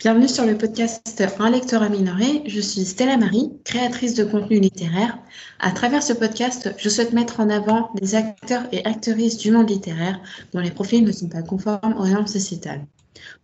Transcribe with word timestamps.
Bienvenue 0.00 0.28
sur 0.28 0.46
le 0.46 0.56
podcast 0.56 1.22
Un 1.38 1.50
lecteur 1.50 1.88
minoré. 1.90 2.42
Je 2.46 2.58
suis 2.58 2.86
Stella 2.86 3.18
Marie, 3.18 3.52
créatrice 3.64 4.14
de 4.14 4.24
contenu 4.24 4.58
littéraire. 4.58 5.18
À 5.58 5.72
travers 5.72 6.02
ce 6.02 6.14
podcast, 6.14 6.74
je 6.78 6.88
souhaite 6.88 7.12
mettre 7.12 7.38
en 7.40 7.50
avant 7.50 7.90
des 8.00 8.14
acteurs 8.14 8.62
et 8.72 8.82
actrices 8.86 9.36
du 9.36 9.50
monde 9.50 9.68
littéraire 9.68 10.18
dont 10.54 10.60
les 10.60 10.70
profils 10.70 11.04
ne 11.04 11.12
sont 11.12 11.28
pas 11.28 11.42
conformes 11.42 11.94
aux 11.98 12.06
normes 12.06 12.26
sociétales. 12.26 12.86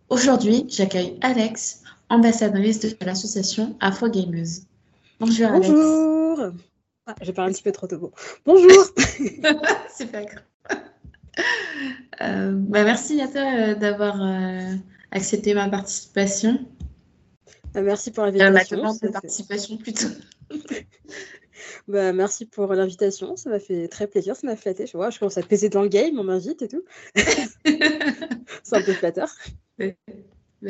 Aujourd'hui, 0.09 0.65
j'accueille 0.67 1.19
Alex, 1.21 1.83
ambassadrice 2.09 2.79
de 2.79 2.97
l'association 3.05 3.77
Afro 3.79 4.09
Gameuse. 4.09 4.61
Bonjour 5.19 5.51
Alex. 5.51 5.69
Bonjour. 5.69 6.53
Ah, 7.05 7.13
J'ai 7.21 7.33
parlé 7.33 7.51
un 7.51 7.53
petit 7.53 7.61
peu 7.61 7.71
trop 7.71 7.85
tôt. 7.85 8.11
Bonjour. 8.47 8.83
C'est 9.89 10.11
pas 10.11 10.23
grave. 10.23 10.43
Euh, 12.21 12.51
bah 12.53 12.83
merci 12.83 13.21
à 13.21 13.27
toi 13.27 13.41
euh, 13.41 13.75
d'avoir 13.75 14.19
euh, 14.23 14.73
accepté 15.11 15.53
ma 15.53 15.69
participation. 15.69 16.59
Bah, 17.73 17.81
merci 17.81 18.11
pour 18.11 18.25
l'invitation. 18.25 18.81
ma 18.81 18.93
de 18.93 19.11
participation 19.11 19.77
plutôt. 19.77 20.07
bah, 21.87 22.13
merci 22.13 22.45
pour 22.45 22.73
l'invitation, 22.73 23.35
ça 23.35 23.49
m'a 23.49 23.59
fait 23.59 23.87
très 23.87 24.07
plaisir, 24.07 24.35
ça 24.35 24.47
m'a 24.47 24.55
flatté. 24.55 24.87
Je 24.87 24.97
vois, 24.97 25.09
je 25.09 25.19
commence 25.19 25.37
à 25.37 25.43
peser 25.43 25.69
dans 25.69 25.81
le 25.81 25.89
game, 25.89 26.17
on 26.17 26.23
m'invite 26.23 26.61
et 26.61 26.67
tout. 26.67 26.83
C'est 27.15 28.75
un 28.75 28.81
peu 28.81 28.93
flatteur. 28.93 29.29
Bah, 29.79 29.85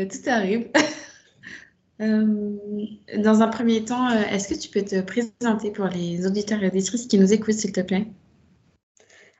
tout 0.06 0.30
arrive. 0.30 0.70
dans 2.00 3.42
un 3.42 3.48
premier 3.48 3.84
temps, 3.84 4.10
est-ce 4.10 4.48
que 4.50 4.54
tu 4.54 4.70
peux 4.70 4.84
te 4.84 5.02
présenter 5.02 5.72
pour 5.72 5.86
les 5.86 6.28
auditeurs 6.28 6.62
et 6.64 6.68
auditrices 6.68 7.08
qui 7.08 7.18
nous 7.18 7.34
écoutent, 7.34 7.56
s'il 7.56 7.72
te 7.72 7.82
plaît? 7.82 8.08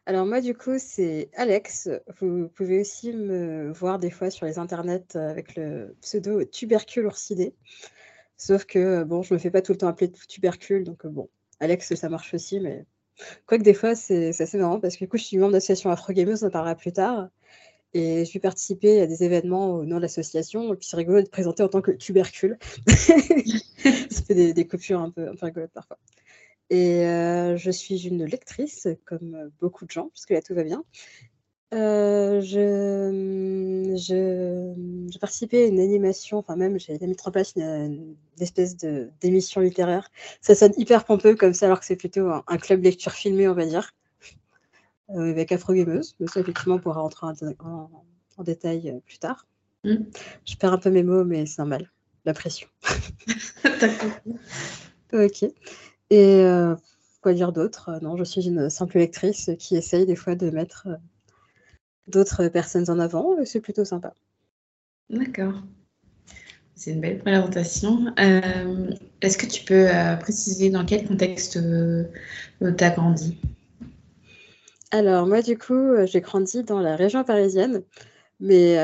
Alors 0.08 0.26
moi, 0.26 0.40
du 0.40 0.56
coup, 0.56 0.80
c'est 0.80 1.30
Alex. 1.34 1.90
Vous 2.22 2.48
pouvez 2.48 2.80
aussi 2.80 3.12
me 3.12 3.74
voir 3.74 4.00
des 4.00 4.10
fois 4.10 4.30
sur 4.30 4.46
les 4.46 4.58
internets 4.58 5.18
euh, 5.18 5.30
avec 5.30 5.58
le 5.58 5.98
pseudo 6.02 6.46
tubercule 6.46 7.08
oursidé. 7.08 7.54
Sauf 8.38 8.64
que, 8.64 9.04
bon, 9.04 9.22
je 9.22 9.34
me 9.34 9.40
fais 9.40 9.52
pas 9.52 9.62
tout 9.62 9.74
le 9.74 9.78
temps 9.78 9.90
appeler 9.90 10.10
tubercule, 10.30 10.86
donc 10.86 11.04
euh, 11.04 11.10
bon, 11.10 11.30
Alex, 11.60 11.94
ça 11.96 12.08
marche 12.08 12.34
aussi, 12.34 12.62
mais 12.62 12.86
quoique 13.48 13.64
des 13.64 13.74
fois, 13.74 13.96
c'est 13.96 14.30
assez 14.30 14.58
marrant 14.58 14.80
parce 14.80 14.96
que 14.96 15.04
du 15.04 15.10
coup, 15.10 15.18
je 15.18 15.24
suis 15.26 15.38
membre 15.38 15.52
de 15.52 15.56
l'association 15.58 15.92
Afro 15.92 16.14
Gameuse, 16.14 16.42
on 16.42 16.48
en 16.48 16.52
parlera 16.52 16.76
plus 16.76 16.94
tard. 16.94 17.28
Et 17.94 18.24
je 18.24 18.32
vais 18.32 18.40
participer 18.40 19.02
à 19.02 19.08
des 19.08 19.26
événements 19.26 19.72
au 19.72 19.86
nom 19.86 19.98
de 19.98 20.02
l'association, 20.04 20.74
et 20.74 20.78
puis 20.78 20.88
c'est 20.88 20.96
rigolo 20.96 21.20
de 21.20 21.26
te 21.26 21.32
présenter 21.32 21.64
en 21.64 21.70
tant 21.70 21.82
que 21.82 21.92
tubercule. 21.92 22.58
ça 22.88 24.22
fait 24.26 24.36
des, 24.36 24.54
des 24.54 24.68
coupures 24.68 25.02
un 25.02 25.10
peu, 25.10 25.28
un 25.28 25.36
peu 25.36 25.48
rigolotes 25.48 25.74
parfois. 25.74 26.00
Et 26.70 27.04
je 27.56 27.72
suis 27.72 28.08
une 28.08 28.26
lectrice, 28.26 28.88
comme 29.06 29.50
beaucoup 29.60 29.86
de 29.86 29.92
gens, 29.92 30.10
puisque 30.10 30.32
là 30.32 30.42
tout 30.42 30.54
va 30.54 30.64
bien. 30.64 30.84
Euh, 31.74 32.40
je, 32.40 33.12
mmh, 33.12 33.98
je, 33.98 34.74
mmh, 34.74 35.12
j'ai 35.12 35.20
participé 35.20 35.66
à 35.66 35.68
une 35.68 35.82
animation, 35.82 36.38
enfin 36.38 36.56
même 36.56 36.80
j'ai 36.80 36.98
mis 37.00 37.16
en 37.26 37.32
place 37.32 37.56
une, 37.58 38.16
espèce 38.40 38.78
de, 38.78 39.10
d'émission 39.20 39.60
littéraire. 39.60 40.10
Ça 40.40 40.56
sonne 40.56 40.72
hyper 40.78 41.04
pompeux 41.04 41.36
comme 41.36 41.54
ça, 41.54 41.66
alors 41.66 41.82
que 41.82 41.86
c'est 41.86 41.98
plutôt 41.98 42.30
un, 42.30 42.58
club 42.58 42.84
lecture 42.84 43.12
filmé, 43.12 43.50
on 43.50 43.54
va 43.54 43.66
dire, 43.66 43.94
euh, 45.10 45.32
avec 45.32 45.52
Afro 45.52 45.74
Gameuse. 45.74 46.16
Mais 46.20 46.28
ça, 46.28 46.40
effectivement, 46.40 46.76
on 46.76 46.80
pourra 46.80 47.02
rentrer 47.02 47.28
en, 47.60 47.90
en, 48.38 48.44
détail 48.44 49.02
plus 49.06 49.20
tard. 49.20 49.46
Mmh. 49.84 49.96
Je 50.46 50.56
perds 50.56 50.74
un 50.74 50.78
peu 50.78 50.90
mes 50.90 51.04
mots, 51.04 51.26
mais 51.26 51.46
c'est 51.46 51.58
normal, 51.58 51.92
la 52.24 52.34
pression. 52.34 52.70
ok. 55.14 55.46
Et 56.10 56.42
euh, 56.44 56.76
quoi 57.22 57.34
dire 57.34 57.52
d'autre? 57.52 57.92
Non, 58.02 58.16
je 58.18 58.24
suis 58.24 58.48
une 58.48 58.70
simple 58.70 58.98
lectrice 58.98 59.52
qui 59.60 59.76
essaye 59.76 60.06
des 60.06 60.16
fois 60.16 60.36
de 60.36 60.50
mettre 60.50 60.88
euh, 60.88 60.96
d'autres 62.08 62.48
personnes 62.48 62.90
en 62.90 63.00
avant, 63.00 63.36
c'est 63.46 63.60
plutôt 63.60 63.86
sympa. 63.86 64.14
D'accord. 65.10 65.62
C'est 66.76 66.92
une 66.92 67.02
belle 67.02 67.20
présentation. 67.20 68.14
Euh, 68.20 68.92
est-ce 69.22 69.38
que 69.38 69.48
tu 69.48 69.66
peux 69.66 69.88
préciser 70.20 70.70
dans 70.70 70.86
quel 70.86 71.08
contexte 71.08 71.54
tu 71.54 72.84
as 72.84 72.90
grandi? 72.92 73.40
Alors, 74.92 75.26
moi, 75.26 75.42
du 75.42 75.58
coup, 75.58 76.06
j'ai 76.06 76.22
grandi 76.22 76.64
dans 76.64 76.80
la 76.80 76.96
région 76.96 77.24
parisienne, 77.24 77.82
mais 78.40 78.76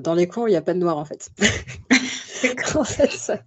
dans 0.00 0.14
les 0.14 0.26
coins 0.26 0.48
il 0.48 0.52
n'y 0.52 0.56
a 0.56 0.62
pas 0.62 0.72
de 0.72 0.78
noir, 0.78 0.96
en 0.96 1.04
fait. 1.04 1.28
en 2.74 2.84
fait, 2.84 3.10
ça, 3.10 3.40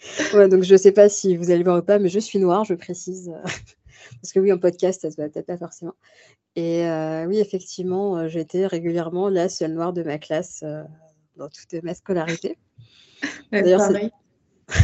Ouais, 0.34 0.48
donc 0.48 0.62
je 0.62 0.72
ne 0.72 0.78
sais 0.78 0.92
pas 0.92 1.08
si 1.08 1.36
vous 1.36 1.50
allez 1.50 1.62
voir 1.62 1.78
ou 1.78 1.82
pas, 1.82 1.98
mais 1.98 2.08
je 2.08 2.18
suis 2.18 2.38
noire, 2.38 2.64
je 2.64 2.74
précise. 2.74 3.32
Parce 4.22 4.32
que 4.32 4.40
oui, 4.40 4.52
en 4.52 4.58
podcast, 4.58 5.02
ça 5.02 5.10
se 5.10 5.16
voit 5.16 5.28
peut-être 5.28 5.46
pas 5.46 5.58
forcément. 5.58 5.94
Et 6.56 6.86
euh, 6.86 7.26
oui, 7.26 7.38
effectivement, 7.38 8.18
euh, 8.18 8.28
j'étais 8.28 8.66
régulièrement 8.66 9.28
la 9.28 9.48
seule 9.48 9.72
noire 9.72 9.92
de 9.92 10.02
ma 10.02 10.18
classe 10.18 10.62
euh, 10.64 10.82
dans 11.36 11.48
toute 11.48 11.82
ma 11.82 11.94
scolarité. 11.94 12.58
D'ailleurs, 13.52 13.82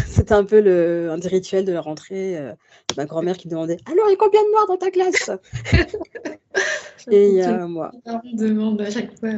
c'était 0.07 0.33
un 0.33 0.45
peu 0.45 0.61
le, 0.61 1.11
un 1.11 1.19
des 1.19 1.29
rituels 1.29 1.65
de 1.65 1.73
la 1.73 1.81
rentrée. 1.81 2.39
ma 2.97 3.05
grand-mère 3.07 3.37
qui 3.37 3.49
me 3.49 3.53
demandait 3.53 3.79
Alors, 3.87 4.07
il 4.09 4.11
y 4.11 4.15
a 4.15 4.17
combien 4.17 4.43
de 4.43 4.51
noirs 4.51 4.67
dans 4.67 4.77
ta 4.77 4.91
classe 4.91 5.31
Et 7.11 7.29
il 7.29 7.35
y 7.35 7.43
a 7.43 7.67
moi. 7.67 7.93
On 8.05 8.21
demande 8.35 8.81
à 8.83 8.91
chaque 8.91 9.19
fois. 9.19 9.31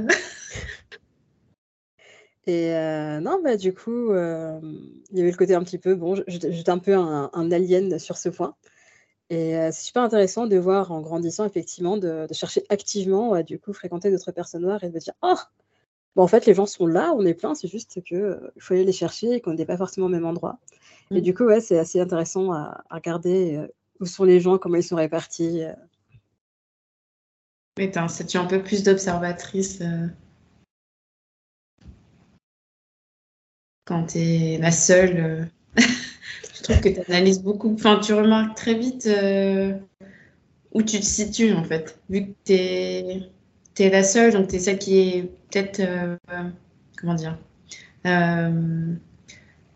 Et 2.49 2.73
non, 3.21 3.43
bah, 3.45 3.59
du 3.59 3.75
coup, 3.75 4.11
il 4.15 5.19
y 5.19 5.21
avait 5.21 5.31
le 5.31 5.37
côté 5.37 5.55
un 5.55 5.63
petit 5.63 5.77
peu, 5.77 5.95
bon, 5.95 6.15
j'étais 6.27 6.71
un 6.71 6.79
peu 6.79 6.95
un, 6.97 7.53
alien 7.53 7.99
sur 7.99 8.17
ce 8.17 8.31
point. 8.31 8.55
Et 9.29 9.53
c'est 9.71 9.83
super 9.83 10.03
intéressant 10.03 10.47
de 10.47 10.57
voir 10.57 10.91
en 10.91 11.03
grandissant, 11.03 11.45
effectivement, 11.45 11.99
de, 11.99 12.27
chercher 12.33 12.65
activement 12.71 13.35
à 13.35 13.43
du 13.43 13.59
coup 13.59 13.75
fréquenter 13.75 14.11
d'autres 14.11 14.33
personnes 14.33 14.63
noires 14.63 14.83
et 14.83 14.89
de 14.89 14.99
dire, 14.99 15.13
oh, 15.21 15.37
bon, 16.17 16.23
en 16.23 16.27
fait, 16.27 16.47
les 16.47 16.55
gens 16.55 16.65
sont 16.65 16.87
là, 16.87 17.13
on 17.15 17.23
est 17.27 17.35
plein, 17.35 17.55
c'est 17.55 17.69
juste 17.69 18.03
qu'il 18.03 18.39
faut 18.59 18.73
aller 18.73 18.85
les 18.85 18.93
chercher 18.93 19.35
et 19.35 19.41
qu'on 19.43 19.53
n'est 19.53 19.67
pas 19.67 19.77
forcément 19.77 20.07
au 20.07 20.11
même 20.11 20.25
endroit. 20.25 20.59
Et 21.11 21.19
mmh. 21.19 21.21
du 21.21 21.35
coup, 21.35 21.45
ouais, 21.45 21.61
c'est 21.61 21.79
assez 21.79 22.01
intéressant 22.01 22.51
à, 22.53 22.83
regarder 22.91 23.61
où 24.01 24.07
sont 24.07 24.25
les 24.25 24.41
gens, 24.41 24.57
comment 24.57 24.77
ils 24.77 24.83
sont 24.83 24.97
répartis. 24.97 25.65
Mais 27.77 27.91
tu 27.91 28.39
un 28.39 28.47
peu 28.47 28.63
plus 28.63 28.85
d'observatrice 28.85 29.83
quand 33.89 34.05
tu 34.05 34.19
es 34.19 34.59
la 34.59 34.71
seule. 34.71 35.17
Euh, 35.17 35.45
je 36.55 36.63
trouve 36.63 36.81
que 36.81 36.91
tu 36.91 37.01
analyses 37.09 37.43
beaucoup. 37.43 37.73
Enfin, 37.73 37.99
tu 37.99 38.13
remarques 38.13 38.55
très 38.55 38.75
vite 38.75 39.07
euh, 39.07 39.73
où 40.73 40.83
tu 40.83 41.01
te 41.01 41.05
situes, 41.05 41.55
en 41.55 41.65
fait. 41.65 41.99
Vu 42.11 42.27
que 42.27 42.33
tu 42.45 42.53
es, 42.53 43.91
la 43.91 44.05
seule, 44.05 44.35
donc 44.35 44.49
tu 44.49 44.57
es 44.57 44.59
celle 44.59 44.79
qui 44.79 44.99
est 44.99 45.23
peut-être. 45.23 45.81
Euh, 45.81 46.17
comment 47.01 47.15
dire 47.15 47.39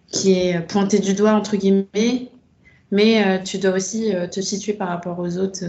Qui 0.09 0.33
est 0.33 0.61
pointée 0.69 0.99
du 0.99 1.15
doigt, 1.15 1.33
entre 1.33 1.57
guillemets. 1.57 2.29
Mais 2.91 3.43
tu 3.43 3.57
dois 3.57 3.73
aussi 3.73 4.13
te 4.31 4.43
situer 4.43 4.75
par 4.75 4.89
rapport 4.89 5.19
aux 5.19 5.39
autres. 5.39 5.65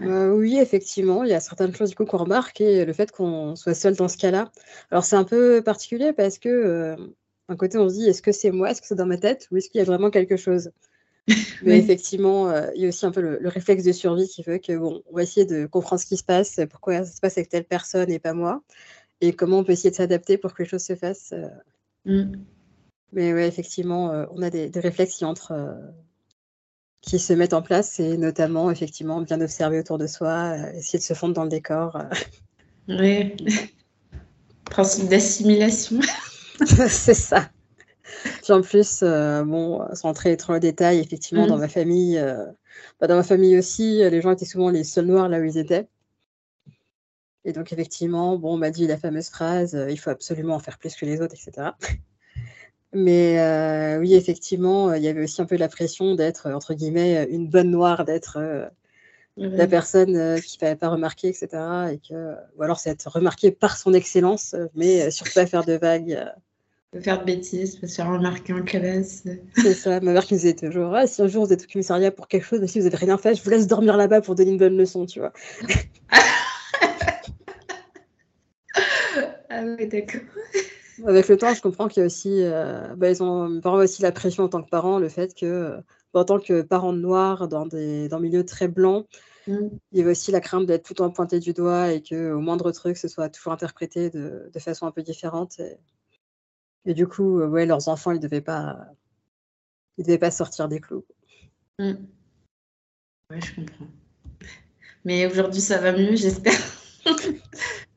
Bah, 0.00 0.34
oui, 0.34 0.58
effectivement, 0.58 1.24
il 1.24 1.30
y 1.30 1.34
a 1.34 1.40
certaines 1.40 1.74
choses 1.74 1.90
du 1.90 1.96
coup 1.96 2.04
qu'on 2.04 2.18
remarque 2.18 2.60
et 2.60 2.84
le 2.84 2.92
fait 2.92 3.10
qu'on 3.10 3.56
soit 3.56 3.74
seul 3.74 3.96
dans 3.96 4.08
ce 4.08 4.18
cas-là. 4.18 4.50
Alors 4.90 5.04
c'est 5.04 5.16
un 5.16 5.24
peu 5.24 5.62
particulier 5.62 6.12
parce 6.12 6.38
que 6.38 6.48
euh, 6.48 6.96
d'un 7.48 7.56
côté 7.56 7.78
on 7.78 7.88
se 7.88 7.94
dit 7.94 8.06
est-ce 8.06 8.20
que 8.20 8.32
c'est 8.32 8.50
moi, 8.50 8.70
est-ce 8.70 8.82
que 8.82 8.86
c'est 8.86 8.96
dans 8.96 9.06
ma 9.06 9.16
tête 9.16 9.48
ou 9.50 9.56
est-ce 9.56 9.70
qu'il 9.70 9.78
y 9.78 9.82
a 9.82 9.84
vraiment 9.84 10.10
quelque 10.10 10.36
chose? 10.36 10.72
Mais 11.62 11.78
effectivement, 11.78 12.50
euh, 12.50 12.70
il 12.74 12.82
y 12.82 12.84
a 12.86 12.88
aussi 12.88 13.06
un 13.06 13.10
peu 13.10 13.20
le, 13.20 13.48
réflexe 13.48 13.84
de 13.84 13.92
survie 13.92 14.28
qui 14.28 14.42
veut 14.42 14.58
que 14.58 14.76
bon, 14.76 15.02
on 15.10 15.16
va 15.16 15.22
essayer 15.22 15.46
de 15.46 15.66
comprendre 15.66 16.00
ce 16.00 16.06
qui 16.06 16.16
se 16.16 16.24
passe, 16.24 16.60
pourquoi 16.70 17.04
ça 17.04 17.12
se 17.12 17.20
passe 17.20 17.38
avec 17.38 17.48
telle 17.48 17.64
personne 17.64 18.10
et 18.10 18.18
pas 18.18 18.34
moi, 18.34 18.62
et 19.20 19.32
comment 19.32 19.58
on 19.58 19.64
peut 19.64 19.72
essayer 19.72 19.90
de 19.90 19.96
s'adapter 19.96 20.38
pour 20.38 20.54
que 20.54 20.62
les 20.62 20.68
choses 20.68 20.84
se 20.84 20.96
fassent. 20.96 21.32
Euh. 21.32 21.48
Mmh. 22.04 22.32
Mais 23.12 23.32
ouais, 23.32 23.48
effectivement, 23.48 24.26
on 24.32 24.42
a 24.42 24.50
des, 24.50 24.68
des 24.68 24.80
réflexes 24.80 25.16
qui 25.16 25.24
entrent 25.24 25.54
qui 27.00 27.18
se 27.18 27.32
mettent 27.32 27.54
en 27.54 27.62
place 27.62 28.00
et 28.00 28.16
notamment 28.16 28.70
effectivement 28.70 29.20
bien 29.20 29.40
observer 29.40 29.78
autour 29.78 29.98
de 29.98 30.06
soi, 30.06 30.56
euh, 30.56 30.72
essayer 30.72 30.98
de 30.98 31.04
se 31.04 31.14
fondre 31.14 31.34
dans 31.34 31.44
le 31.44 31.50
décor. 31.50 31.96
Euh. 31.96 32.04
Oui, 32.88 33.36
principe 34.64 35.08
d'assimilation. 35.08 36.00
c'est 36.66 37.14
ça. 37.14 37.50
Puis 38.42 38.52
en 38.52 38.62
plus, 38.62 39.00
euh, 39.02 39.44
bon, 39.44 39.86
sans 39.94 40.08
entrer 40.08 40.36
trop 40.36 40.52
dans 40.52 40.54
le 40.54 40.60
détail, 40.60 40.98
effectivement, 40.98 41.46
dans 41.46 41.56
mmh. 41.56 41.60
ma 41.60 41.68
famille, 41.68 42.24
bah, 43.00 43.06
dans 43.06 43.16
ma 43.16 43.22
famille 43.22 43.56
aussi, 43.56 43.98
les 43.98 44.20
gens 44.20 44.32
étaient 44.32 44.44
souvent 44.44 44.70
les 44.70 44.82
seuls 44.82 45.06
noirs 45.06 45.28
là 45.28 45.38
où 45.38 45.44
ils 45.44 45.58
étaient. 45.58 45.86
Et 47.44 47.52
donc 47.52 47.72
effectivement, 47.72 48.36
bon, 48.36 48.54
on 48.54 48.56
m'a 48.56 48.70
dit 48.70 48.86
la 48.86 48.98
fameuse 48.98 49.28
phrase, 49.28 49.78
il 49.88 49.96
faut 49.98 50.10
absolument 50.10 50.56
en 50.56 50.58
faire 50.58 50.78
plus 50.78 50.96
que 50.96 51.06
les 51.06 51.20
autres, 51.20 51.34
etc. 51.34 51.70
Mais 52.94 53.38
euh, 53.38 53.98
oui, 53.98 54.14
effectivement, 54.14 54.94
il 54.94 55.02
y 55.02 55.08
avait 55.08 55.22
aussi 55.22 55.42
un 55.42 55.46
peu 55.46 55.56
la 55.56 55.68
pression 55.68 56.14
d'être, 56.14 56.50
entre 56.50 56.72
guillemets, 56.74 57.28
une 57.30 57.48
bonne 57.48 57.70
noire, 57.70 58.04
d'être 58.06 58.38
euh, 58.38 58.66
la 59.36 59.66
personne 59.66 60.16
euh, 60.16 60.38
qui 60.38 60.56
ne 60.62 60.74
pas 60.74 60.88
remarquer, 60.88 61.28
etc. 61.28 61.48
Et 61.92 61.98
que, 61.98 62.34
ou 62.56 62.62
alors 62.62 62.78
c'est 62.78 62.90
être 62.90 63.10
remarqué 63.10 63.50
par 63.50 63.76
son 63.76 63.92
excellence, 63.92 64.56
mais 64.74 65.10
surtout 65.10 65.34
pas 65.34 65.46
faire 65.46 65.64
de 65.64 65.74
vagues. 65.74 66.18
De 66.94 67.00
faire 67.00 67.20
de 67.20 67.26
bêtises, 67.26 67.76
pas 67.76 67.86
se 67.86 67.96
faire 67.96 68.10
remarquer 68.10 68.54
en 68.54 68.62
classe. 68.62 69.24
C'est 69.54 69.74
ça, 69.74 70.00
ma 70.00 70.12
mère 70.12 70.24
qui 70.24 70.32
me 70.32 70.38
disait 70.38 70.54
toujours 70.54 70.94
ah, 70.94 71.06
si 71.06 71.20
un 71.20 71.28
jour 71.28 71.44
vous 71.44 71.52
êtes 71.52 71.64
au 71.64 71.66
commissariat 71.70 72.10
pour 72.10 72.26
quelque 72.26 72.46
chose, 72.46 72.64
si 72.64 72.78
vous 72.78 72.86
n'avez 72.86 72.96
rien 72.96 73.18
fait, 73.18 73.34
je 73.34 73.42
vous 73.42 73.50
laisse 73.50 73.66
dormir 73.66 73.98
là-bas 73.98 74.22
pour 74.22 74.34
donner 74.34 74.52
une 74.52 74.56
bonne 74.56 74.78
leçon, 74.78 75.04
tu 75.04 75.18
vois. 75.20 75.34
ah 79.50 79.62
oui, 79.78 79.86
d'accord. 79.86 80.22
Avec 81.06 81.28
le 81.28 81.36
temps, 81.36 81.54
je 81.54 81.62
comprends 81.62 81.88
qu'il 81.88 82.00
y 82.00 82.02
a 82.02 82.06
aussi, 82.06 82.42
euh, 82.42 82.94
bah, 82.96 83.10
ils 83.10 83.22
ont 83.22 83.60
aussi 83.64 84.02
la 84.02 84.12
pression 84.12 84.44
en 84.44 84.48
tant 84.48 84.62
que 84.62 84.68
parents, 84.68 84.98
le 84.98 85.08
fait 85.08 85.34
que, 85.34 85.76
bah, 86.12 86.20
en 86.20 86.24
tant 86.24 86.38
que 86.38 86.62
parent 86.62 86.92
noir 86.92 87.48
dans 87.48 87.66
des 87.66 88.08
dans 88.08 88.20
milieux 88.20 88.44
très 88.44 88.68
blancs, 88.68 89.06
mmh. 89.46 89.56
il 89.92 89.98
y 89.98 90.02
a 90.02 90.10
aussi 90.10 90.32
la 90.32 90.40
crainte 90.40 90.66
d'être 90.66 90.84
tout 90.84 90.94
le 90.94 90.98
temps 90.98 91.10
pointé 91.10 91.40
du 91.40 91.52
doigt 91.52 91.92
et 91.92 92.02
qu'au 92.02 92.40
moindre 92.40 92.72
truc, 92.72 92.96
ce 92.96 93.08
soit 93.08 93.28
toujours 93.28 93.52
interprété 93.52 94.10
de 94.10 94.50
de 94.52 94.58
façon 94.58 94.86
un 94.86 94.92
peu 94.92 95.02
différente 95.02 95.60
et 96.84 96.94
du 96.94 97.06
coup, 97.06 97.40
ouais, 97.40 97.66
leurs 97.66 97.88
enfants, 97.88 98.12
ils 98.12 98.20
devaient 98.20 98.40
pas 98.40 98.78
ils 99.98 100.04
devaient 100.04 100.18
pas 100.18 100.30
sortir 100.30 100.68
des 100.68 100.80
clous. 100.80 101.04
Mmh. 101.78 101.92
Ouais, 103.30 103.40
je 103.40 103.54
comprends. 103.54 103.88
Mais 105.04 105.26
aujourd'hui, 105.26 105.60
ça 105.60 105.78
va 105.78 105.92
mieux, 105.92 106.16
j'espère. 106.16 106.58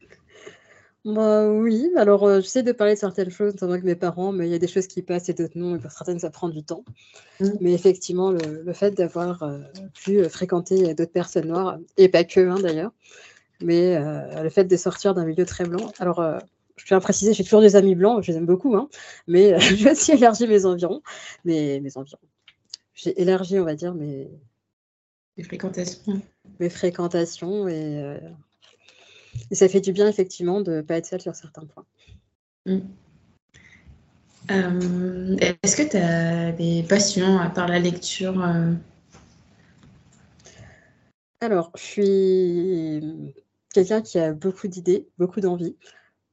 Bah, 1.03 1.49
oui, 1.49 1.89
alors, 1.97 2.25
euh, 2.25 2.41
j'essaie 2.41 2.61
de 2.61 2.71
parler 2.71 2.93
de 2.93 2.99
certaines 2.99 3.31
choses, 3.31 3.53
notamment 3.53 3.73
avec 3.73 3.83
mes 3.83 3.95
parents, 3.95 4.31
mais 4.31 4.47
il 4.47 4.51
y 4.51 4.53
a 4.53 4.59
des 4.59 4.67
choses 4.67 4.85
qui 4.85 5.01
passent 5.01 5.29
et 5.29 5.33
d'autres 5.33 5.57
non 5.57 5.75
et 5.75 5.79
pour 5.79 5.91
certaines, 5.91 6.19
ça 6.19 6.29
prend 6.29 6.47
du 6.47 6.63
temps. 6.63 6.85
Mmh. 7.39 7.47
Mais 7.59 7.73
effectivement, 7.73 8.31
le 8.31 8.73
fait 8.73 8.91
d'avoir, 8.91 9.41
euh, 9.41 9.59
pu, 9.95 10.19
euh, 10.19 10.29
fréquenter, 10.29 10.93
d'autres 10.93 11.11
personnes 11.11 11.47
noires 11.47 11.79
et 11.97 12.07
pas 12.07 12.23
que, 12.23 12.39
hein, 12.47 12.59
d'ailleurs, 12.61 12.91
mais 13.61 13.99
le 14.41 14.49
fait 14.49 14.65
de 14.65 14.75
sortir 14.75 15.13
d'un 15.13 15.23
milieu 15.23 15.45
très 15.45 15.65
blanc 15.65 15.91
alors, 15.99 16.23
je 16.77 16.85
tiens 16.85 16.97
à 16.97 16.99
préciser, 16.99 17.33
j'ai 17.33 17.43
toujours 17.43 17.61
des 17.61 17.75
amis 17.75 17.93
blancs, 17.93 18.23
je 18.23 18.31
les 18.31 18.37
aime 18.39 18.47
beaucoup, 18.47 18.75
hein, 18.75 18.89
mais 19.27 19.59
j'ai 19.59 19.91
aussi 19.91 20.13
élargi 20.13 20.47
mes 20.47 20.65
environs, 20.65 21.01
mes 21.45 21.79
mes 21.79 21.95
environs. 21.95 22.17
J'ai 22.95 23.21
élargi, 23.21 23.59
on 23.59 23.65
va 23.65 23.75
dire, 23.75 23.93
mes 23.93 24.31
Les 25.37 25.43
fréquentations. 25.43 26.21
mes 26.59 26.69
fréquentations 26.69 27.67
et 27.67 28.19
et 29.49 29.55
ça 29.55 29.67
fait 29.67 29.81
du 29.81 29.93
bien 29.93 30.07
effectivement 30.07 30.61
de 30.61 30.73
ne 30.73 30.81
pas 30.81 30.97
être 30.97 31.05
seule 31.05 31.21
sur 31.21 31.35
certains 31.35 31.65
points. 31.65 31.85
Mmh. 32.65 32.79
Euh, 34.49 35.37
est-ce 35.37 35.75
que 35.75 35.83
tu 35.83 35.97
as 35.97 36.51
des 36.51 36.83
passions 36.83 37.39
à 37.39 37.49
part 37.49 37.67
la 37.67 37.79
lecture 37.79 38.43
euh? 38.43 38.73
Alors, 41.39 41.71
je 41.75 41.81
suis 41.81 43.33
quelqu'un 43.73 44.01
qui 44.01 44.19
a 44.19 44.33
beaucoup 44.33 44.67
d'idées, 44.67 45.07
beaucoup 45.17 45.41
d'envie, 45.41 45.75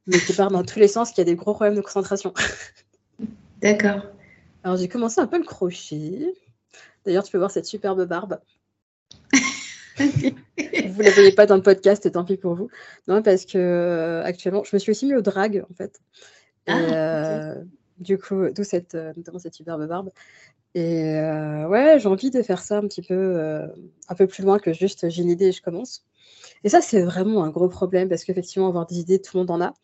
mais 0.06 0.18
qui 0.18 0.32
part 0.32 0.50
dans 0.50 0.64
tous 0.64 0.78
les 0.78 0.88
sens, 0.88 1.12
qui 1.12 1.20
a 1.20 1.24
des 1.24 1.34
gros 1.34 1.54
problèmes 1.54 1.76
de 1.76 1.80
concentration. 1.80 2.34
D'accord. 3.62 4.02
Alors, 4.64 4.76
j'ai 4.76 4.88
commencé 4.88 5.20
un 5.20 5.26
peu 5.26 5.38
le 5.38 5.44
crochet. 5.44 6.34
D'ailleurs, 7.04 7.24
tu 7.24 7.32
peux 7.32 7.38
voir 7.38 7.50
cette 7.50 7.66
superbe 7.66 8.04
barbe. 8.06 8.38
vous 9.98 10.98
ne 10.98 11.02
la 11.02 11.10
voyez 11.10 11.32
pas 11.32 11.46
dans 11.46 11.56
le 11.56 11.62
podcast, 11.62 12.10
tant 12.10 12.24
pis 12.24 12.36
pour 12.36 12.54
vous. 12.54 12.68
Non, 13.06 13.22
parce 13.22 13.44
que 13.44 13.58
euh, 13.58 14.22
actuellement, 14.24 14.64
je 14.64 14.74
me 14.74 14.78
suis 14.78 14.90
aussi 14.90 15.06
mis 15.06 15.14
au 15.14 15.22
drag, 15.22 15.64
en 15.68 15.74
fait. 15.74 16.00
Et, 16.66 16.72
ah, 16.72 17.54
euh, 17.54 17.64
Du 17.98 18.18
coup, 18.18 18.48
d'où 18.50 18.64
cette, 18.64 18.94
euh, 18.94 19.12
notamment 19.16 19.38
cette 19.38 19.54
superbe 19.54 19.86
barbe. 19.86 20.10
Et 20.74 21.18
ouais, 21.68 21.98
j'ai 21.98 22.08
envie 22.08 22.30
de 22.30 22.42
faire 22.42 22.60
ça 22.60 22.78
un 22.78 22.82
petit 22.82 23.02
peu, 23.02 23.40
un 24.08 24.14
peu 24.14 24.26
plus 24.26 24.44
loin 24.44 24.58
que 24.58 24.72
juste 24.72 25.08
j'ai 25.08 25.22
une 25.22 25.30
idée 25.30 25.46
et 25.46 25.52
je 25.52 25.62
commence. 25.62 26.04
Et 26.62 26.68
ça, 26.68 26.80
c'est 26.80 27.02
vraiment 27.02 27.42
un 27.42 27.50
gros 27.50 27.68
problème 27.68 28.08
parce 28.08 28.22
qu'effectivement, 28.22 28.68
avoir 28.68 28.86
des 28.86 29.00
idées, 29.00 29.20
tout 29.20 29.36
le 29.36 29.40
monde 29.40 29.50
en 29.50 29.60
a. 29.60 29.74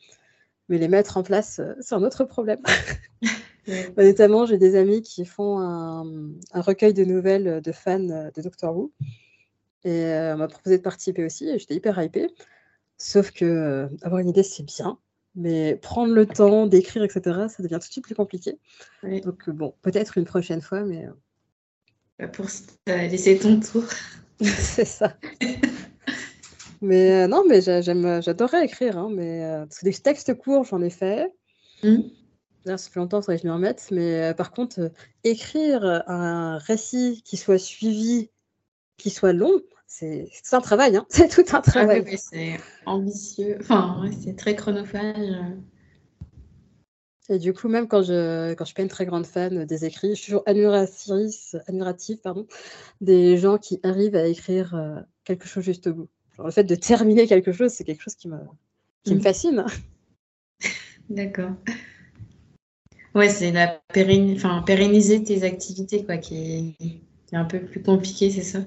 Mais 0.68 0.78
les 0.78 0.88
mettre 0.88 1.16
en 1.16 1.22
place, 1.22 1.60
c'est 1.80 1.94
un 1.94 2.02
autre 2.04 2.24
problème. 2.24 2.60
notamment, 3.96 4.46
j'ai 4.46 4.58
des 4.58 4.76
amis 4.76 5.02
qui 5.02 5.24
font 5.24 5.58
un, 5.58 6.04
un, 6.52 6.60
recueil 6.60 6.92
de 6.92 7.04
nouvelles 7.04 7.60
de 7.62 7.72
fans 7.72 7.98
de 7.98 8.42
Doctor 8.42 8.76
Who. 8.76 8.92
Et 9.84 10.04
on 10.34 10.38
m'a 10.38 10.48
proposé 10.48 10.78
de 10.78 10.82
participer 10.82 11.24
aussi 11.24 11.48
et 11.48 11.58
j'étais 11.58 11.74
hyper 11.74 12.02
hypée. 12.02 12.28
Sauf 12.96 13.32
que, 13.32 13.88
avoir 14.02 14.20
une 14.20 14.28
idée, 14.28 14.42
c'est 14.42 14.62
bien, 14.62 14.98
mais 15.34 15.76
prendre 15.76 16.14
le 16.14 16.26
temps 16.26 16.66
d'écrire 16.66 17.02
etc., 17.02 17.22
ça 17.48 17.62
devient 17.62 17.78
tout 17.80 17.88
de 17.88 17.92
suite 17.92 18.04
plus 18.04 18.14
compliqué. 18.14 18.58
Donc 19.02 19.50
bon, 19.50 19.74
peut-être 19.82 20.16
une 20.16 20.24
prochaine 20.24 20.60
fois, 20.60 20.84
mais 20.84 21.06
bah, 22.18 22.28
pour 22.28 22.46
laisser 22.86 23.38
ton 23.38 23.60
tour. 23.60 23.84
C'est 24.40 24.84
ça. 24.84 25.16
Mais 26.80 27.26
non, 27.28 27.44
mais 27.48 27.60
j'aime 27.60 28.22
j'adorerais 28.22 28.64
écrire, 28.64 28.98
hein, 28.98 29.08
mais 29.10 29.42
parce 29.68 29.78
que 29.78 29.84
des 29.84 29.94
textes 29.94 30.34
courts, 30.34 30.64
j'en 30.64 30.82
ai 30.82 30.90
fait. 30.90 31.32
Mmh. 31.82 31.98
ça 32.66 32.78
fait 32.78 33.00
longtemps, 33.00 33.20
faudrait 33.20 33.36
que 33.36 33.42
je 33.42 33.48
m'y 33.48 33.52
remette, 33.52 33.88
mais 33.90 34.32
par 34.34 34.52
contre, 34.52 34.90
écrire 35.22 35.84
un 36.06 36.58
récit 36.58 37.22
qui 37.24 37.36
soit 37.36 37.58
suivi, 37.58 38.30
qui 38.96 39.10
soit 39.10 39.32
long, 39.32 39.60
c'est 39.96 40.28
un 40.54 40.60
travail, 40.60 40.96
hein. 40.96 41.06
c'est 41.08 41.28
tout 41.28 41.44
un 41.52 41.58
ah 41.58 41.62
travail. 41.62 42.02
oui, 42.04 42.18
c'est 42.18 42.58
ambitieux, 42.84 43.58
enfin, 43.60 44.02
c'est 44.22 44.36
très 44.36 44.56
chronophage. 44.56 45.30
Et 47.30 47.38
du 47.38 47.54
coup, 47.54 47.68
même 47.68 47.88
quand 47.88 48.02
je 48.02 48.52
quand 48.54 48.64
je 48.64 48.66
suis 48.66 48.74
pas 48.74 48.82
une 48.82 48.88
très 48.88 49.06
grande 49.06 49.24
fan 49.24 49.64
des 49.64 49.84
écrits, 49.84 50.10
je 50.10 50.14
suis 50.14 50.26
toujours 50.26 50.42
admirative, 50.46 52.18
pardon, 52.18 52.46
des 53.00 53.38
gens 53.38 53.56
qui 53.56 53.80
arrivent 53.82 54.16
à 54.16 54.26
écrire, 54.26 54.74
euh, 54.74 55.00
quelque 55.24 55.46
chose 55.46 55.64
juste 55.64 55.86
au 55.86 55.94
bout. 55.94 56.08
le 56.38 56.50
fait 56.50 56.64
de 56.64 56.74
terminer 56.74 57.26
quelque 57.26 57.52
chose, 57.52 57.70
c'est 57.70 57.84
quelque 57.84 58.02
chose 58.02 58.16
qui 58.16 58.28
me 58.28 58.38
qui 59.04 59.14
me 59.14 59.20
mmh. 59.20 59.22
fascine. 59.22 59.64
D'accord. 61.08 61.52
Ouais, 63.14 63.28
c'est 63.28 63.52
la 63.52 63.80
enfin, 64.34 64.62
pérenniser 64.66 65.22
tes 65.22 65.44
activités, 65.44 66.04
quoi, 66.04 66.18
qui 66.18 66.36
est 66.36 66.76
qui 66.78 67.34
est 67.34 67.38
un 67.38 67.44
peu 67.44 67.60
plus 67.60 67.80
compliqué, 67.80 68.30
c'est 68.30 68.42
ça? 68.42 68.58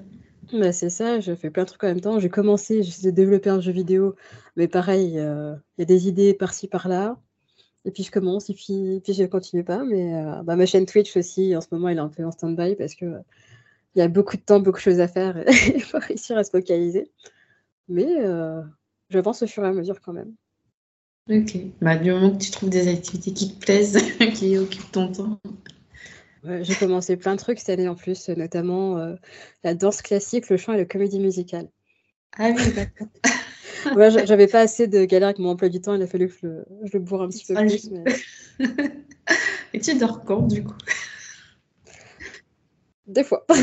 Bah, 0.52 0.72
c'est 0.72 0.90
ça, 0.90 1.20
je 1.20 1.34
fais 1.34 1.50
plein 1.50 1.64
de 1.64 1.68
trucs 1.68 1.84
en 1.84 1.88
même 1.88 2.00
temps. 2.00 2.18
J'ai 2.18 2.30
commencé, 2.30 2.82
j'essaie 2.82 3.10
de 3.10 3.16
développer 3.16 3.50
un 3.50 3.60
jeu 3.60 3.72
vidéo, 3.72 4.16
mais 4.56 4.68
pareil, 4.68 5.12
il 5.12 5.60
y 5.78 5.82
a 5.82 5.84
des 5.84 6.08
idées 6.08 6.34
par-ci 6.34 6.68
par-là 6.68 7.18
et 7.84 7.90
puis 7.90 8.02
je 8.02 8.10
commence 8.10 8.50
et 8.50 8.54
puis 8.54 9.00
puis 9.02 9.14
je 9.14 9.24
continue 9.24 9.64
pas, 9.64 9.82
mais 9.84 10.14
heu, 10.14 10.42
bah, 10.44 10.56
ma 10.56 10.66
chaîne 10.66 10.86
Twitch 10.86 11.16
aussi, 11.16 11.56
en 11.56 11.60
ce 11.60 11.68
moment, 11.72 11.88
elle 11.88 11.98
est 11.98 12.00
un 12.00 12.08
peu 12.08 12.24
en 12.24 12.30
stand-by 12.30 12.76
parce 12.76 12.94
que, 12.94 13.06
il 13.94 13.98
y 14.00 14.02
a 14.02 14.08
beaucoup 14.08 14.36
de 14.36 14.42
temps, 14.42 14.60
beaucoup 14.60 14.78
de 14.78 14.82
choses 14.82 15.00
à 15.00 15.08
faire 15.08 15.36
et 15.48 15.76
il 15.76 15.82
faut 15.82 15.98
réussir 15.98 16.36
à 16.36 16.44
se 16.44 16.50
focaliser. 16.50 17.10
Mais 17.88 18.06
j'avance 19.10 19.42
au 19.42 19.46
fur 19.46 19.64
et 19.64 19.68
à 19.68 19.72
mesure 19.72 20.00
quand 20.00 20.12
même. 20.12 20.34
OK. 21.30 21.56
Bah, 21.80 21.96
du 21.96 22.10
moment 22.10 22.30
que 22.32 22.42
tu 22.42 22.50
trouves 22.50 22.70
des 22.70 22.88
activités 22.88 23.32
qui 23.32 23.54
te 23.54 23.58
plaisent, 23.58 23.98
qui 24.34 24.56
occupent 24.58 24.92
ton 24.92 25.12
temps 25.12 25.40
j'ai 26.44 26.74
commencé 26.74 27.16
plein 27.16 27.34
de 27.34 27.40
trucs 27.40 27.58
cette 27.58 27.70
année 27.70 27.88
en 27.88 27.94
plus, 27.94 28.28
notamment, 28.28 28.98
euh, 28.98 29.14
la 29.64 29.74
danse 29.74 30.02
classique, 30.02 30.48
le 30.48 30.56
chant 30.56 30.72
et 30.72 30.76
la 30.76 30.84
comédie 30.84 31.20
musicale. 31.20 31.68
Ah 32.38 32.50
oui, 32.56 32.72
d'accord. 32.74 33.08
Ouais, 33.94 34.10
j'avais 34.10 34.48
pas 34.48 34.60
assez 34.60 34.88
de 34.88 35.04
galère 35.04 35.28
avec 35.28 35.38
mon 35.38 35.50
emploi 35.50 35.68
du 35.68 35.80
temps, 35.80 35.94
il 35.94 36.02
a 36.02 36.08
fallu 36.08 36.26
que 36.26 36.34
je 36.42 36.46
le 36.48 36.66
je 36.84 36.98
le 36.98 36.98
bourre 36.98 37.22
un 37.22 37.28
petit 37.28 37.44
peu 37.46 37.54
plus, 37.54 37.88
Et 39.72 39.80
tu 39.80 39.94
dors 39.94 40.24
quand, 40.24 40.42
du 40.42 40.64
coup? 40.64 40.74
Des 43.06 43.22
fois. 43.22 43.46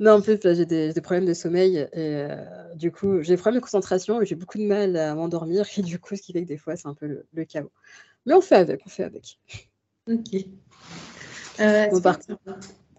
Non, 0.00 0.14
en 0.14 0.20
plus, 0.20 0.36
j'ai 0.42 0.66
des 0.66 1.00
problèmes 1.00 1.26
de 1.26 1.34
sommeil 1.34 1.76
et 1.76 1.88
euh, 1.92 2.74
du 2.74 2.90
coup, 2.90 3.22
j'ai 3.22 3.34
des 3.34 3.36
problèmes 3.36 3.60
de 3.60 3.64
concentration 3.64 4.20
et 4.20 4.26
j'ai 4.26 4.34
beaucoup 4.34 4.58
de 4.58 4.64
mal 4.64 4.96
à 4.96 5.14
m'endormir 5.14 5.64
et 5.76 5.82
du 5.82 6.00
coup, 6.00 6.16
ce 6.16 6.22
qui 6.22 6.32
fait 6.32 6.42
que 6.42 6.48
des 6.48 6.56
fois, 6.56 6.74
c'est 6.74 6.88
un 6.88 6.94
peu 6.94 7.06
le 7.06 7.24
le 7.32 7.44
chaos. 7.44 7.70
Mais 8.26 8.34
on 8.34 8.40
fait 8.40 8.56
avec, 8.56 8.80
on 8.84 8.88
fait 8.88 9.04
avec. 9.04 9.38
OK. 10.08 10.46
Euh, 11.60 11.86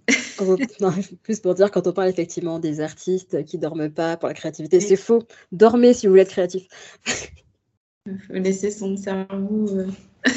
plus 1.23 1.39
pour 1.39 1.55
dire, 1.55 1.71
quand 1.71 1.87
on 1.87 1.93
parle 1.93 2.09
effectivement 2.09 2.59
des 2.59 2.81
artistes 2.81 3.43
qui 3.45 3.57
dorment 3.57 3.89
pas 3.89 4.17
pour 4.17 4.27
la 4.27 4.33
créativité, 4.33 4.79
c'est 4.79 4.95
faux. 4.95 5.23
Dormez 5.51 5.93
si 5.93 6.05
vous 6.07 6.11
voulez 6.11 6.21
être 6.23 6.29
créatif. 6.29 6.67
Il 8.05 8.19
faut 8.19 8.33
laisser 8.33 8.69
son 8.69 8.97
cerveau. 8.97 9.69
Euh, 9.69 9.87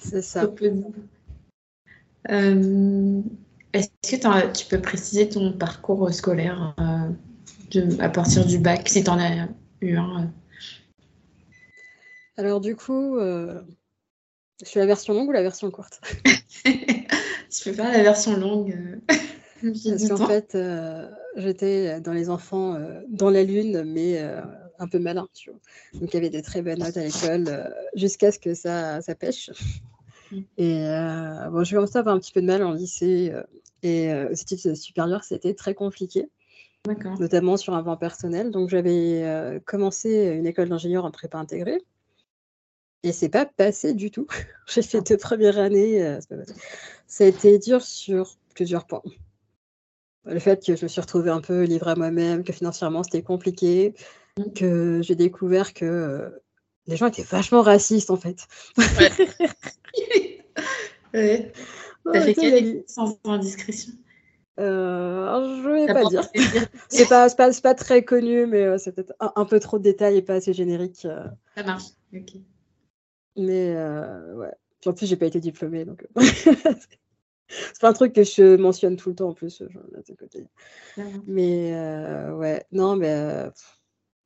c'est 0.00 0.22
ça. 0.22 0.50
Euh, 2.30 3.22
est-ce 3.72 3.88
que 3.88 4.52
tu 4.52 4.66
peux 4.66 4.80
préciser 4.80 5.28
ton 5.28 5.52
parcours 5.52 6.12
scolaire 6.12 6.74
à 8.00 8.08
partir 8.08 8.46
du 8.46 8.58
bac, 8.58 8.88
si 8.88 9.04
tu 9.04 9.10
en 9.10 9.18
as 9.18 9.48
eu 9.80 9.96
un 9.96 10.32
Alors 12.36 12.60
du 12.60 12.74
coup, 12.74 13.16
je 14.62 14.68
suis 14.68 14.80
la 14.80 14.86
version 14.86 15.14
longue 15.14 15.28
ou 15.28 15.32
la 15.32 15.42
version 15.42 15.70
courte? 15.70 16.00
Je 17.50 17.62
fais 17.62 17.72
pas 17.72 17.92
la 17.92 18.02
version 18.02 18.36
longue. 18.36 18.72
Euh, 18.72 19.72
Parce 19.84 20.08
qu'en 20.08 20.26
fait, 20.26 20.54
euh, 20.54 21.08
j'étais 21.36 22.00
dans 22.00 22.12
les 22.12 22.28
enfants 22.28 22.74
euh, 22.74 23.00
dans 23.08 23.30
la 23.30 23.42
lune, 23.42 23.84
mais 23.84 24.20
un 24.78 24.88
peu 24.88 24.98
malin, 24.98 25.28
tu 25.32 25.50
vois. 25.50 25.60
Donc 25.94 26.12
il 26.12 26.14
y 26.14 26.18
avait 26.18 26.30
des 26.30 26.42
très 26.42 26.62
bonnes 26.62 26.78
notes 26.78 26.96
à 26.96 27.02
l'école 27.02 27.72
jusqu'à 27.94 28.32
ce 28.32 28.38
que 28.38 28.54
ça, 28.54 29.00
ça 29.00 29.14
pêche. 29.14 29.50
Mm. 30.30 30.40
Et 30.58 30.82
bon, 31.50 31.64
je 31.64 31.74
commençais 31.74 31.96
à 31.96 32.00
avoir 32.00 32.14
un 32.14 32.18
petit 32.18 32.32
peu 32.32 32.42
de 32.42 32.46
mal 32.46 32.62
en 32.62 32.72
lycée 32.72 33.32
et 33.82 34.12
aux 34.12 34.34
études 34.34 34.74
supérieures, 34.74 35.24
c'était 35.24 35.54
très 35.54 35.74
compliqué. 35.74 36.28
Notamment 37.18 37.56
sur 37.56 37.74
un 37.74 37.82
plan 37.82 37.96
personnel. 37.96 38.50
Donc 38.50 38.68
j'avais 38.68 39.60
commencé 39.64 40.26
une 40.36 40.46
école 40.46 40.68
d'ingénieur 40.68 41.04
en 41.04 41.10
prépa 41.10 41.38
intégrée. 41.38 41.82
Et 43.06 43.12
c'est 43.12 43.28
pas 43.28 43.46
passé 43.46 43.94
du 43.94 44.10
tout. 44.10 44.26
J'ai 44.66 44.82
fait 44.82 45.00
deux 45.00 45.16
premières 45.16 45.58
années, 45.58 46.04
euh, 46.04 46.18
ça 47.06 47.22
a 47.22 47.26
été 47.28 47.56
dur 47.60 47.80
sur 47.82 48.34
plusieurs 48.52 48.84
points. 48.84 49.02
Le 50.24 50.40
fait 50.40 50.66
que 50.66 50.74
je 50.74 50.82
me 50.82 50.88
suis 50.88 51.00
retrouvée 51.00 51.30
un 51.30 51.40
peu 51.40 51.62
livrée 51.62 51.92
à 51.92 51.94
moi-même, 51.94 52.42
que 52.42 52.52
financièrement 52.52 53.04
c'était 53.04 53.22
compliqué, 53.22 53.94
mmh. 54.38 54.52
que 54.54 55.00
j'ai 55.02 55.14
découvert 55.14 55.72
que, 55.72 56.32
les 56.88 56.96
gens 56.96 57.06
étaient 57.06 57.22
vachement 57.22 57.62
racistes 57.62 58.10
en 58.10 58.16
fait. 58.16 58.38
Ouais. 61.14 61.52
T'as 62.12 62.20
fait 62.20 62.34
quelle 62.34 62.82
sans 62.88 63.20
indiscrétion 63.24 63.92
euh, 64.58 65.62
je 65.62 65.68
vais 65.68 65.92
pas 65.92 66.04
dire. 66.04 66.22
c'est 66.88 67.08
pas, 67.08 67.28
pas, 67.30 67.50
pas, 67.52 67.74
très 67.74 68.04
connu, 68.04 68.46
mais 68.46 68.62
euh, 68.62 68.78
c'est 68.78 68.92
peut-être 68.92 69.12
un, 69.20 69.44
peu 69.44 69.60
trop 69.60 69.78
de 69.78 69.82
détails 69.82 70.16
et 70.16 70.22
pas 70.22 70.34
assez 70.34 70.54
générique. 70.54 71.04
Euh. 71.04 71.26
Ça 71.56 71.62
marche, 71.62 71.84
ok. 72.14 72.36
Mais 73.36 73.74
euh, 73.74 74.34
ouais. 74.34 74.52
Puis 74.80 74.90
en 74.90 74.92
plus, 74.92 75.06
j'ai 75.06 75.16
pas 75.16 75.26
été 75.26 75.40
diplômée, 75.40 75.84
donc. 75.84 76.06
c'est 76.16 77.80
pas 77.80 77.90
un 77.90 77.92
truc 77.92 78.12
que 78.12 78.24
je 78.24 78.56
mentionne 78.56 78.96
tout 78.96 79.10
le 79.10 79.14
temps 79.14 79.30
en 79.30 79.34
plus. 79.34 79.62
de 79.62 80.14
côté. 80.14 80.46
Mais 81.26 81.72
ouais, 82.32 82.64
non, 82.72 82.96
mais. 82.96 83.50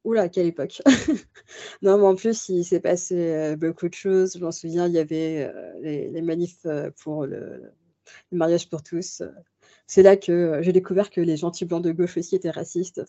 Oula, 0.02 0.30
quelle 0.30 0.46
époque. 0.46 0.80
non, 1.82 1.98
mais 1.98 2.06
en 2.06 2.14
plus, 2.14 2.48
il 2.48 2.64
s'est 2.64 2.80
passé 2.80 3.54
beaucoup 3.56 3.88
de 3.88 3.94
choses. 3.94 4.34
Je 4.34 4.42
m'en 4.42 4.50
souviens, 4.52 4.86
il 4.86 4.94
y 4.94 4.98
avait 4.98 5.52
les, 5.82 6.10
les, 6.10 6.22
manifs 6.22 6.66
pour 7.02 7.26
le, 7.26 7.70
le 8.32 8.38
mariage 8.38 8.70
pour 8.70 8.82
tous 8.82 9.22
c'est 9.90 10.04
là 10.04 10.16
que 10.16 10.30
euh, 10.30 10.62
j'ai 10.62 10.72
découvert 10.72 11.10
que 11.10 11.20
les 11.20 11.36
gentils 11.36 11.64
blancs 11.64 11.82
de 11.82 11.90
gauche 11.90 12.16
aussi 12.16 12.36
étaient 12.36 12.50
racistes. 12.50 13.02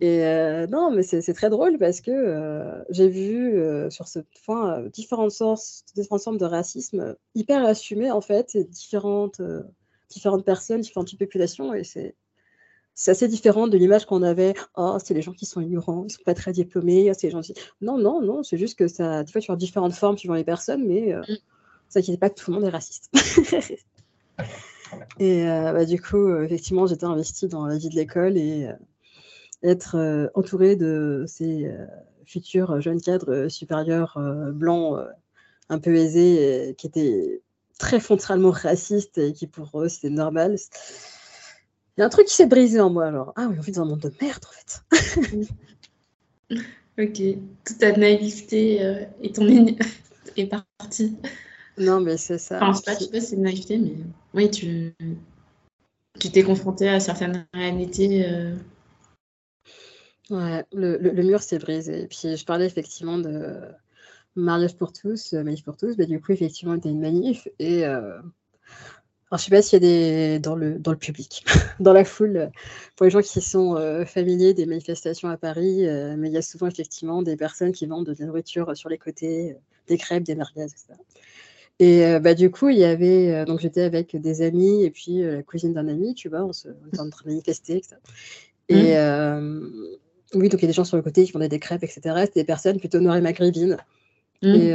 Et 0.00 0.24
euh, 0.24 0.66
non, 0.66 0.90
mais 0.90 1.02
c'est 1.02 1.32
très 1.32 1.50
drôle 1.50 1.78
parce 1.78 2.00
que 2.00 2.10
euh, 2.10 2.82
j'ai 2.90 3.08
vu 3.08 3.58
sur 3.90 4.08
ce 4.08 4.20
point 4.44 4.82
différentes 4.92 5.32
sources, 5.32 5.84
différentes 5.94 6.22
formes 6.22 6.38
de 6.38 6.44
racisme 6.44 7.16
hyper 7.34 7.64
assumées 7.64 8.10
en 8.10 8.20
fait, 8.20 8.56
différentes, 8.56 9.40
différentes 10.08 10.44
personnes, 10.44 10.80
différentes 10.80 11.16
populations, 11.18 11.74
et 11.74 11.84
c'est 11.84 12.14
c'est 12.94 13.12
assez 13.12 13.28
différent 13.28 13.66
de 13.66 13.78
l'image 13.78 14.04
qu'on 14.04 14.22
avait. 14.22 14.52
Oh, 14.76 14.98
c'est 15.02 15.14
les 15.14 15.22
gens 15.22 15.32
qui 15.32 15.46
sont 15.46 15.62
ignorants, 15.62 16.04
ils 16.06 16.10
sont 16.10 16.22
pas 16.22 16.34
très 16.34 16.52
diplômés, 16.52 17.10
c'est 17.14 17.28
les 17.28 17.30
gens 17.30 17.40
Non, 17.80 17.96
non, 17.96 18.20
non, 18.20 18.42
c'est 18.42 18.58
juste 18.58 18.78
que 18.78 18.88
ça, 18.88 19.24
tu 19.24 19.32
vois, 19.32 19.40
tu 19.40 19.50
as 19.50 19.56
différentes 19.56 19.94
formes 19.94 20.18
suivant 20.18 20.34
les 20.34 20.44
personnes, 20.44 20.86
mais 20.86 21.14
mm. 21.14 21.36
ça 21.88 22.02
qui 22.02 22.10
n'est 22.10 22.18
pas 22.18 22.28
que 22.28 22.34
tout 22.34 22.50
le 22.50 22.56
monde 22.58 22.66
est 22.66 22.70
raciste. 22.70 23.10
Et 25.18 25.48
euh, 25.48 25.72
bah, 25.72 25.84
du 25.84 26.00
coup, 26.00 26.28
euh, 26.28 26.44
effectivement, 26.44 26.86
j'étais 26.86 27.04
investie 27.04 27.48
dans 27.48 27.66
la 27.66 27.76
vie 27.76 27.88
de 27.88 27.94
l'école 27.94 28.36
et 28.36 28.68
euh, 28.68 28.72
être 29.62 30.30
entourée 30.34 30.76
de 30.76 31.24
ces 31.26 31.70
futurs 32.26 32.80
jeunes 32.80 33.00
cadres 33.00 33.48
supérieurs 33.48 34.18
blancs 34.52 34.98
un 35.68 35.78
peu 35.78 35.94
aisés 35.94 36.74
qui 36.78 36.86
étaient 36.86 37.42
très 37.78 38.00
frontalement 38.00 38.50
racistes 38.50 39.18
et 39.18 39.32
qui 39.32 39.46
pour 39.46 39.82
eux 39.82 39.88
c'était 39.88 40.10
normal. 40.10 40.56
Il 41.96 42.00
y 42.00 42.02
a 42.02 42.06
un 42.06 42.10
truc 42.10 42.26
qui 42.26 42.34
s'est 42.34 42.46
brisé 42.46 42.80
en 42.80 42.90
moi 42.90 43.06
alors. 43.06 43.32
Ah 43.36 43.48
oui, 43.50 43.56
on 43.58 43.62
vit 43.62 43.72
dans 43.72 43.82
un 43.82 43.86
monde 43.86 44.00
de 44.00 44.12
merde 44.20 44.44
en 44.44 44.52
fait. 44.52 45.48
ok, 46.98 47.38
toute 47.64 47.78
ta 47.78 47.92
naïveté 47.92 49.06
et 49.22 49.32
ton 49.32 49.46
est 50.36 50.46
partie. 50.46 51.16
Non, 51.78 52.00
mais 52.00 52.16
c'est 52.16 52.38
ça. 52.38 52.58
Enfin, 52.62 52.80
pas, 52.84 52.94
sais 52.94 53.08
pas 53.10 53.20
si 53.20 53.26
c'est 53.26 53.36
une 53.36 53.42
naïveté, 53.42 53.78
mais 53.78 53.94
oui, 54.34 54.50
tu 54.50 54.94
tu 56.18 56.30
t'es 56.30 56.42
confronté 56.42 56.88
à 56.88 57.00
certaines 57.00 57.46
réalités. 57.54 58.26
Euh. 58.28 58.54
Ouais, 60.30 60.64
le, 60.72 60.96
le, 60.96 61.22
mur 61.24 61.42
s'est 61.42 61.58
brisé. 61.58 62.02
Et 62.02 62.06
puis, 62.06 62.36
je 62.36 62.44
parlais 62.44 62.66
effectivement 62.66 63.18
de 63.18 63.60
mariage 64.36 64.76
pour 64.76 64.92
tous, 64.92 65.32
euh, 65.32 65.42
manif 65.42 65.64
pour 65.64 65.76
tous. 65.76 65.96
mais 65.98 66.06
du 66.06 66.20
coup, 66.20 66.30
effectivement, 66.30 66.74
il 66.74 66.84
y 66.84 66.88
a 66.88 66.90
une 66.92 67.00
manif. 67.00 67.48
Et 67.58 67.84
euh... 67.84 68.18
alors, 69.30 69.38
je 69.38 69.44
sais 69.44 69.50
pas 69.50 69.60
s'il 69.60 69.82
y 69.82 69.84
a 69.84 69.88
des 69.88 70.38
dans 70.38 70.54
le, 70.54 70.78
dans 70.78 70.92
le 70.92 70.98
public, 70.98 71.44
dans 71.80 71.92
la 71.92 72.04
foule, 72.04 72.50
pour 72.94 73.04
les 73.04 73.10
gens 73.10 73.22
qui 73.22 73.40
sont 73.40 73.74
euh, 73.76 74.04
familiers 74.04 74.54
des 74.54 74.66
manifestations 74.66 75.28
à 75.28 75.36
Paris, 75.36 75.84
mais 76.16 76.28
il 76.28 76.32
y 76.32 76.38
a 76.38 76.42
souvent 76.42 76.68
effectivement 76.68 77.22
des 77.22 77.36
personnes 77.36 77.72
qui 77.72 77.86
vendent 77.86 78.06
de 78.06 78.14
la 78.16 78.26
nourriture 78.26 78.76
sur 78.76 78.88
les 78.88 78.98
côtés, 78.98 79.56
des 79.88 79.98
crêpes, 79.98 80.22
des 80.22 80.36
merguez, 80.36 80.62
etc. 80.62 80.94
Et 81.80 82.20
bah, 82.20 82.34
du 82.34 82.50
coup, 82.50 82.68
il 82.68 82.78
y 82.78 82.84
avait. 82.84 83.44
Donc, 83.46 83.58
j'étais 83.58 83.82
avec 83.82 84.14
des 84.14 84.42
amis 84.42 84.84
et 84.84 84.90
puis 84.90 85.22
la 85.22 85.42
cousine 85.42 85.72
d'un 85.72 85.88
ami, 85.88 86.14
tu 86.14 86.28
vois, 86.28 86.44
on, 86.44 86.52
se, 86.52 86.68
on 86.68 86.88
était 86.88 87.00
en 87.00 87.10
train 87.10 87.24
de 87.24 87.30
manifester, 87.30 87.78
etc. 87.78 87.96
Et 88.68 88.94
mmh. 88.94 89.98
Oui, 90.34 90.48
donc 90.48 90.60
il 90.60 90.62
y 90.62 90.66
a 90.66 90.68
des 90.68 90.72
gens 90.72 90.84
sur 90.84 90.96
le 90.96 91.02
côté 91.02 91.24
qui 91.24 91.32
vendaient 91.32 91.48
des 91.48 91.58
crêpes, 91.58 91.82
etc. 91.82 92.00
C'était 92.20 92.40
des 92.40 92.44
personnes 92.44 92.78
plutôt 92.78 93.00
noires 93.00 93.16
et 93.16 93.20
maghrébines. 93.20 93.76
Mmh. 94.42 94.46
Et 94.46 94.70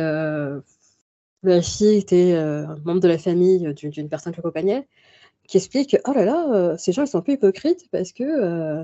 la 1.43 1.61
fille 1.61 1.97
était 1.97 2.35
membre 2.83 2.99
de 2.99 3.07
la 3.07 3.17
famille 3.17 3.73
d'une 3.73 4.09
personne 4.09 4.33
que 4.33 4.37
l'accompagnait, 4.37 4.87
qui 5.47 5.57
explique 5.57 5.95
Oh 6.07 6.13
là 6.13 6.25
là, 6.25 6.77
ces 6.77 6.91
gens, 6.91 7.03
ils 7.03 7.07
sont 7.07 7.19
un 7.19 7.21
peu 7.21 7.33
hypocrites 7.33 7.89
parce 7.91 8.11
que. 8.11 8.83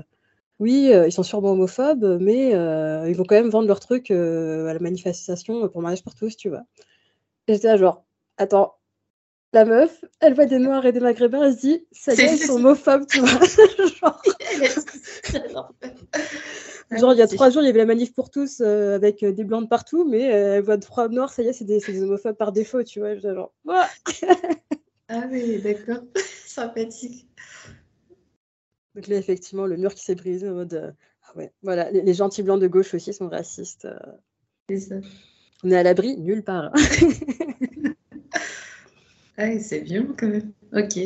oui, 0.58 0.90
ils 0.92 1.12
sont 1.12 1.22
sûrement 1.22 1.52
homophobes, 1.52 2.18
mais 2.20 2.50
ils 2.50 3.14
vont 3.14 3.24
quand 3.24 3.36
même 3.36 3.50
vendre 3.50 3.68
leurs 3.68 3.80
trucs 3.80 4.10
à 4.10 4.72
la 4.72 4.78
manifestation 4.78 5.68
pour 5.68 5.82
mariage 5.82 6.02
pour 6.02 6.14
tous, 6.14 6.36
tu 6.36 6.48
vois. 6.48 6.62
J'étais 7.48 7.68
là, 7.68 7.76
genre, 7.76 8.04
attends, 8.38 8.74
la 9.52 9.64
meuf, 9.64 10.04
elle 10.20 10.34
voit 10.34 10.46
des 10.46 10.58
noirs 10.58 10.86
et 10.86 10.92
des 10.92 11.00
maghrébins, 11.00 11.42
elle 11.44 11.54
se 11.54 11.60
dit, 11.60 11.86
ça 11.92 12.14
y 12.14 12.20
est, 12.20 12.36
ils 12.36 12.38
sont 12.38 12.54
homophobes, 12.54 13.06
tu 13.06 13.20
vois. 13.20 13.28
genre, 14.00 14.22
il 16.90 17.18
y 17.18 17.22
a 17.22 17.26
trois 17.26 17.50
jours, 17.50 17.62
il 17.62 17.66
y 17.66 17.68
avait 17.68 17.78
la 17.78 17.86
manif 17.86 18.12
pour 18.12 18.30
tous 18.30 18.60
euh, 18.60 18.94
avec 18.94 19.22
euh, 19.22 19.32
des 19.32 19.44
blancs 19.44 19.64
de 19.64 19.68
partout, 19.68 20.08
mais 20.08 20.32
euh, 20.32 20.56
elle 20.56 20.62
voit 20.62 20.78
trois 20.78 21.08
noirs, 21.08 21.32
ça 21.32 21.42
y 21.42 21.48
est, 21.48 21.52
c'est 21.52 21.64
des, 21.64 21.78
des, 21.78 22.02
homophobes 22.02 22.36
par 22.36 22.52
défaut, 22.52 22.82
tu 22.82 23.00
vois. 23.00 23.16
Genre, 23.16 23.52
ah 25.08 25.24
oui, 25.30 25.60
d'accord, 25.60 26.02
sympathique. 26.46 27.26
Donc 28.94 29.06
là, 29.08 29.16
effectivement, 29.16 29.66
le 29.66 29.76
mur 29.76 29.94
qui 29.94 30.04
s'est 30.04 30.14
brisé 30.14 30.48
en 30.48 30.54
mode, 30.54 30.94
ah 31.22 31.36
ouais, 31.36 31.52
voilà, 31.62 31.90
les, 31.90 32.02
les, 32.02 32.14
gentils 32.14 32.42
blancs 32.42 32.60
de 32.60 32.68
gauche 32.68 32.92
aussi 32.94 33.12
sont 33.12 33.28
racistes. 33.28 33.88
C'est 34.68 34.78
ça. 34.78 34.96
On 35.64 35.70
est 35.70 35.76
à 35.76 35.82
l'abri 35.82 36.16
nulle 36.18 36.42
part. 36.42 36.72
Ah 39.38 39.58
c'est 39.58 39.80
bien 39.80 40.06
quand 40.18 40.28
même. 40.28 40.52
Ok. 40.72 40.98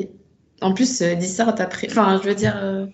En 0.60 0.74
plus, 0.74 1.00
euh, 1.02 1.20
ça 1.20 1.52
t'as 1.52 1.66
pris. 1.66 1.86
Enfin, 1.90 2.20
je 2.22 2.28
veux 2.28 2.34
dire. 2.34 2.88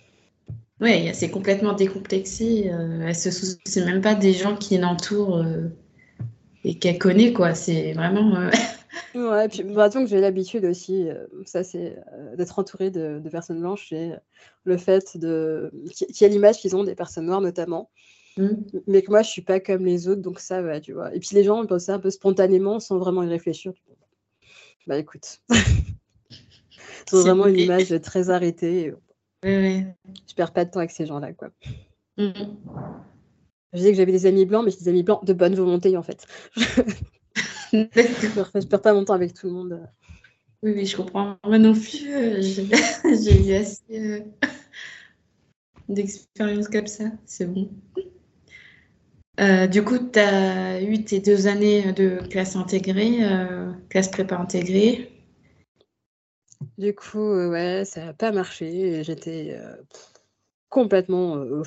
Euh... 0.83 0.85
Ouais, 0.85 1.12
c'est 1.15 1.31
complètement 1.31 1.75
décomplexé. 1.75 2.71
Euh, 2.71 3.07
elle 3.07 3.15
se 3.15 3.31
soucie 3.31 3.81
même 3.85 4.01
pas 4.01 4.15
des 4.15 4.33
gens 4.33 4.57
qui 4.57 4.79
l'entourent 4.79 5.39
euh, 5.39 5.69
et 6.65 6.79
qu'elle 6.79 6.99
connaît, 6.99 7.33
quoi. 7.33 7.55
C'est 7.55 7.93
vraiment. 7.93 8.37
Euh, 8.37 8.51
ouais, 9.15 9.47
et 9.47 9.49
puis, 9.49 9.62
bah, 9.62 9.89
que 9.89 10.07
j'ai 10.07 10.21
l'habitude 10.21 10.65
aussi, 10.65 11.09
ça, 11.47 11.62
c'est 11.65 11.97
d'être 12.37 12.59
entourée 12.59 12.91
de, 12.91 13.23
personnes 13.31 13.61
blanches 13.61 13.93
et 13.93 14.12
le 14.65 14.77
fait 14.77 15.17
de. 15.17 15.71
qui, 15.93 16.25
a 16.25 16.29
l'image 16.29 16.59
qu'ils 16.59 16.77
ont 16.77 16.85
des 16.85 16.95
personnes 16.95 17.27
noires, 17.27 17.41
notamment. 17.41 17.91
Mmh. 18.39 18.49
Mais 18.87 19.03
que 19.03 19.11
moi, 19.11 19.23
je 19.23 19.29
suis 19.29 19.43
pas 19.43 19.61
comme 19.61 19.85
les 19.85 20.09
autres, 20.09 20.23
donc 20.23 20.41
ça 20.41 20.62
va, 20.62 20.81
tu 20.81 20.95
vois. 20.95 21.15
Et 21.15 21.21
puis 21.21 21.31
les 21.33 21.45
gens 21.45 21.65
pensent 21.67 21.85
ça 21.85 21.95
un 21.95 21.99
peu 21.99 22.11
spontanément, 22.11 22.81
sans 22.81 22.99
vraiment 22.99 23.23
y 23.23 23.29
réfléchir. 23.29 23.73
Bah 24.87 24.99
écoute, 24.99 25.43
c'est 27.07 27.21
vraiment 27.21 27.47
une 27.47 27.59
image 27.59 27.95
très 28.01 28.31
arrêtée. 28.31 28.93
Oui, 29.45 29.57
oui. 29.57 29.85
Je 30.29 30.35
perds 30.35 30.53
pas 30.53 30.65
de 30.65 30.71
temps 30.71 30.79
avec 30.79 30.91
ces 30.91 31.07
gens-là, 31.07 31.33
quoi. 31.33 31.49
Mmh. 32.17 32.31
Je 33.73 33.79
disais 33.79 33.91
que 33.91 33.97
j'avais 33.97 34.13
des 34.13 34.27
amis 34.27 34.47
blancs, 34.47 34.65
mais 34.65 34.71
c'est 34.71 34.85
des 34.85 34.91
amis 34.91 35.03
blancs 35.03 35.25
de 35.25 35.33
bonne 35.33 35.55
volonté, 35.55 35.97
en 35.97 36.03
fait. 36.03 36.27
je 37.73 38.67
perds 38.67 38.83
pas 38.83 38.93
mon 38.93 39.05
temps 39.05 39.15
avec 39.15 39.35
tout 39.35 39.47
le 39.47 39.53
monde. 39.53 39.81
Oui, 40.63 40.73
oui, 40.77 40.87
je 40.87 40.97
comprends. 40.97 41.37
Moi 41.45 41.59
non 41.59 41.73
plus, 41.73 42.13
euh, 42.13 42.41
j'ai 42.41 42.63
eu 43.51 43.55
assez 43.55 43.83
euh, 43.93 44.21
d'expérience 45.89 46.69
comme 46.69 46.87
ça. 46.87 47.05
C'est 47.25 47.53
bon. 47.53 47.69
Euh, 49.41 49.67
du 49.67 49.83
coup, 49.83 49.99
tu 49.99 50.19
as 50.21 50.81
eu 50.83 51.03
tes 51.03 51.19
deux 51.19 51.49
années 51.49 51.93
de 51.93 52.21
classe 52.29 52.55
intégrée, 52.55 53.19
classe 53.89 54.09
prépa 54.09 54.37
intégrée. 54.37 55.12
Du 56.83 56.97
coup, 56.97 57.21
euh, 57.21 57.49
ouais, 57.49 57.85
ça 57.85 58.07
n'a 58.07 58.12
pas 58.12 58.33
marché. 58.33 59.05
J'étais 59.05 59.57
complètement 60.69 61.35
au 61.35 61.62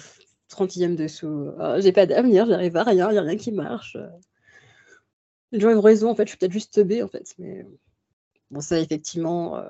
30e 0.50 0.98
dessous. 0.98 1.52
J'ai 1.80 1.94
pas 1.94 2.06
d'avenir, 2.06 2.46
j'arrive 2.46 2.76
à 2.76 2.84
rien, 2.84 3.10
il 3.10 3.14
n'y 3.14 3.18
a 3.20 3.22
rien 3.22 3.38
qui 3.38 3.54
marche. 3.54 3.98
Les 5.54 5.62
gens 5.62 5.70
ont 5.70 5.80
raison, 5.80 6.10
en 6.10 6.16
fait, 6.16 6.26
je 6.26 6.32
suis 6.32 6.38
peut-être 6.38 6.52
juste 6.52 6.82
B, 6.84 7.02
en 7.02 7.08
fait. 7.08 7.34
Mais 7.38 7.66
bon, 8.52 8.60
ça, 8.60 8.78
effectivement, 8.78 9.64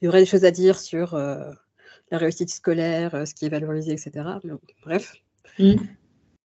il 0.00 0.04
y 0.04 0.08
aurait 0.08 0.20
des 0.20 0.26
choses 0.26 0.44
à 0.44 0.52
dire 0.52 0.78
sur 0.78 1.16
la 1.16 2.18
réussite 2.18 2.50
scolaire, 2.50 3.26
ce 3.26 3.34
qui 3.34 3.46
est 3.46 3.48
valorisé, 3.48 3.90
etc. 3.90 4.38
Bref. 4.84 5.16
Mmh. 5.58 5.74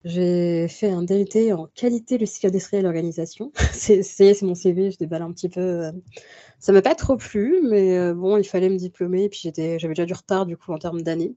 J'ai 0.03 0.67
fait 0.67 0.89
un 0.89 1.03
DUT 1.03 1.53
en 1.53 1.67
qualité 1.73 2.17
le 2.17 2.25
cycle 2.25 2.47
industriel 2.47 2.81
et 2.81 2.83
l'organisation. 2.83 3.51
c'est 3.73 4.03
c'est 4.03 4.41
mon 4.41 4.55
CV, 4.55 4.91
je 4.91 4.97
déballe 4.97 5.21
un 5.21 5.31
petit 5.31 5.49
peu. 5.49 5.61
Euh. 5.61 5.91
Ça 6.59 6.73
m'a 6.73 6.81
pas 6.81 6.95
trop 6.95 7.15
plu, 7.15 7.61
mais 7.63 7.97
euh, 7.97 8.13
bon, 8.13 8.37
il 8.37 8.43
fallait 8.43 8.69
me 8.69 8.77
diplômer, 8.77 9.23
et 9.23 9.29
puis 9.29 9.41
j'avais 9.43 9.77
déjà 9.79 10.05
du 10.05 10.13
retard 10.13 10.45
du 10.45 10.57
coup 10.57 10.73
en 10.73 10.77
termes 10.77 11.01
d'années. 11.01 11.35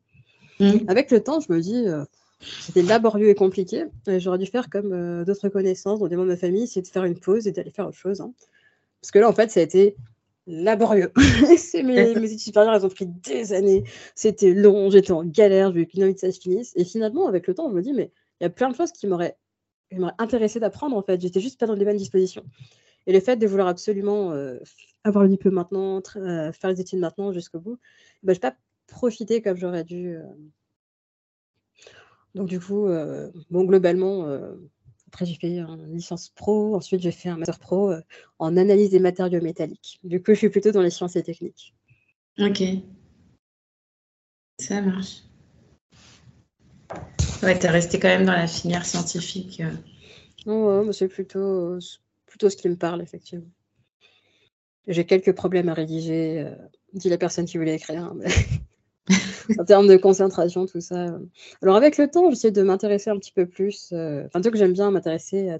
Mmh. 0.58 0.78
Avec 0.88 1.10
le 1.10 1.22
temps, 1.22 1.38
je 1.40 1.52
me 1.52 1.60
dis, 1.60 1.86
euh, 1.86 2.04
c'était 2.40 2.82
laborieux 2.82 3.28
et 3.28 3.34
compliqué. 3.34 3.84
J'aurais 4.06 4.38
dû 4.38 4.46
faire 4.46 4.68
comme 4.68 5.24
d'autres 5.24 5.48
connaissances, 5.48 6.00
dont 6.00 6.08
des 6.08 6.16
membres 6.16 6.28
de 6.28 6.34
ma 6.34 6.38
famille, 6.38 6.66
c'est 6.66 6.82
de 6.82 6.88
faire 6.88 7.04
une 7.04 7.18
pause 7.18 7.46
et 7.46 7.52
d'aller 7.52 7.70
faire 7.70 7.86
autre 7.86 7.98
chose. 7.98 8.20
Hein. 8.20 8.32
Parce 9.00 9.10
que 9.10 9.18
là, 9.18 9.28
en 9.28 9.32
fait, 9.32 9.50
ça 9.50 9.60
a 9.60 9.62
été 9.62 9.96
laborieux. 10.46 11.12
mes, 11.74 11.82
mes 12.14 12.26
études 12.26 12.38
supérieures, 12.40 12.74
elles 12.74 12.86
ont 12.86 12.90
pris 12.90 13.06
des 13.06 13.52
années. 13.52 13.84
C'était 14.14 14.52
long, 14.52 14.90
j'étais 14.90 15.12
en 15.12 15.24
galère, 15.24 15.68
je 15.68 15.72
voulais 15.72 15.86
qu'une 15.86 16.04
envie 16.04 16.14
que 16.14 16.20
ça 16.20 16.32
se 16.32 16.40
finisse. 16.40 16.72
Et 16.76 16.84
finalement, 16.84 17.26
avec 17.26 17.46
le 17.46 17.54
temps, 17.54 17.68
je 17.68 17.74
me 17.74 17.82
dis, 17.82 17.92
mais 17.92 18.10
il 18.40 18.44
y 18.44 18.46
a 18.46 18.50
plein 18.50 18.70
de 18.70 18.76
choses 18.76 18.92
qui 18.92 19.06
m'auraient 19.06 19.36
intéressée 20.18 20.60
d'apprendre 20.60 20.96
en 20.96 21.02
fait. 21.02 21.20
J'étais 21.20 21.40
juste 21.40 21.58
pas 21.60 21.66
dans 21.66 21.74
les 21.74 21.84
bonnes 21.84 21.96
dispositions. 21.96 22.44
Et 23.06 23.12
le 23.12 23.20
fait 23.20 23.36
de 23.36 23.46
vouloir 23.46 23.68
absolument 23.68 24.32
avoir 25.04 25.24
le 25.24 25.30
diplôme 25.30 25.54
maintenant, 25.54 26.02
faire 26.02 26.70
les 26.70 26.80
études 26.80 26.98
maintenant 26.98 27.32
jusqu'au 27.32 27.60
bout, 27.60 27.78
bah, 28.22 28.32
je 28.32 28.38
n'ai 28.38 28.40
pas 28.40 28.56
profité 28.86 29.42
comme 29.42 29.56
j'aurais 29.56 29.84
dû. 29.84 30.18
Donc 32.34 32.48
du 32.48 32.60
coup, 32.60 32.88
bon 33.50 33.64
globalement, 33.64 34.28
après, 35.06 35.24
j'ai 35.24 35.36
fait 35.36 35.56
une 35.58 35.94
licence 35.94 36.30
pro. 36.30 36.74
Ensuite, 36.74 37.00
j'ai 37.00 37.12
fait 37.12 37.28
un 37.28 37.36
master 37.36 37.60
pro 37.60 37.92
en 38.40 38.56
analyse 38.56 38.90
des 38.90 38.98
matériaux 38.98 39.40
métalliques. 39.40 40.00
Du 40.02 40.20
coup, 40.22 40.32
je 40.32 40.38
suis 40.38 40.50
plutôt 40.50 40.72
dans 40.72 40.82
les 40.82 40.90
sciences 40.90 41.14
et 41.16 41.22
techniques. 41.22 41.74
Ok. 42.38 42.62
Ça 44.58 44.82
marche. 44.82 45.22
Ouais, 47.42 47.58
tu 47.58 47.66
es 47.66 47.70
resté 47.70 47.98
quand 47.98 48.08
même 48.08 48.24
dans 48.24 48.32
la 48.32 48.46
filière 48.46 48.86
scientifique. 48.86 49.62
Oh, 50.46 50.82
ouais, 50.84 50.92
c'est 50.92 51.08
plutôt, 51.08 51.78
plutôt 52.26 52.50
ce 52.50 52.56
qui 52.56 52.68
me 52.68 52.76
parle, 52.76 53.02
effectivement. 53.02 53.46
J'ai 54.86 55.04
quelques 55.04 55.32
problèmes 55.32 55.68
à 55.68 55.74
rédiger, 55.74 56.46
dit 56.92 57.08
la 57.08 57.18
personne 57.18 57.44
qui 57.44 57.58
voulait 57.58 57.74
écrire. 57.74 58.14
Mais... 58.14 58.28
en 59.58 59.64
termes 59.64 59.88
de 59.88 59.96
concentration, 59.96 60.66
tout 60.66 60.80
ça. 60.80 61.06
Euh. 61.06 61.18
Alors 61.62 61.76
avec 61.76 61.98
le 61.98 62.08
temps, 62.08 62.30
j'essaie 62.30 62.50
de 62.50 62.62
m'intéresser 62.62 63.10
un 63.10 63.18
petit 63.18 63.32
peu 63.32 63.46
plus. 63.46 63.90
Euh, 63.92 64.24
enfin, 64.26 64.40
que 64.40 64.56
j'aime 64.56 64.72
bien 64.72 64.90
m'intéresser 64.90 65.50
à 65.50 65.58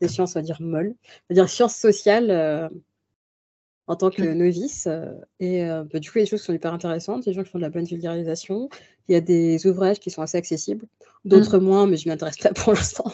des 0.00 0.08
sciences, 0.08 0.36
on 0.36 0.40
va 0.40 0.42
dire 0.42 0.60
molles, 0.60 0.94
on 0.94 1.34
va 1.34 1.34
dire 1.34 1.48
sciences 1.48 1.76
sociales 1.76 2.30
euh, 2.30 2.68
en 3.88 3.96
tant 3.96 4.10
que 4.10 4.22
mmh. 4.22 4.32
novice. 4.34 4.88
et 5.40 5.64
bah, 5.64 5.98
du 5.98 6.10
coup, 6.10 6.18
il 6.18 6.20
y 6.20 6.22
a 6.22 6.24
des 6.24 6.30
choses 6.30 6.40
qui 6.40 6.46
sont 6.46 6.52
hyper 6.52 6.72
intéressantes. 6.72 7.24
Il 7.24 7.28
y 7.28 7.30
a 7.30 7.32
des 7.32 7.36
gens 7.36 7.42
qui 7.42 7.50
font 7.50 7.58
de 7.58 7.64
la 7.64 7.70
bonne 7.70 7.84
vulgarisation. 7.84 8.68
Il 9.08 9.12
y 9.12 9.16
a 9.16 9.20
des 9.20 9.66
ouvrages 9.66 9.98
qui 9.98 10.10
sont 10.10 10.22
assez 10.22 10.38
accessibles, 10.38 10.86
d'autres 11.24 11.58
mmh. 11.58 11.64
moins, 11.64 11.86
mais 11.86 11.96
je 11.96 12.06
ne 12.06 12.12
m'intéresse 12.12 12.38
pas 12.38 12.52
pour 12.52 12.74
l'instant. 12.74 13.10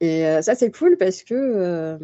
Et 0.00 0.24
ça, 0.40 0.54
c'est 0.54 0.70
cool 0.70 0.96
parce 0.96 1.22
que 1.22 1.98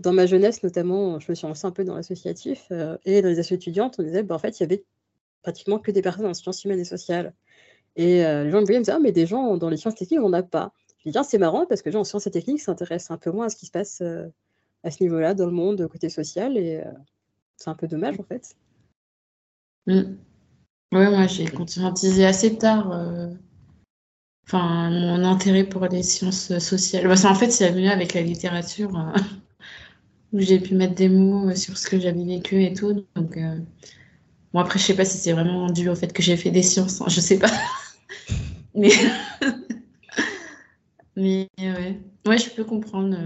dans 0.00 0.12
ma 0.12 0.26
jeunesse, 0.26 0.62
notamment, 0.62 1.18
je 1.18 1.30
me 1.30 1.34
suis 1.34 1.46
lancée 1.46 1.66
un 1.66 1.70
peu 1.70 1.84
dans 1.84 1.94
l'associatif 1.94 2.66
euh, 2.70 2.98
et 3.04 3.22
dans 3.22 3.28
les 3.28 3.38
associations 3.38 3.56
étudiantes, 3.56 3.96
on 3.98 4.02
disait, 4.02 4.22
bah, 4.22 4.34
en 4.34 4.38
fait, 4.38 4.58
il 4.60 4.62
y 4.62 4.64
avait 4.64 4.84
pratiquement 5.42 5.78
que 5.78 5.90
des 5.90 6.02
personnes 6.02 6.26
en 6.26 6.34
sciences 6.34 6.64
humaines 6.64 6.80
et 6.80 6.84
sociales. 6.84 7.34
Et 7.96 8.24
euh, 8.24 8.44
les 8.44 8.50
gens 8.50 8.60
me 8.60 8.66
voyaient 8.66 8.80
me 8.80 8.84
dire, 8.84 8.94
ah, 8.96 9.00
mais 9.00 9.12
des 9.12 9.26
gens 9.26 9.56
dans 9.56 9.70
les 9.70 9.76
sciences 9.76 9.94
techniques, 9.94 10.20
on 10.20 10.28
n'a 10.28 10.42
pas. 10.42 10.72
Je 10.98 11.10
dis, 11.10 11.18
c'est 11.24 11.38
marrant 11.38 11.66
parce 11.66 11.82
que 11.82 11.88
les 11.88 11.92
gens 11.92 12.00
en 12.00 12.04
sciences 12.04 12.26
et 12.26 12.30
techniques 12.30 12.60
s'intéressent 12.60 13.12
un 13.12 13.16
peu 13.16 13.30
moins 13.30 13.46
à 13.46 13.48
ce 13.48 13.56
qui 13.56 13.66
se 13.66 13.70
passe 13.70 14.00
euh, 14.02 14.26
à 14.86 14.90
ce 14.90 15.02
niveau-là 15.02 15.34
dans 15.34 15.46
le 15.46 15.52
monde 15.52 15.86
côté 15.88 16.08
social 16.08 16.56
et 16.56 16.82
c'est 17.56 17.70
un 17.70 17.74
peu 17.74 17.88
dommage 17.88 18.18
en 18.20 18.22
fait. 18.22 18.56
Oui, 19.86 20.00
mmh. 20.00 20.16
Ouais, 20.92 21.10
moi 21.10 21.26
j'ai 21.26 21.46
conscientisé 21.46 22.24
assez 22.24 22.56
tard 22.56 22.92
enfin, 24.46 24.90
mon 24.90 25.24
intérêt 25.24 25.64
pour 25.64 25.84
les 25.86 26.02
sciences 26.02 26.56
sociales. 26.58 27.10
En 27.10 27.34
fait, 27.34 27.50
c'est 27.50 27.72
mieux 27.72 27.90
avec 27.90 28.14
la 28.14 28.22
littérature 28.22 28.90
où 30.32 30.40
j'ai 30.40 30.60
pu 30.60 30.74
mettre 30.74 30.94
des 30.94 31.08
mots 31.08 31.48
euh, 31.48 31.54
sur 31.54 31.76
ce 31.76 31.86
que 31.88 31.98
j'avais 31.98 32.24
vécu 32.24 32.62
et 32.64 32.72
tout. 32.72 33.04
Donc, 33.14 33.36
euh, 33.36 33.58
bon, 34.52 34.60
après, 34.60 34.78
je 34.78 34.84
sais 34.84 34.96
pas 34.96 35.04
si 35.04 35.18
c'est 35.18 35.32
vraiment 35.32 35.70
dû 35.70 35.88
au 35.88 35.94
fait 35.94 36.12
que 36.12 36.22
j'ai 36.22 36.36
fait 36.36 36.50
des 36.50 36.62
sciences, 36.62 37.00
hein, 37.00 37.06
je 37.08 37.20
sais 37.20 37.38
pas. 37.38 37.50
Mais, 38.78 38.90
mais 41.16 41.48
ouais. 41.58 41.98
ouais, 42.26 42.36
je 42.36 42.50
peux 42.50 42.64
comprendre. 42.64 43.16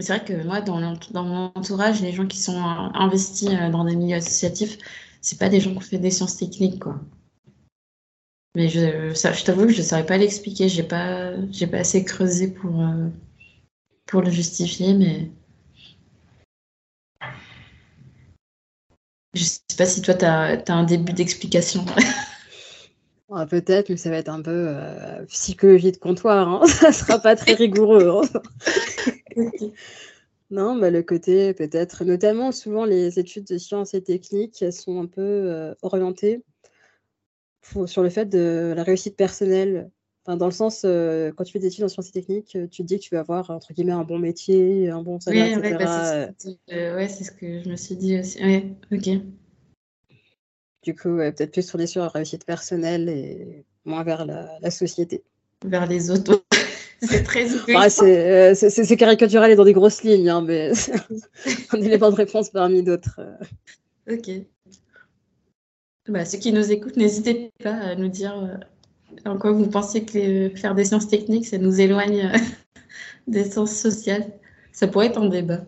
Euh. 0.00 0.02
C'est 0.02 0.16
vrai 0.16 0.24
que 0.24 0.44
moi, 0.44 0.60
dans, 0.60 0.80
mon 1.24 1.52
entourage, 1.54 2.00
les 2.00 2.12
gens 2.12 2.26
qui 2.26 2.38
sont 2.38 2.58
investis 2.58 3.50
dans 3.70 3.84
des 3.84 3.96
milieux 3.96 4.16
associatifs, 4.16 4.78
c'est 5.20 5.38
pas 5.38 5.48
des 5.48 5.60
gens 5.60 5.74
qui 5.74 5.82
font 5.82 5.98
des 5.98 6.10
sciences 6.10 6.36
techniques, 6.36 6.80
quoi. 6.80 6.98
Mais 8.56 8.68
je, 8.68 9.12
je 9.14 9.44
t'avoue 9.44 9.66
que 9.66 9.72
je 9.72 9.78
ne 9.78 9.86
saurais 9.86 10.06
pas 10.06 10.18
l'expliquer. 10.18 10.68
J'ai 10.68 10.82
pas, 10.82 11.32
pas 11.70 11.78
assez 11.78 12.04
creusé 12.04 12.48
pour, 12.48 12.84
pour 14.06 14.22
le 14.22 14.30
justifier, 14.30 14.94
mais. 14.94 15.30
Je 19.34 19.44
sais 19.44 19.60
pas 19.78 19.86
si 19.86 20.02
toi, 20.02 20.14
tu 20.14 20.24
as, 20.24 20.62
un 20.68 20.84
début 20.84 21.12
d'explication. 21.12 21.84
Peut-être, 23.48 23.88
mais 23.88 23.96
ça 23.96 24.10
va 24.10 24.16
être 24.16 24.28
un 24.28 24.42
peu 24.42 24.66
euh, 24.68 25.24
psychologie 25.26 25.92
de 25.92 25.96
comptoir. 25.96 26.48
Hein. 26.48 26.66
ça 26.66 26.92
sera 26.92 27.18
pas 27.18 27.36
très 27.36 27.54
rigoureux. 27.54 28.08
Hein. 28.08 28.40
Non, 30.52 30.74
bah, 30.74 30.90
le 30.90 31.04
côté 31.04 31.54
peut-être, 31.54 32.04
notamment 32.04 32.50
souvent 32.50 32.84
les 32.84 33.20
études 33.20 33.44
de 33.44 33.56
sciences 33.56 33.94
et 33.94 34.02
techniques, 34.02 34.60
elles 34.62 34.72
sont 34.72 35.00
un 35.00 35.06
peu 35.06 35.20
euh, 35.20 35.76
orientées 35.82 36.42
sur 37.86 38.02
le 38.02 38.10
fait 38.10 38.26
de 38.26 38.74
la 38.74 38.82
réussite 38.82 39.16
personnelle 39.16 39.92
dans 40.36 40.46
le 40.46 40.52
sens, 40.52 40.82
euh, 40.84 41.32
quand 41.34 41.44
tu 41.44 41.52
fais 41.52 41.58
des 41.58 41.68
études 41.68 41.84
en 41.84 41.88
sciences 41.88 42.08
et 42.08 42.12
techniques, 42.12 42.54
euh, 42.56 42.66
tu 42.68 42.82
te 42.82 42.86
dis 42.86 42.98
que 42.98 43.04
tu 43.04 43.14
vas 43.14 43.20
avoir, 43.20 43.50
entre 43.50 43.72
guillemets, 43.72 43.92
un 43.92 44.04
bon 44.04 44.18
métier, 44.18 44.90
un 44.90 45.02
bon 45.02 45.18
salaire, 45.20 45.58
oui, 45.60 45.68
etc. 45.68 45.76
Bah, 45.78 46.96
ouais, 46.96 47.08
c'est 47.08 47.24
ce 47.24 47.32
que 47.32 47.62
je 47.62 47.68
me 47.68 47.76
suis 47.76 47.96
dit 47.96 48.18
aussi. 48.18 48.42
Ouais, 48.42 48.66
ok. 48.92 49.08
Du 50.82 50.94
coup, 50.94 51.16
peut-être 51.16 51.52
plus 51.52 51.66
tourner 51.66 51.86
sur 51.86 52.02
la 52.02 52.08
réussite 52.08 52.44
personnelle 52.44 53.08
et 53.08 53.64
moins 53.84 54.02
vers 54.02 54.24
la, 54.24 54.70
société. 54.70 55.22
Vers 55.64 55.86
les 55.86 56.10
autres. 56.10 56.42
c'est 57.02 57.22
très 57.22 57.46
euh, 58.02 58.54
c'est 58.54 58.96
caricatural 58.96 59.50
et 59.50 59.56
dans 59.56 59.64
des 59.64 59.72
grosses 59.72 60.02
lignes, 60.02 60.28
hein, 60.28 60.42
mais 60.42 60.72
on 61.72 61.76
est 61.82 61.88
les 61.88 61.98
bonnes 61.98 62.14
réponses 62.14 62.50
parmi 62.50 62.82
d'autres. 62.82 63.20
Ok. 64.10 64.30
Bah, 66.08 66.24
ceux 66.24 66.38
qui 66.38 66.52
nous 66.52 66.72
écoutent, 66.72 66.96
n'hésitez 66.96 67.50
pas 67.62 67.74
à 67.74 67.94
nous 67.94 68.08
dire 68.08 68.58
en 69.24 69.38
quoi 69.38 69.52
vous 69.52 69.66
pensez 69.66 70.04
que 70.04 70.50
faire 70.56 70.74
des 70.74 70.84
sciences 70.84 71.08
techniques, 71.08 71.46
ça 71.46 71.58
nous 71.58 71.80
éloigne 71.80 72.26
euh, 72.26 72.38
des 73.26 73.44
sciences 73.44 73.76
sociales 73.76 74.32
Ça 74.72 74.88
pourrait 74.88 75.06
être 75.06 75.18
un 75.18 75.28
débat. 75.28 75.64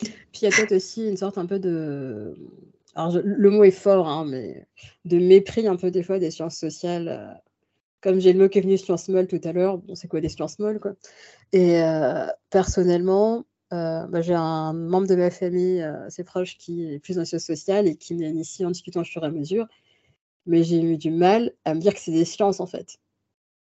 Puis 0.00 0.42
il 0.42 0.44
y 0.44 0.46
a 0.46 0.50
peut-être 0.50 0.74
aussi 0.74 1.08
une 1.08 1.16
sorte 1.16 1.38
un 1.38 1.46
peu 1.46 1.58
de. 1.58 2.34
Alors, 2.96 3.20
le 3.22 3.50
mot 3.50 3.62
est 3.62 3.70
fort, 3.70 4.08
hein, 4.08 4.24
mais 4.26 4.66
de 5.04 5.18
mépris 5.18 5.66
un 5.68 5.76
peu 5.76 5.90
des 5.90 6.02
fois 6.02 6.18
des 6.18 6.30
sciences 6.30 6.56
sociales. 6.56 7.08
Euh, 7.08 7.32
comme 8.00 8.20
j'ai 8.20 8.32
le 8.32 8.38
mot 8.38 8.48
qui 8.48 8.58
est 8.58 8.62
venu 8.62 8.76
sciences 8.78 9.08
molles 9.08 9.28
tout 9.28 9.40
à 9.44 9.52
l'heure, 9.52 9.78
bon, 9.78 9.94
c'est 9.94 10.08
quoi 10.08 10.20
des 10.20 10.28
sciences 10.28 10.58
molles, 10.58 10.80
quoi? 10.80 10.92
Et 11.52 11.80
euh, 11.82 12.26
personnellement, 12.50 13.44
bah, 13.70 14.22
j'ai 14.22 14.34
un 14.34 14.72
membre 14.72 15.06
de 15.08 15.16
ma 15.16 15.30
famille 15.30 15.82
assez 15.82 16.24
proche 16.24 16.56
qui 16.58 16.92
est 16.92 16.98
plus 16.98 17.16
dans 17.16 17.22
les 17.22 17.26
sciences 17.26 17.44
sociales 17.44 17.86
et 17.86 17.96
qui 17.96 18.14
m'initie 18.14 18.64
en 18.64 18.70
discutant 18.70 19.00
au 19.00 19.04
fur 19.04 19.22
et 19.24 19.26
à 19.26 19.30
mesure 19.30 19.66
mais 20.46 20.62
j'ai 20.62 20.80
eu 20.80 20.96
du 20.96 21.10
mal 21.10 21.52
à 21.64 21.74
me 21.74 21.80
dire 21.80 21.92
que 21.92 22.00
c'est 22.00 22.12
des 22.12 22.24
sciences 22.24 22.60
en 22.60 22.66
fait. 22.66 22.98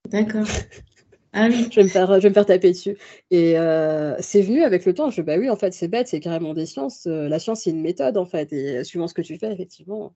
D'accord. 0.08 0.48
Ah 1.34 1.50
je, 1.50 1.76
vais 1.76 1.84
me 1.84 1.88
faire, 2.34 2.46
taper 2.46 2.72
dessus. 2.72 2.98
Et 3.30 3.58
euh, 3.60 4.16
c'est 4.20 4.42
venu 4.42 4.64
avec 4.64 4.86
le 4.86 4.94
temps. 4.94 5.12
Je 5.12 5.22
bah 5.22 5.38
oui, 5.38 5.50
en 5.50 5.56
fait, 5.56 5.74
c'est 5.74 5.88
bête, 5.88 6.08
c'est 6.08 6.20
carrément 6.20 6.54
des 6.54 6.66
sciences. 6.66 7.06
Euh, 7.08 7.28
la 7.30 7.40
science, 7.40 7.62
c'est 7.62 7.70
une 7.72 7.82
méthode 7.82 8.18
en 8.18 8.26
fait. 8.26 8.52
Et 8.54 8.84
suivant 8.84 9.08
ce 9.08 9.14
que 9.14 9.22
tu 9.22 9.38
fais, 9.38 9.52
effectivement. 9.52 10.16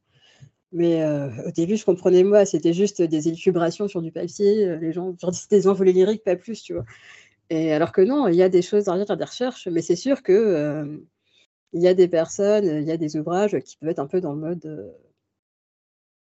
Mais 0.71 1.03
euh, 1.03 1.29
au 1.47 1.51
début, 1.51 1.77
je 1.77 1.85
comprenais 1.85 2.23
moi, 2.23 2.45
c'était 2.45 2.73
juste 2.73 3.01
des 3.01 3.27
élucubrations 3.27 3.87
sur 3.87 4.01
du 4.01 4.11
papier. 4.11 4.77
les 4.79 4.93
gens, 4.93 5.15
genre, 5.19 5.33
c'était 5.33 5.57
des 5.57 5.67
envolées 5.67 5.93
lyriques, 5.93 6.23
pas 6.23 6.35
plus, 6.35 6.63
tu 6.63 6.73
vois. 6.73 6.85
Et 7.49 7.73
alors 7.73 7.91
que 7.91 8.01
non, 8.01 8.27
il 8.27 8.35
y 8.35 8.43
a 8.43 8.49
des 8.49 8.61
choses 8.63 8.85
derrière 8.85 9.17
des 9.17 9.25
recherches, 9.25 9.67
mais 9.67 9.81
c'est 9.81 9.95
sûr 9.95 10.23
que 10.23 11.01
y 11.73 11.87
a 11.87 11.93
des 11.93 12.07
personnes, 12.07 12.65
il 12.65 12.87
y 12.87 12.91
a 12.91 12.97
des 12.97 13.17
ouvrages 13.17 13.59
qui 13.59 13.77
peuvent 13.77 13.89
être 13.89 13.99
un 13.99 14.07
peu 14.07 14.21
dans 14.21 14.33
le 14.33 14.39
mode 14.39 14.93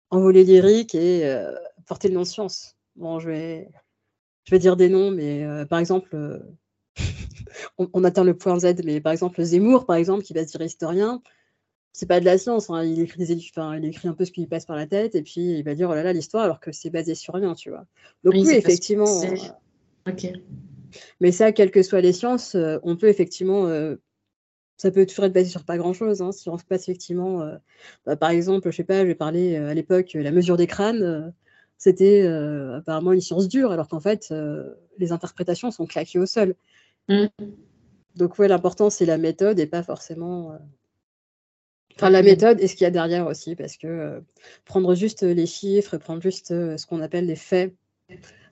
envolé 0.09 0.43
lyrique 0.43 0.95
et 0.95 1.25
euh, 1.25 1.53
porter 1.85 2.07
le 2.07 2.15
nom 2.15 2.25
science. 2.25 2.75
Bon, 2.95 3.19
je 3.19 3.29
vais, 3.29 3.69
je 4.45 4.51
vais 4.51 4.59
dire 4.59 4.77
des 4.77 4.89
noms, 4.89 5.11
mais 5.11 5.43
euh, 5.43 5.65
par 5.65 5.79
exemple, 5.79 6.09
euh, 6.15 6.39
on, 7.77 8.03
atteint 8.03 8.23
le 8.23 8.37
point 8.37 8.59
Z, 8.59 8.83
mais 8.83 9.01
par 9.01 9.11
exemple, 9.11 9.43
Zemmour, 9.43 9.85
par 9.85 9.97
exemple, 9.97 10.23
qui 10.23 10.33
va 10.33 10.45
se 10.45 10.51
dire 10.51 10.61
historien, 10.61 11.21
c'est 11.91 12.07
pas 12.07 12.19
de 12.19 12.25
la 12.25 12.37
science, 12.37 12.69
hein. 12.69 12.83
il, 12.83 12.99
écrit 12.99 13.25
des, 13.25 13.35
enfin, 13.49 13.77
il 13.77 13.85
écrit 13.85 14.07
un 14.07 14.13
peu 14.13 14.25
ce 14.25 14.31
qui 14.31 14.41
lui 14.41 14.47
passe 14.47 14.65
par 14.65 14.75
la 14.75 14.87
tête, 14.87 15.15
et 15.15 15.21
puis 15.21 15.59
il 15.59 15.63
va 15.63 15.75
dire, 15.75 15.89
oh 15.89 15.95
là 15.95 16.03
là, 16.03 16.13
l'histoire, 16.13 16.43
alors 16.43 16.59
que 16.59 16.71
c'est 16.71 16.89
basé 16.89 17.15
sur 17.15 17.33
rien, 17.33 17.53
tu 17.55 17.69
vois. 17.69 17.85
Donc 18.23 18.33
oui, 18.33 18.49
effectivement. 18.51 19.21
Ok. 20.07 20.27
Mais 21.19 21.31
ça, 21.31 21.51
quelles 21.51 21.71
que 21.71 21.83
soient 21.83 22.01
les 22.01 22.13
sciences, 22.13 22.55
on 22.83 22.95
peut 22.95 23.07
effectivement 23.07 23.67
ça 24.77 24.91
peut 24.91 25.05
toujours 25.05 25.25
être 25.25 25.33
basé 25.33 25.49
sur 25.49 25.63
pas 25.63 25.77
grand-chose. 25.77 26.21
Hein, 26.21 26.31
si 26.31 26.49
on 26.49 26.57
se 26.57 26.65
passe 26.65 26.83
effectivement, 26.83 27.41
euh, 27.41 27.55
bah, 28.05 28.15
par 28.15 28.29
exemple, 28.29 28.69
je 28.71 28.75
sais 28.75 28.83
pas, 28.83 29.01
je 29.01 29.07
vais 29.07 29.15
parler 29.15 29.55
euh, 29.55 29.69
à 29.69 29.73
l'époque, 29.73 30.13
la 30.13 30.31
mesure 30.31 30.57
des 30.57 30.67
crânes, 30.67 31.33
euh, 31.75 31.77
c'était 31.77 32.27
apparemment 32.77 33.13
une 33.13 33.21
science 33.21 33.47
dure, 33.47 33.71
alors 33.71 33.87
qu'en 33.87 33.99
fait, 33.99 34.33
les 34.97 35.11
interprétations 35.11 35.71
sont 35.71 35.85
claquées 35.85 36.19
au 36.19 36.25
sol. 36.25 36.55
Mmh. 37.07 37.25
Donc 38.15 38.39
ouais, 38.39 38.47
l'important 38.47 38.89
c'est 38.89 39.05
la 39.05 39.17
méthode 39.17 39.59
et 39.59 39.67
pas 39.67 39.83
forcément. 39.83 40.57
Enfin, 41.95 42.09
la 42.09 42.23
méthode 42.23 42.59
et 42.59 42.67
ce 42.67 42.75
qu'il 42.75 42.83
y 42.83 42.87
a 42.87 42.91
derrière 42.91 43.27
aussi, 43.27 43.55
parce 43.55 43.77
que 43.77 44.21
prendre 44.65 44.95
juste 44.95 45.23
les 45.23 45.45
chiffres, 45.45 45.97
prendre 45.97 46.21
juste 46.21 46.49
ce 46.49 46.85
qu'on 46.85 47.01
appelle 47.01 47.25
les 47.25 47.35
faits, 47.35 47.73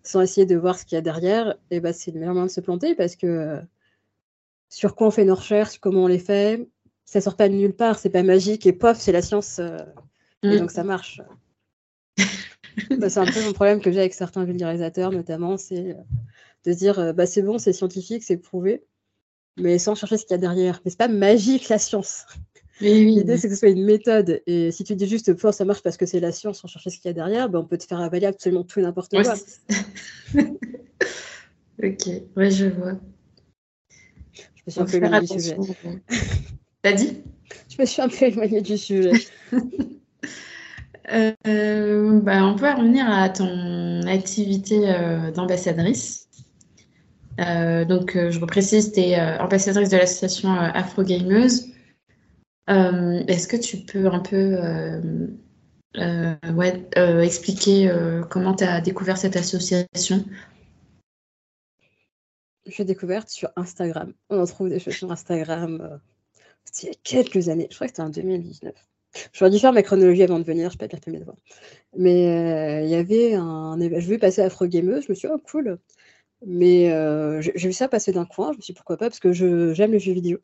sans 0.04 0.22
essayer 0.22 0.46
de 0.46 0.56
voir 0.56 0.78
ce 0.78 0.86
qu'il 0.86 0.96
y 0.96 1.00
a 1.00 1.02
derrière, 1.02 1.52
et 1.72 1.78
eh 1.78 1.80
ben, 1.80 1.94
c'est 1.94 2.12
le 2.12 2.20
meilleur 2.20 2.34
moyen 2.34 2.48
de 2.48 2.52
se 2.52 2.62
planter 2.62 2.96
parce 2.96 3.16
que 3.16 3.60
sur 4.74 4.96
quoi 4.96 5.08
on 5.08 5.12
fait 5.12 5.24
nos 5.24 5.36
recherches, 5.36 5.78
comment 5.78 6.06
on 6.06 6.08
les 6.08 6.20
fait. 6.20 6.68
Ça 7.06 7.22
sort 7.22 7.36
pas 7.36 7.48
de 7.48 7.54
nulle 7.54 7.76
part, 7.76 8.00
c'est 8.00 8.10
pas 8.10 8.24
magique 8.24 8.66
et 8.66 8.74
pof, 8.74 9.00
c'est 9.00 9.12
la 9.12 9.22
science. 9.22 9.60
Euh, 9.60 9.78
et 10.42 10.56
mm. 10.56 10.60
donc 10.60 10.72
ça 10.72 10.84
marche. 10.84 11.22
Bah, 13.00 13.10
c'est 13.10 13.20
un 13.20 13.26
peu 13.26 13.44
mon 13.44 13.54
problème 13.54 13.82
que 13.82 13.92
j'ai 13.92 14.00
avec 14.00 14.14
certains 14.14 14.46
vulgarisateurs, 14.46 15.12
notamment, 15.12 15.58
c'est 15.58 15.96
de 16.66 16.74
dire 16.74 17.14
bah, 17.14 17.26
c'est 17.26 17.42
bon, 17.42 17.58
c'est 17.58 17.74
scientifique, 17.74 18.24
c'est 18.24 18.38
prouvé, 18.38 18.84
mais 19.58 19.78
sans 19.78 19.96
chercher 19.96 20.18
ce 20.18 20.26
qu'il 20.26 20.32
y 20.32 20.36
a 20.36 20.40
derrière. 20.40 20.82
Mais 20.84 20.92
c'est 20.92 20.98
pas 20.98 21.08
magique 21.08 21.70
la 21.70 21.78
science. 21.78 22.26
L'idée, 22.82 23.38
c'est 23.38 23.48
que 23.48 23.54
ce 23.54 23.60
soit 23.60 23.70
une 23.70 23.86
méthode. 23.86 24.42
Et 24.48 24.72
si 24.72 24.84
tu 24.84 24.96
dis 24.96 25.08
juste, 25.08 25.32
oh, 25.44 25.52
ça 25.52 25.66
marche 25.66 25.82
parce 25.84 25.98
que 25.98 26.06
c'est 26.06 26.20
la 26.20 26.32
science 26.32 26.60
sans 26.60 26.68
chercher 26.68 26.90
ce 26.90 26.98
qu'il 26.98 27.06
y 27.06 27.10
a 27.10 27.14
derrière, 27.14 27.50
ben, 27.50 27.60
on 27.60 27.66
peut 27.66 27.78
te 27.78 27.86
faire 27.86 28.00
avaler 28.00 28.26
absolument 28.26 28.64
tout 28.64 28.80
et 28.80 28.84
n'importe 28.84 29.12
quoi. 29.12 29.36
ok, 31.84 32.08
ouais, 32.36 32.52
je 32.52 32.66
vois. 32.66 32.94
Je 34.56 34.64
me 34.66 34.72
suis 34.72 34.82
un 34.82 34.86
peu 34.86 34.98
éloignée 34.98 35.20
du 35.20 35.28
sujet. 35.28 35.58
T'as 36.82 36.94
dit? 36.94 37.22
Je 37.70 37.82
me 37.82 37.86
suis 37.86 38.02
un 38.02 38.10
peu 38.10 38.26
éloignée 38.26 38.62
du 38.62 38.78
sujet. 38.78 39.12
Euh, 41.12 42.22
bah, 42.22 42.46
on 42.46 42.56
peut 42.56 42.72
revenir 42.72 43.10
à 43.10 43.30
ton 43.30 44.02
activité 44.08 44.90
euh, 44.90 45.32
d'ambassadrice. 45.32 46.30
Euh, 47.40 47.84
donc, 47.86 48.14
je 48.14 48.40
reprécise, 48.40 48.92
tu 48.94 49.02
es 49.02 49.40
ambassadrice 49.40 49.90
de 49.90 49.98
l'association 49.98 50.52
Afro 50.52 51.04
Gameuse. 51.04 51.68
Est-ce 52.68 53.48
que 53.48 53.58
tu 53.58 53.78
peux 53.78 54.08
un 54.08 54.20
peu 54.20 54.58
expliquer 57.22 57.92
comment 58.30 58.56
tu 58.56 58.64
as 58.64 58.82
découvert 58.82 59.18
cette 59.18 59.36
association? 59.36 60.26
Je 62.66 62.78
l'ai 62.78 62.86
découverte 62.86 63.30
sur 63.30 63.50
Instagram. 63.58 64.14
On 64.30 64.40
en 64.40 64.46
trouve 64.46 64.70
des 64.70 64.80
choses 64.80 64.94
sur 64.94 65.12
Instagram. 65.12 66.00
Il 66.82 66.88
y 66.88 66.92
a 66.92 66.94
quelques 67.04 67.50
années. 67.50 67.68
Je 67.70 67.76
crois 67.76 67.88
que 67.88 67.92
c'était 67.92 68.04
en 68.04 68.10
2019. 68.10 68.74
J'aurais 69.34 69.52
dû 69.52 69.60
faire 69.60 69.74
ma 69.74 69.84
chronologie 69.84 70.24
avant 70.24 70.40
de 70.40 70.44
venir, 70.44 70.72
je 70.72 70.78
pas 70.78 70.88
mes 71.08 71.20
devoirs. 71.20 71.38
Mais 71.96 72.28
euh, 72.28 72.82
il 72.84 72.90
y 72.90 72.96
avait 72.96 73.34
un. 73.34 73.78
Je 73.80 74.08
vu 74.08 74.18
passer 74.18 74.42
Afro 74.42 74.68
Gameuse, 74.68 75.06
je 75.06 75.12
me 75.12 75.16
suis 75.16 75.28
dit, 75.28 75.34
oh 75.34 75.42
cool. 75.50 75.80
Mais 76.46 76.92
euh, 76.92 77.42
j'ai 77.42 77.68
vu 77.68 77.74
ça 77.74 77.88
passer 77.88 78.12
d'un 78.12 78.26
coin, 78.26 78.52
je 78.52 78.58
me 78.58 78.62
suis 78.62 78.74
dit 78.74 78.78
pourquoi 78.78 78.98
pas, 78.98 79.10
parce 79.10 79.20
que 79.20 79.32
j'aime 79.32 79.92
les 79.92 80.00
jeux 80.00 80.14
vidéo. 80.14 80.40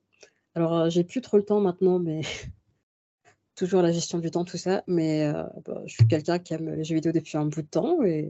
Alors, 0.55 0.77
euh, 0.77 0.89
j'ai 0.89 1.03
plus 1.03 1.21
trop 1.21 1.37
le 1.37 1.43
temps 1.43 1.59
maintenant, 1.59 1.99
mais 1.99 2.21
toujours 3.55 3.81
la 3.81 3.91
gestion 3.91 4.19
du 4.19 4.31
temps, 4.31 4.45
tout 4.45 4.57
ça. 4.57 4.83
Mais 4.87 5.31
bah, 5.65 5.81
je 5.85 5.93
suis 5.93 6.07
quelqu'un 6.07 6.39
qui 6.39 6.53
aime 6.53 6.75
les 6.75 6.83
jeux 6.83 6.95
vidéo 6.95 7.11
depuis 7.11 7.37
un 7.37 7.45
bout 7.45 7.61
de 7.61 7.67
temps 7.67 8.03
et 8.03 8.29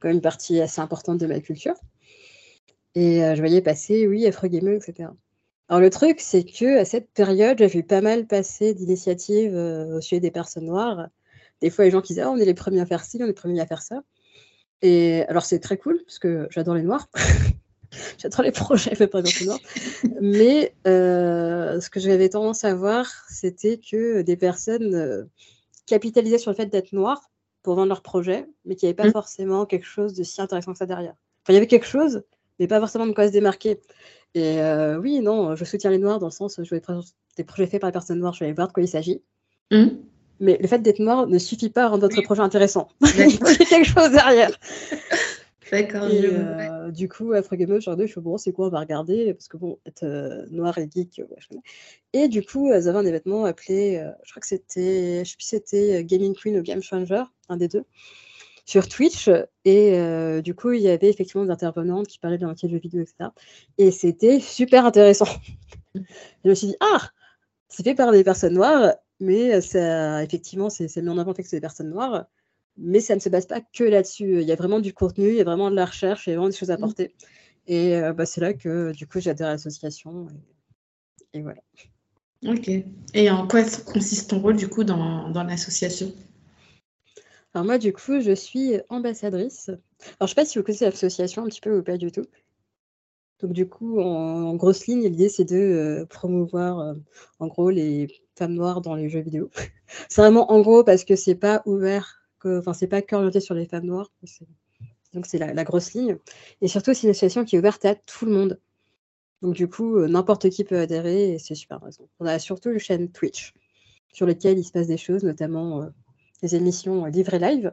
quand 0.00 0.08
même 0.08 0.16
une 0.16 0.22
partie 0.22 0.60
assez 0.60 0.80
importante 0.80 1.18
de 1.18 1.26
ma 1.26 1.40
culture. 1.40 1.74
Et 2.94 3.20
je 3.20 3.38
voyais 3.38 3.62
passer, 3.62 4.06
oui, 4.06 4.26
Afro 4.26 4.48
Gameuse, 4.48 4.88
etc. 4.88 5.10
Alors 5.72 5.80
le 5.80 5.88
truc, 5.88 6.20
c'est 6.20 6.44
que 6.44 6.80
à 6.80 6.84
cette 6.84 7.08
période, 7.12 7.56
j'ai 7.56 7.66
vu 7.66 7.82
pas 7.82 8.02
mal 8.02 8.26
passer 8.26 8.74
d'initiatives 8.74 9.56
euh, 9.56 9.96
au 9.96 10.00
sujet 10.02 10.20
des 10.20 10.30
personnes 10.30 10.66
noires. 10.66 11.08
Des 11.62 11.70
fois, 11.70 11.86
les 11.86 11.90
gens 11.90 12.02
qui 12.02 12.12
disaient 12.12 12.26
«Oh, 12.26 12.32
on 12.34 12.36
est 12.36 12.44
les 12.44 12.52
premiers 12.52 12.82
à 12.82 12.84
faire 12.84 13.02
ci, 13.02 13.16
on 13.22 13.24
est 13.24 13.28
les 13.28 13.32
premiers 13.32 13.58
à 13.58 13.66
faire 13.66 13.80
ça». 13.80 14.02
Et 14.82 15.22
alors 15.28 15.46
c'est 15.46 15.60
très 15.60 15.78
cool 15.78 16.02
parce 16.04 16.18
que 16.18 16.46
j'adore 16.50 16.74
les 16.74 16.82
noirs. 16.82 17.08
j'adore 18.18 18.42
les 18.42 18.52
projets 18.52 18.94
faits 18.94 19.10
par 19.10 19.22
les 19.22 19.30
noirs. 19.46 19.58
Mais 20.20 20.74
euh, 20.86 21.80
ce 21.80 21.88
que 21.88 22.00
j'avais 22.00 22.28
tendance 22.28 22.64
à 22.64 22.74
voir, 22.74 23.06
c'était 23.30 23.78
que 23.78 24.20
des 24.20 24.36
personnes 24.36 24.94
euh, 24.94 25.24
capitalisaient 25.86 26.36
sur 26.36 26.50
le 26.50 26.56
fait 26.56 26.66
d'être 26.66 26.92
noires 26.92 27.30
pour 27.62 27.76
vendre 27.76 27.88
leurs 27.88 28.02
projets, 28.02 28.46
mais 28.66 28.76
qu'il 28.76 28.88
n'y 28.88 28.90
avait 28.90 29.02
pas 29.04 29.08
mmh. 29.08 29.12
forcément 29.12 29.64
quelque 29.64 29.86
chose 29.86 30.12
de 30.12 30.22
si 30.22 30.42
intéressant 30.42 30.72
que 30.72 30.78
ça 30.78 30.84
derrière. 30.84 31.14
Enfin, 31.14 31.52
il 31.52 31.54
y 31.54 31.56
avait 31.56 31.66
quelque 31.66 31.86
chose, 31.86 32.24
mais 32.62 32.68
pas 32.68 32.78
forcément 32.78 33.08
de 33.08 33.12
quoi 33.12 33.26
se 33.26 33.32
démarquer. 33.32 33.80
Et 34.34 34.60
euh, 34.60 34.96
oui, 34.98 35.18
non, 35.18 35.56
je 35.56 35.64
soutiens 35.64 35.90
les 35.90 35.98
Noirs 35.98 36.20
dans 36.20 36.28
le 36.28 36.32
sens 36.32 36.58
où 36.58 36.64
je 36.64 36.70
vais 36.70 36.80
des 37.36 37.44
projets 37.44 37.66
faits 37.66 37.80
par 37.80 37.88
les 37.88 37.92
personnes 37.92 38.20
noires, 38.20 38.34
je 38.34 38.38
vais 38.40 38.46
aller 38.46 38.54
voir 38.54 38.68
de 38.68 38.72
quoi 38.72 38.84
il 38.84 38.88
s'agit. 38.88 39.20
Mmh. 39.72 39.86
Mais 40.38 40.58
le 40.60 40.68
fait 40.68 40.78
d'être 40.78 41.00
noir 41.00 41.26
ne 41.26 41.38
suffit 41.38 41.70
pas 41.70 41.84
à 41.84 41.88
rendre 41.88 42.02
votre 42.02 42.22
projet 42.22 42.40
intéressant. 42.40 42.88
il 43.00 43.32
faut 43.32 43.64
quelque 43.64 43.84
chose 43.84 44.12
derrière. 44.12 44.52
D'accord. 45.72 46.04
Euh, 46.04 46.90
du 46.92 47.08
coup, 47.08 47.32
Afro 47.32 47.56
Game 47.56 47.80
genre 47.80 47.98
je 47.98 48.06
suis 48.06 48.20
bon, 48.20 48.38
c'est 48.38 48.52
quoi, 48.52 48.66
on 48.66 48.70
va 48.70 48.80
regarder, 48.80 49.34
parce 49.34 49.48
que 49.48 49.56
bon, 49.56 49.78
être 49.86 50.04
euh, 50.04 50.46
noir 50.50 50.78
et 50.78 50.88
geek, 50.88 51.18
ouais, 51.18 51.36
je 51.38 51.48
connais. 51.48 51.62
Et 52.12 52.28
du 52.28 52.44
coup, 52.44 52.68
ils 52.68 52.88
avaient 52.88 52.98
un 52.98 53.06
événement 53.06 53.44
appelé, 53.44 54.08
je 54.22 54.30
crois 54.30 54.40
que 54.40 54.46
c'était, 54.46 55.24
je 55.24 55.30
sais 55.30 55.36
plus 55.36 55.46
c'était 55.46 56.04
Gaming 56.04 56.36
Queen 56.36 56.58
ou 56.58 56.62
Game 56.62 56.82
Changer, 56.82 57.24
un 57.48 57.56
des 57.56 57.66
deux 57.66 57.84
sur 58.64 58.88
Twitch. 58.88 59.28
Et 59.64 59.98
euh, 59.98 60.40
du 60.40 60.54
coup, 60.54 60.72
il 60.72 60.82
y 60.82 60.88
avait 60.88 61.10
effectivement 61.10 61.44
des 61.44 61.50
intervenantes 61.50 62.06
qui 62.06 62.18
parlaient 62.18 62.38
de 62.38 62.46
l'entier 62.46 62.68
de 62.68 62.74
jeux 62.74 62.80
vidéo, 62.80 63.02
etc. 63.02 63.30
Et 63.78 63.90
c'était 63.90 64.40
super 64.40 64.86
intéressant. 64.86 65.28
je 65.94 66.48
me 66.48 66.54
suis 66.54 66.68
dit, 66.68 66.76
ah, 66.80 67.10
c'est 67.68 67.82
fait 67.82 67.94
par 67.94 68.12
des 68.12 68.24
personnes 68.24 68.54
noires, 68.54 68.94
mais 69.20 69.60
ça, 69.60 70.22
effectivement, 70.22 70.70
c'est 70.70 70.94
mis 70.96 71.08
en 71.08 71.18
avant 71.18 71.32
que 71.32 71.42
c'est 71.42 71.56
des 71.56 71.60
personnes 71.60 71.90
noires. 71.90 72.26
Mais 72.78 73.00
ça 73.00 73.14
ne 73.14 73.20
se 73.20 73.28
base 73.28 73.46
pas 73.46 73.60
que 73.60 73.84
là-dessus. 73.84 74.40
Il 74.40 74.48
y 74.48 74.52
a 74.52 74.56
vraiment 74.56 74.80
du 74.80 74.94
contenu, 74.94 75.28
il 75.28 75.36
y 75.36 75.40
a 75.40 75.44
vraiment 75.44 75.70
de 75.70 75.76
la 75.76 75.84
recherche, 75.84 76.26
il 76.26 76.30
y 76.30 76.32
a 76.32 76.36
vraiment 76.36 76.48
des 76.48 76.56
choses 76.56 76.70
à 76.70 76.74
mmh. 76.74 76.82
apporter. 76.82 77.14
Et 77.66 77.96
euh, 77.96 78.12
bah, 78.12 78.26
c'est 78.26 78.40
là 78.40 78.54
que 78.54 78.92
du 78.92 79.06
coup 79.06 79.20
j'ai 79.20 79.30
adhéré 79.30 79.50
à 79.50 79.52
l'association. 79.52 80.26
Et, 81.34 81.42
voilà. 81.42 81.60
Ok. 82.46 82.70
Et 83.14 83.30
en 83.30 83.46
quoi 83.46 83.62
consiste 83.86 84.30
ton 84.30 84.40
rôle 84.40 84.56
du 84.56 84.68
coup 84.68 84.84
dans, 84.84 85.28
dans 85.30 85.44
l'association? 85.44 86.12
Alors 87.54 87.66
moi, 87.66 87.78
du 87.78 87.92
coup, 87.92 88.20
je 88.20 88.34
suis 88.34 88.80
ambassadrice. 88.88 89.68
Alors, 89.68 89.80
je 90.20 90.24
ne 90.24 90.28
sais 90.28 90.34
pas 90.34 90.44
si 90.46 90.58
vous 90.58 90.64
connaissez 90.64 90.86
l'association 90.86 91.44
un 91.44 91.48
petit 91.48 91.60
peu 91.60 91.78
ou 91.78 91.82
pas 91.82 91.98
du 91.98 92.10
tout. 92.10 92.24
Donc, 93.40 93.52
du 93.52 93.68
coup, 93.68 94.00
en, 94.00 94.54
grosse 94.54 94.86
ligne, 94.86 95.02
l'idée, 95.02 95.28
c'est 95.28 95.44
de 95.44 95.56
euh, 95.56 96.06
promouvoir, 96.06 96.78
euh, 96.80 96.94
en 97.40 97.48
gros, 97.48 97.70
les 97.70 98.08
femmes 98.38 98.54
noires 98.54 98.80
dans 98.80 98.94
les 98.94 99.08
jeux 99.10 99.20
vidéo. 99.20 99.50
c'est 100.08 100.22
vraiment 100.22 100.50
en 100.50 100.60
gros 100.62 100.84
parce 100.84 101.04
que 101.04 101.16
c'est 101.16 101.34
pas 101.34 101.62
ouvert, 101.66 102.22
enfin, 102.44 102.72
c'est 102.72 102.86
pas 102.86 103.02
qu'orienté 103.02 103.40
sur 103.40 103.54
les 103.54 103.66
femmes 103.66 103.86
noires. 103.86 104.10
Donc, 105.12 105.26
c'est 105.26 105.38
la, 105.38 105.64
grosse 105.64 105.92
ligne. 105.92 106.16
Et 106.62 106.68
surtout, 106.68 106.94
c'est 106.94 107.02
une 107.02 107.10
association 107.10 107.44
qui 107.44 107.56
est 107.56 107.58
ouverte 107.58 107.84
à 107.84 107.94
tout 107.94 108.24
le 108.24 108.32
monde. 108.32 108.60
Donc, 109.42 109.54
du 109.54 109.68
coup, 109.68 109.96
euh, 109.98 110.08
n'importe 110.08 110.48
qui 110.48 110.64
peut 110.64 110.78
adhérer 110.78 111.34
et 111.34 111.38
c'est 111.38 111.54
super 111.54 111.78
intéressant. 111.78 112.08
On 112.18 112.26
a 112.26 112.38
surtout 112.38 112.70
une 112.70 112.78
chaîne 112.78 113.10
Twitch 113.10 113.52
sur 114.14 114.24
lesquelles 114.24 114.58
il 114.58 114.64
se 114.64 114.72
passe 114.72 114.86
des 114.86 114.96
choses, 114.96 115.24
notamment 115.24 115.90
des 116.42 116.54
émissions 116.56 117.04
livrées 117.06 117.38
live, 117.38 117.72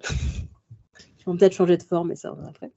qui 1.18 1.26
vont 1.26 1.38
peut-être 1.38 1.54
changer 1.54 1.78
de 1.78 1.84
forme, 1.84 2.10
mais 2.10 2.16
ça 2.16 2.32
va 2.32 2.48
après. 2.48 2.72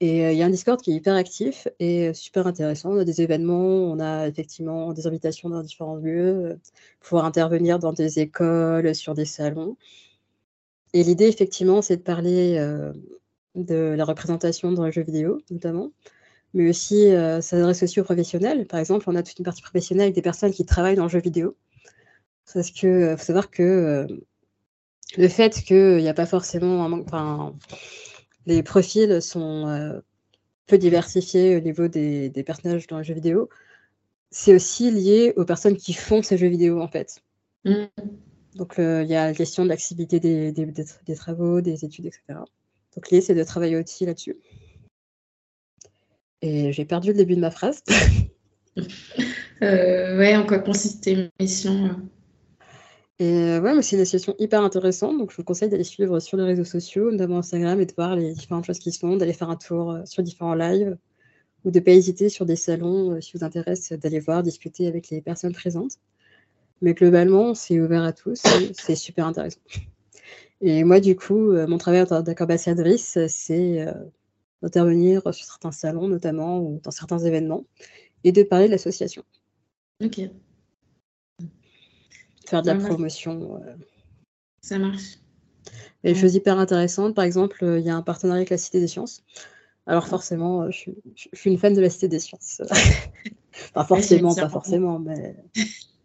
Et 0.00 0.24
euh, 0.26 0.32
il 0.32 0.38
y 0.38 0.42
a 0.42 0.46
un 0.46 0.50
Discord 0.50 0.80
qui 0.80 0.92
est 0.92 0.94
hyper 0.96 1.14
actif 1.14 1.68
et 1.78 2.12
super 2.14 2.46
intéressant. 2.46 2.90
On 2.92 2.98
a 2.98 3.04
des 3.04 3.22
événements, 3.22 3.90
on 3.90 4.00
a 4.00 4.26
effectivement 4.28 4.92
des 4.92 5.06
invitations 5.06 5.48
dans 5.48 5.62
différents 5.62 5.96
lieux, 5.96 6.46
euh, 6.46 6.56
pouvoir 7.00 7.24
intervenir 7.24 7.78
dans 7.78 7.92
des 7.92 8.18
écoles, 8.18 8.94
sur 8.94 9.14
des 9.14 9.24
salons. 9.24 9.76
Et 10.92 11.02
l'idée, 11.04 11.26
effectivement, 11.26 11.82
c'est 11.82 11.96
de 11.96 12.02
parler 12.02 12.56
euh, 12.58 12.92
de 13.54 13.94
la 13.96 14.04
représentation 14.04 14.72
dans 14.72 14.84
les 14.84 14.92
jeux 14.92 15.02
vidéo, 15.02 15.40
notamment, 15.50 15.92
mais 16.54 16.68
aussi 16.68 17.10
ça 17.10 17.42
s'adresse 17.42 17.82
aussi 17.82 18.00
aux 18.00 18.04
professionnels. 18.04 18.66
Par 18.66 18.80
exemple, 18.80 19.04
on 19.08 19.16
a 19.16 19.22
toute 19.22 19.38
une 19.38 19.44
partie 19.44 19.62
professionnelle 19.62 20.04
avec 20.04 20.14
des 20.14 20.22
personnes 20.22 20.52
qui 20.52 20.64
travaillent 20.64 20.96
dans 20.96 21.04
le 21.04 21.08
jeu 21.08 21.20
vidéo. 21.20 21.56
Parce 22.52 22.70
que 22.70 23.16
faut 23.16 23.24
savoir 23.24 23.50
que 23.50 24.06
le 25.16 25.28
fait 25.28 25.62
qu'il 25.62 25.98
n'y 25.98 26.08
a 26.08 26.14
pas 26.14 26.26
forcément 26.26 26.84
un 26.84 26.88
manque, 26.88 27.06
enfin, 27.06 27.54
les 28.46 28.62
profils 28.62 29.20
sont 29.22 29.68
euh, 29.68 30.00
peu 30.66 30.78
diversifiés 30.78 31.56
au 31.56 31.60
niveau 31.60 31.88
des, 31.88 32.30
personnages 32.44 32.86
dans 32.86 32.98
les 32.98 33.04
jeux 33.04 33.14
vidéo, 33.14 33.48
c'est 34.30 34.54
aussi 34.54 34.90
lié 34.90 35.32
aux 35.36 35.44
personnes 35.44 35.76
qui 35.76 35.92
font 35.92 36.22
ces 36.22 36.38
jeux 36.38 36.48
vidéo 36.48 36.80
en 36.80 36.88
fait. 36.88 37.22
Mm. 37.64 37.84
Donc 38.56 38.74
il 38.78 39.06
y 39.06 39.14
a 39.14 39.26
la 39.26 39.34
question 39.34 39.64
de 39.64 39.68
l'accessibilité 39.68 40.20
des, 40.20 41.14
travaux, 41.16 41.60
des 41.60 41.84
études, 41.84 42.06
etc. 42.06 42.22
Donc 42.94 43.10
l'idée 43.10 43.20
c'est 43.20 43.34
de 43.34 43.44
travailler 43.44 43.76
aussi 43.76 44.06
là-dessus. 44.06 44.36
Et 46.40 46.72
j'ai 46.72 46.84
perdu 46.84 47.08
le 47.08 47.14
début 47.14 47.36
de 47.36 47.40
ma 47.40 47.50
phrase. 47.50 47.82
euh, 49.62 50.18
ouais, 50.18 50.36
en 50.36 50.44
quoi 50.44 50.58
consiste 50.58 51.04
tes 51.04 51.30
missions 51.40 51.86
euh? 51.86 51.92
Et 53.20 53.32
euh, 53.32 53.60
ouais, 53.60 53.80
c'est 53.82 53.94
une 53.94 54.02
association 54.02 54.34
hyper 54.38 54.62
intéressante, 54.62 55.18
donc 55.18 55.30
je 55.30 55.36
vous 55.36 55.44
conseille 55.44 55.68
d'aller 55.68 55.84
suivre 55.84 56.18
sur 56.18 56.36
les 56.36 56.42
réseaux 56.42 56.64
sociaux, 56.64 57.12
notamment 57.12 57.38
Instagram, 57.38 57.80
et 57.80 57.86
de 57.86 57.92
voir 57.96 58.16
les 58.16 58.32
différentes 58.32 58.64
choses 58.64 58.80
qui 58.80 58.90
se 58.90 58.98
font, 58.98 59.16
d'aller 59.16 59.32
faire 59.32 59.50
un 59.50 59.56
tour 59.56 59.92
euh, 59.92 60.04
sur 60.04 60.24
différents 60.24 60.54
lives, 60.54 60.96
ou 61.64 61.70
de 61.70 61.78
ne 61.78 61.84
pas 61.84 61.92
hésiter 61.92 62.28
sur 62.28 62.44
des 62.44 62.56
salons, 62.56 63.12
euh, 63.12 63.20
si 63.20 63.36
vous 63.36 63.44
intéresse, 63.44 63.92
d'aller 63.92 64.18
voir, 64.18 64.42
discuter 64.42 64.88
avec 64.88 65.10
les 65.10 65.20
personnes 65.20 65.52
présentes. 65.52 65.98
Mais 66.82 66.92
globalement, 66.94 67.54
c'est 67.54 67.80
ouvert 67.80 68.02
à 68.02 68.12
tous, 68.12 68.42
c'est 68.72 68.96
super 68.96 69.26
intéressant. 69.26 69.60
Et 70.60 70.82
moi, 70.82 70.98
du 70.98 71.14
coup, 71.14 71.52
mon 71.52 71.78
travail 71.78 72.04
qu'ambassadrice, 72.36 73.18
c'est 73.28 73.86
d'intervenir 74.60 75.22
sur 75.32 75.44
certains 75.44 75.72
salons, 75.72 76.08
notamment, 76.08 76.60
ou 76.60 76.80
dans 76.82 76.90
certains 76.90 77.18
événements, 77.18 77.64
et 78.24 78.32
de 78.32 78.42
parler 78.42 78.66
de 78.66 78.72
l'association. 78.72 79.22
Ok 80.02 80.20
faire 82.48 82.62
de 82.62 82.68
la 82.68 82.76
promotion. 82.76 83.56
Euh. 83.56 83.74
Ça 84.60 84.78
marche. 84.78 85.18
Et 86.02 86.12
des 86.12 86.18
choses 86.18 86.34
hyper 86.34 86.58
intéressantes. 86.58 87.14
Par 87.14 87.24
exemple, 87.24 87.64
euh, 87.64 87.78
il 87.78 87.84
y 87.84 87.90
a 87.90 87.96
un 87.96 88.02
partenariat 88.02 88.40
avec 88.40 88.50
la 88.50 88.58
Cité 88.58 88.80
des 88.80 88.88
Sciences. 88.88 89.22
Alors 89.86 90.06
forcément, 90.06 90.62
euh, 90.62 90.70
je, 90.70 90.90
suis 91.34 91.50
une 91.50 91.58
fan 91.58 91.74
de 91.74 91.80
la 91.80 91.90
Cité 91.90 92.08
des 92.08 92.18
Sciences. 92.18 92.62
pas 93.74 93.84
forcément, 93.84 94.34
pas 94.34 94.48
forcément, 94.48 94.98
mais 94.98 95.36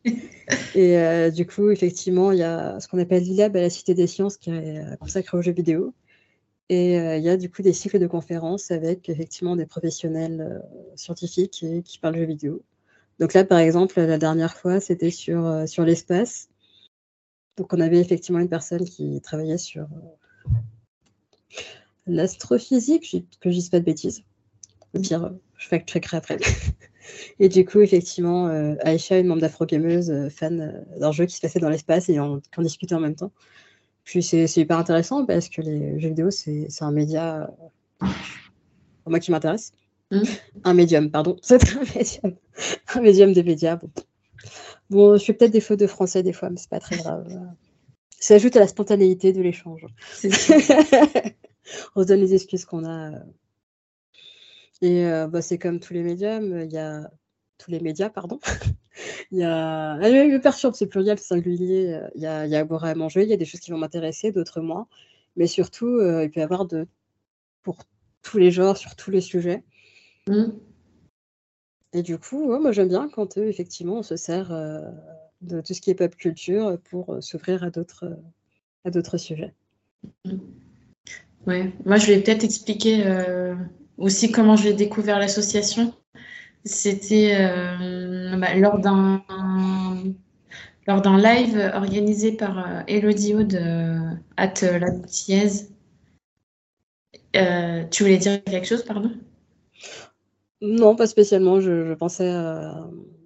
et 0.75 1.31
du 1.31 1.45
coup, 1.45 1.69
effectivement, 1.69 2.31
il 2.31 2.39
y 2.39 2.43
a 2.43 2.79
ce 2.79 2.87
qu'on 2.87 2.99
appelle 2.99 3.23
l'ILAB 3.23 3.55
à 3.55 3.61
la 3.61 3.69
Cité 3.69 3.93
des 3.93 4.07
Sciences 4.07 4.37
qui 4.37 4.49
est 4.49 4.97
consacré 4.99 5.37
aux 5.37 5.41
jeux 5.41 5.51
vidéo. 5.51 5.93
Et 6.69 6.95
il 6.95 7.23
y 7.23 7.29
a 7.29 7.35
du 7.35 7.49
coup 7.49 7.63
des 7.63 7.73
cycles 7.73 7.99
de 7.99 8.07
conférences 8.07 8.69
avec 8.71 9.09
effectivement 9.09 9.55
des 9.55 9.65
professionnels 9.65 10.63
scientifiques 10.95 11.65
qui 11.83 11.99
parlent 11.99 12.15
jeux 12.15 12.25
vidéo. 12.25 12.63
Donc 13.19 13.33
là, 13.33 13.43
par 13.43 13.59
exemple, 13.59 13.99
la 13.99 14.17
dernière 14.17 14.55
fois, 14.55 14.79
c'était 14.79 15.11
sur, 15.11 15.67
sur 15.67 15.83
l'espace. 15.83 16.49
Donc 17.57 17.73
on 17.73 17.79
avait 17.81 17.99
effectivement 17.99 18.39
une 18.39 18.49
personne 18.49 18.85
qui 18.85 19.19
travaillait 19.21 19.57
sur 19.57 19.87
l'astrophysique, 22.09 23.25
que 23.39 23.49
je 23.49 23.55
dise 23.55 23.69
pas 23.69 23.79
de 23.79 23.85
bêtises. 23.85 24.23
Au 24.93 24.99
pire, 24.99 25.31
je 25.57 25.67
fact-checkerai 25.67 26.17
après. 26.17 26.37
et 27.39 27.49
du 27.49 27.65
coup, 27.65 27.79
effectivement, 27.81 28.47
euh, 28.47 28.75
Aïcha, 28.81 29.19
une 29.19 29.27
membre 29.27 29.41
d'Afro-Gameuse, 29.41 30.09
euh, 30.09 30.29
fan 30.29 30.61
euh, 30.61 30.99
d'un 30.99 31.11
jeu 31.11 31.25
qui 31.25 31.35
se 31.35 31.41
passait 31.41 31.59
dans 31.59 31.69
l'espace 31.69 32.09
et 32.09 32.19
on, 32.19 32.41
discutait 32.57 32.95
en 32.95 32.99
même 32.99 33.15
temps. 33.15 33.31
Puis 34.03 34.23
c'est 34.23 34.47
hyper 34.57 34.77
intéressant 34.77 35.25
parce 35.25 35.49
que 35.49 35.61
les 35.61 35.99
jeux 35.99 36.09
vidéo, 36.09 36.31
c'est 36.31 36.67
un 36.81 36.91
média, 36.91 37.53
pour 37.99 39.11
moi 39.11 39.19
qui 39.19 39.29
m'intéresse. 39.29 39.71
Hmm. 40.11 40.23
Un 40.63 40.73
médium, 40.73 41.11
pardon. 41.11 41.37
C'est 41.41 41.75
un 41.75 41.83
médium. 41.95 42.35
un 42.95 43.01
médium 43.01 43.33
des 43.33 43.43
médias. 43.43 43.75
Bon. 43.75 43.89
bon 44.89 45.17
je 45.17 45.25
fais 45.25 45.33
peut-être 45.33 45.51
des 45.51 45.61
fautes 45.61 45.79
de 45.79 45.87
français 45.87 46.23
des 46.23 46.33
fois, 46.33 46.49
mais 46.49 46.57
c'est 46.57 46.69
pas 46.69 46.79
très 46.79 46.97
grave. 46.97 47.27
Ça 48.19 48.35
ajoute 48.35 48.55
à 48.57 48.59
la 48.59 48.67
spontanéité 48.67 49.31
de 49.31 49.41
l'échange. 49.41 49.85
on 51.95 52.01
se 52.01 52.07
donne 52.07 52.19
les 52.19 52.33
excuses 52.33 52.65
qu'on 52.65 52.83
a. 52.83 53.13
Euh. 53.13 53.19
Et 54.81 55.05
euh, 55.05 55.27
bah, 55.27 55.41
c'est 55.41 55.57
comme 55.57 55.79
tous 55.79 55.93
les 55.93 56.03
médiums, 56.03 56.61
il 56.65 56.71
y 56.71 56.77
a 56.77 57.09
tous 57.57 57.71
les 57.71 57.79
médias, 57.79 58.09
pardon. 58.09 58.39
il 59.31 59.39
y 59.39 59.43
a. 59.43 59.93
Ah, 59.93 59.97
me 59.99 60.37
perturbe, 60.41 60.75
c'est 60.75 60.87
pluriel, 60.87 61.17
c'est 61.17 61.27
singulier. 61.27 61.93
Euh, 61.93 62.09
il 62.15 62.21
y 62.21 62.25
a, 62.25 62.45
il 62.45 62.51
y 62.51 62.55
a 62.55 62.59
à 62.59 62.63
boire 62.65 62.83
à 62.83 62.93
manger, 62.95 63.23
il 63.23 63.29
y 63.29 63.33
a 63.33 63.37
des 63.37 63.45
choses 63.45 63.61
qui 63.61 63.71
vont 63.71 63.77
m'intéresser, 63.77 64.31
d'autres 64.33 64.59
moins. 64.59 64.87
Mais 65.37 65.47
surtout, 65.47 66.01
il 66.01 66.29
peut 66.31 66.41
y 66.41 66.43
avoir 66.43 66.65
de 66.65 66.87
pour 67.63 67.77
tous 68.21 68.37
les 68.37 68.51
genres, 68.51 68.75
sur 68.75 68.95
tous 68.95 69.11
les 69.11 69.21
sujets. 69.21 69.63
Mmh. 70.29 70.53
Et 71.93 72.03
du 72.03 72.19
coup, 72.19 72.59
moi 72.59 72.71
j'aime 72.71 72.87
bien 72.87 73.09
quand 73.09 73.37
effectivement 73.37 73.95
on 73.95 74.03
se 74.03 74.15
sert 74.15 74.49
de 75.41 75.61
tout 75.61 75.73
ce 75.73 75.81
qui 75.81 75.89
est 75.89 75.95
pop 75.95 76.15
culture 76.15 76.77
pour 76.89 77.17
s'ouvrir 77.21 77.63
à 77.63 77.71
d'autres 77.71 78.15
à 78.85 78.91
d'autres 78.91 79.17
sujets. 79.17 79.55
Mmh. 80.25 80.37
Ouais, 81.47 81.73
moi 81.85 81.97
je 81.97 82.07
vais 82.07 82.19
peut-être 82.21 82.43
expliquer 82.43 83.07
euh, 83.07 83.55
aussi 83.97 84.31
comment 84.31 84.55
j'ai 84.55 84.73
découvert 84.73 85.19
l'association. 85.19 85.93
C'était 86.65 87.37
euh, 87.39 88.35
bah, 88.37 88.53
lors 88.55 88.79
d'un 88.79 89.23
lors 90.85 91.01
d'un 91.01 91.17
live 91.17 91.71
organisé 91.73 92.33
par 92.33 92.59
euh, 92.59 92.81
Elodie 92.87 93.33
Aude 93.33 93.55
at 94.37 94.53
la 94.61 94.91
tu 97.89 98.03
voulais 98.03 98.17
dire 98.17 98.43
quelque 98.43 98.67
chose, 98.67 98.83
pardon? 98.83 99.11
Non, 100.61 100.95
pas 100.95 101.07
spécialement. 101.07 101.61
Je, 101.61 101.93
pensais. 101.93 102.31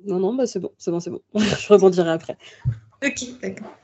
Non, 0.06 0.20
non, 0.20 0.34
bah 0.36 0.46
c'est 0.46 0.60
bon, 0.60 0.72
c'est 0.78 0.92
bon, 0.92 1.00
c'est 1.00 1.10
bon. 1.10 1.22
je 1.36 1.68
rebondirai 1.74 2.12
après. 2.12 2.38
Ok, 3.04 3.24
d'accord. 3.42 3.76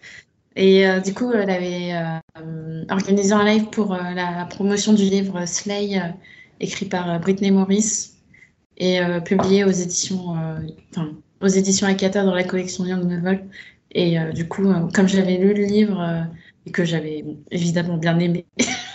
Et 0.55 0.85
euh, 0.85 0.99
du 0.99 1.13
coup, 1.13 1.31
elle 1.31 1.49
avait 1.49 1.93
euh, 1.93 2.83
organisé 2.89 3.31
un 3.31 3.45
live 3.45 3.69
pour 3.69 3.93
euh, 3.93 4.11
la 4.13 4.45
promotion 4.49 4.93
du 4.93 5.03
livre 5.03 5.45
Slay, 5.45 6.01
écrit 6.59 6.85
par 6.85 7.19
Britney 7.21 7.51
Morris 7.51 8.11
et 8.77 8.99
publié 9.25 9.65
aux 9.65 9.71
éditions, 9.71 10.35
enfin, 10.91 11.11
aux 11.41 11.47
éditions 11.47 11.85
Akata 11.85 12.23
dans 12.23 12.33
la 12.33 12.45
collection 12.45 12.85
Young 12.85 13.03
Novel. 13.03 13.45
Et 13.91 14.17
du 14.33 14.47
coup, 14.47 14.71
comme 14.93 15.07
j'avais 15.07 15.37
lu 15.37 15.53
le 15.53 15.63
livre 15.63 16.27
et 16.65 16.71
que 16.71 16.85
j'avais 16.85 17.25
évidemment 17.51 17.97
bien 17.97 18.17
aimé, 18.19 18.45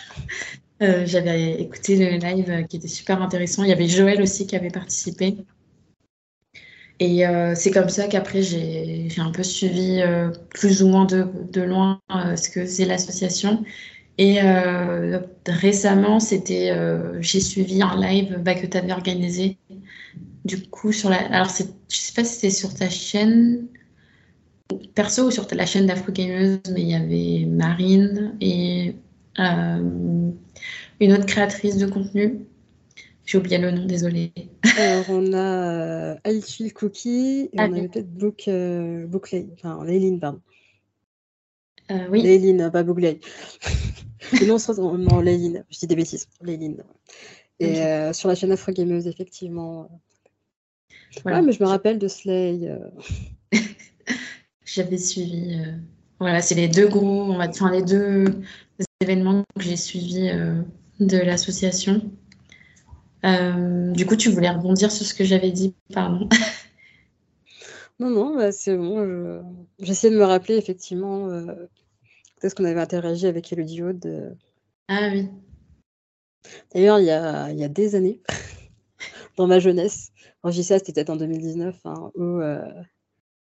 j'avais 0.80 1.60
écouté 1.60 1.96
le 1.96 2.18
live 2.18 2.66
qui 2.68 2.76
était 2.76 2.88
super 2.88 3.22
intéressant. 3.22 3.62
Il 3.62 3.70
y 3.70 3.72
avait 3.72 3.88
Joël 3.88 4.20
aussi 4.20 4.46
qui 4.46 4.56
avait 4.56 4.70
participé. 4.70 5.36
Et 7.00 7.26
euh, 7.26 7.54
c'est 7.54 7.70
comme 7.70 7.88
ça 7.88 8.06
qu'après, 8.06 8.42
j'ai 8.42 9.08
un 9.18 9.30
peu 9.30 9.42
suivi 9.42 10.00
euh, 10.00 10.30
plus 10.50 10.82
ou 10.82 10.88
moins 10.88 11.06
de, 11.06 11.60
loin 11.60 12.00
euh, 12.14 12.36
ce 12.36 12.48
que 12.50 12.66
c'est 12.66 12.84
l'association. 12.84 13.64
Et 14.16 14.38
récemment, 15.44 16.20
c'était, 16.20 16.72
j'ai 17.20 17.40
suivi 17.40 17.82
un 17.82 18.00
live 18.00 18.38
bah, 18.40 18.54
que 18.54 18.64
tu 18.64 18.76
avais 18.76 18.92
organisé. 18.92 19.58
Du 20.44 20.62
coup, 20.68 20.92
sur 20.92 21.10
la. 21.10 21.16
Alors, 21.32 21.48
je 21.48 21.96
sais 21.96 22.12
pas 22.14 22.22
si 22.22 22.34
c'était 22.34 22.50
sur 22.50 22.72
ta 22.74 22.88
chaîne 22.88 23.66
perso 24.94 25.26
ou 25.26 25.30
sur 25.32 25.48
la 25.52 25.66
chaîne 25.66 25.86
d'Afro 25.86 26.12
Gameuse, 26.12 26.60
mais 26.72 26.82
il 26.82 26.90
y 26.90 26.94
avait 26.94 27.44
Marine 27.46 28.36
et 28.40 28.94
une 29.36 31.12
autre 31.12 31.26
créatrice 31.26 31.76
de 31.76 31.86
contenu 31.86 32.46
j'ai 33.26 33.38
oublié 33.38 33.58
le 33.58 33.70
nom, 33.70 33.86
désolé. 33.86 34.32
Alors, 34.76 35.04
on 35.08 35.32
a 35.32 36.14
euh, 36.26 36.70
Cookie 36.74 37.48
et 37.52 37.56
ah, 37.56 37.68
on 37.68 37.72
avait 37.72 37.88
peut-être 37.88 38.12
Book, 38.12 38.44
euh, 38.48 39.06
Bookley, 39.06 39.46
enfin, 39.54 39.82
Léline, 39.84 40.20
pardon. 40.20 40.40
Euh, 41.90 42.06
oui. 42.10 42.22
Léline, 42.22 42.70
pas 42.70 42.82
Bookley. 42.82 43.20
non, 44.46 44.58
non, 44.98 45.20
Léline, 45.20 45.64
je 45.70 45.78
dis 45.78 45.86
des 45.86 45.96
bêtises, 45.96 46.28
Léline. 46.42 46.82
Et 47.60 47.80
euh, 47.82 48.12
sur 48.12 48.28
la 48.28 48.34
chaîne 48.34 48.52
Afro 48.52 48.72
Gameuse, 48.72 49.06
effectivement. 49.06 49.88
Voilà. 51.22 51.40
mais 51.40 51.52
je 51.52 51.62
me 51.62 51.68
rappelle 51.68 51.98
de 51.98 52.08
Slay. 52.08 52.60
Euh. 52.64 52.78
J'avais 54.66 54.98
suivi. 54.98 55.62
Voilà, 56.20 56.42
c'est 56.42 56.54
les 56.54 56.68
deux 56.68 56.88
gros, 56.88 57.22
on 57.22 57.38
va 57.38 57.48
enfin, 57.48 57.70
les 57.70 57.82
deux 57.82 58.24
événements 59.04 59.44
que 59.56 59.62
j'ai 59.62 59.76
suivis 59.76 60.30
de 61.00 61.18
l'association. 61.18 62.02
Euh, 63.24 63.90
du 63.92 64.06
coup, 64.06 64.16
tu 64.16 64.30
voulais 64.30 64.50
rebondir 64.50 64.92
sur 64.92 65.06
ce 65.06 65.14
que 65.14 65.24
j'avais 65.24 65.50
dit, 65.50 65.74
pardon. 65.92 66.28
non, 67.98 68.10
non, 68.10 68.36
bah, 68.36 68.52
c'est 68.52 68.76
bon. 68.76 69.42
J'essaie 69.78 70.10
de 70.10 70.16
me 70.16 70.24
rappeler 70.24 70.56
effectivement 70.56 71.28
euh, 71.28 71.54
ce 72.42 72.54
qu'on 72.54 72.64
avait 72.64 72.80
interagi 72.80 73.26
avec 73.26 73.52
Elodie 73.52 73.82
Aude. 73.82 74.36
Ah 74.88 75.08
oui. 75.10 75.28
D'ailleurs, 76.74 76.98
il 76.98 77.06
y 77.06 77.10
a, 77.10 77.50
il 77.50 77.58
y 77.58 77.64
a 77.64 77.68
des 77.68 77.94
années, 77.94 78.20
dans 79.36 79.46
ma 79.46 79.58
jeunesse, 79.58 80.12
quand 80.42 80.50
je 80.50 80.56
dis 80.56 80.64
ça, 80.64 80.78
c'était 80.78 80.92
peut-être 80.92 81.10
en 81.10 81.16
2019, 81.16 81.76
hein, 81.86 82.10
où 82.14 82.22
euh, 82.22 82.60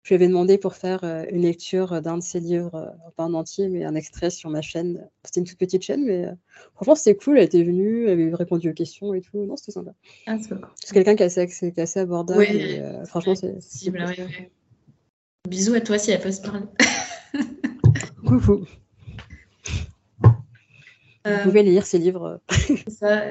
je 0.05 0.09
lui 0.09 0.15
avais 0.15 0.27
demandé 0.27 0.59
pour 0.59 0.75
faire 0.75 1.03
euh, 1.03 1.25
une 1.31 1.41
lecture 1.41 1.99
d'un 1.99 2.19
de 2.19 2.23
ses 2.23 2.39
livres, 2.39 2.75
euh, 2.75 3.09
pas 3.17 3.23
en 3.23 3.33
entier, 3.33 3.69
mais 3.69 3.83
un 3.85 3.95
extrait 3.95 4.29
sur 4.29 4.51
ma 4.51 4.61
chaîne. 4.61 5.09
C'était 5.23 5.39
une 5.39 5.47
toute 5.47 5.57
petite 5.57 5.81
chaîne, 5.81 6.05
mais 6.05 6.25
euh, 6.27 6.31
franchement, 6.75 6.93
c'était 6.93 7.15
cool. 7.15 7.39
Elle 7.39 7.45
était 7.45 7.63
venue, 7.63 8.05
elle 8.05 8.11
avait 8.11 8.35
répondu 8.35 8.69
aux 8.69 8.73
questions 8.73 9.15
et 9.15 9.21
tout. 9.21 9.43
Non, 9.45 9.57
c'était 9.57 9.71
sympa. 9.71 9.95
Ah, 10.27 10.37
c'est 10.75 10.93
quelqu'un 10.93 11.15
qui 11.15 11.23
est 11.23 11.25
assez, 11.25 11.47
qui 11.47 11.65
est 11.65 11.79
assez 11.79 12.01
abordable. 12.01 12.43
et, 12.43 12.83
franchement, 13.07 13.33
c'est. 13.33 13.57
Bisous 15.49 15.73
à 15.73 15.81
toi 15.81 15.97
si 15.97 16.11
elle 16.11 16.21
peut 16.21 16.31
se 16.31 16.41
parler. 16.41 16.65
Coucou. 18.27 18.63
Vous 20.21 21.41
pouvez 21.41 21.63
lire 21.63 21.87
ses 21.87 21.97
livres. 21.97 22.39
ça, 22.87 23.23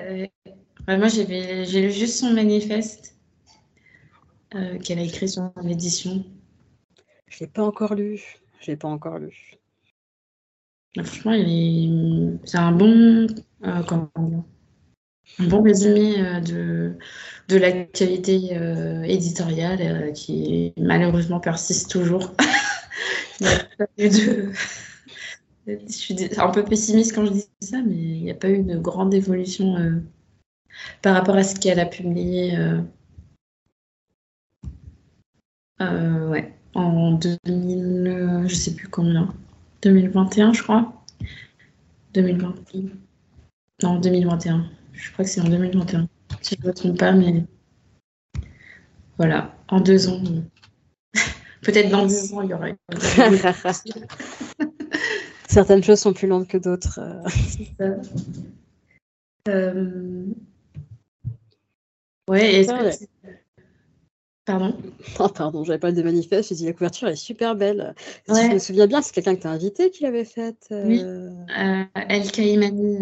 moi, 0.89 1.07
j'ai 1.07 1.81
lu 1.81 1.93
juste 1.93 2.19
son 2.19 2.33
manifeste 2.33 3.15
qu'elle 4.83 4.99
a 4.99 5.03
écrit 5.03 5.29
sur 5.29 5.53
l'édition. 5.63 6.25
Je 7.35 7.41
l'ai 7.41 7.49
pas 7.49 7.65
encore 7.65 7.95
lu. 7.95 8.23
Je 8.61 8.71
l'ai 8.71 8.77
pas 8.77 8.87
encore 8.87 9.19
lu. 9.19 9.59
Bah, 10.95 11.03
franchement, 11.03 11.33
c'est 12.45 12.59
un 12.59 12.71
bon, 12.71 13.27
euh, 13.65 13.83
un 13.91 15.45
bon 15.49 15.63
résumé 15.63 16.21
euh, 16.21 16.41
de, 16.41 16.97
de 17.49 17.57
l'actualité 17.57 18.57
euh, 18.57 19.03
éditoriale 19.03 20.13
qui 20.13 20.73
malheureusement 20.79 21.41
persiste 21.41 21.91
toujours. 21.91 22.35
Je 25.67 25.79
suis 25.89 26.17
un 26.39 26.51
peu 26.51 26.65
pessimiste 26.65 27.15
quand 27.15 27.25
je 27.27 27.33
dis 27.33 27.49
ça, 27.61 27.83
mais 27.83 27.97
il 27.97 28.23
n'y 28.23 28.31
a 28.31 28.35
pas 28.35 28.51
eu 28.51 28.63
de 28.63 28.77
grande 28.79 29.15
évolution 29.15 29.77
par 31.01 31.15
rapport 31.15 31.37
à 31.37 31.43
ce 31.43 31.59
qu'elle 31.59 31.81
a 31.81 31.87
publié. 31.87 32.57
ouais 35.81 36.55
en 36.75 37.13
2000, 37.13 38.07
euh, 38.07 38.49
je 38.49 38.55
sais 38.55 38.75
plus 38.75 38.89
combien, 38.89 39.33
2021 39.83 40.53
je 40.53 40.63
crois. 40.63 40.93
2020. 42.15 42.55
Non, 43.83 43.99
2021. 43.99 44.67
Je 44.93 45.13
crois 45.13 45.25
que 45.25 45.31
c'est 45.31 45.41
en 45.41 45.49
2021. 45.49 46.09
Si 46.41 46.57
je 46.57 46.63
ne 46.63 46.69
me 46.69 46.75
trompe 46.75 46.99
pas, 46.99 47.13
mais 47.13 47.45
voilà, 49.19 49.55
en 49.69 49.81
deux 49.81 50.09
ans. 50.09 50.23
Peut-être 51.63 51.91
dans 51.91 52.07
deux 52.07 52.35
ans, 52.35 52.43
il 52.43 52.51
y 52.51 52.55
aura 52.55 52.69
Certaines 55.49 55.83
choses 55.83 56.01
sont 56.01 56.13
plus 56.13 56.29
lentes 56.29 56.49
que 56.49 56.59
d'autres. 56.59 57.01
Euh... 59.49 60.27
Ouais, 62.29 62.55
est-ce 62.55 62.73
que 62.73 63.07
Pardon 64.45 64.77
Oh, 65.19 65.29
pardon, 65.29 65.65
j'avais 65.65 65.79
pas 65.79 65.93
de 65.93 66.03
manifeste. 66.03 66.51
J'ai 66.51 66.55
dit 66.55 66.67
la 66.67 66.73
couverture 66.73 67.09
est 67.09 67.17
super 67.17 67.55
belle. 67.57 67.95
Si 68.27 68.47
je 68.47 68.55
me 68.55 68.59
souviens 68.59 68.87
bien, 68.87 69.01
c'est 69.03 69.15
quelqu'un 69.15 69.37
que 69.37 69.43
tu 69.43 69.47
as 69.47 69.51
invité 69.51 69.91
qui 69.91 70.03
l'avait 70.03 70.25
faite. 70.25 70.69
Oui, 70.71 71.01
euh, 71.01 71.85
El 71.95 72.31
Kaimani. 72.31 72.99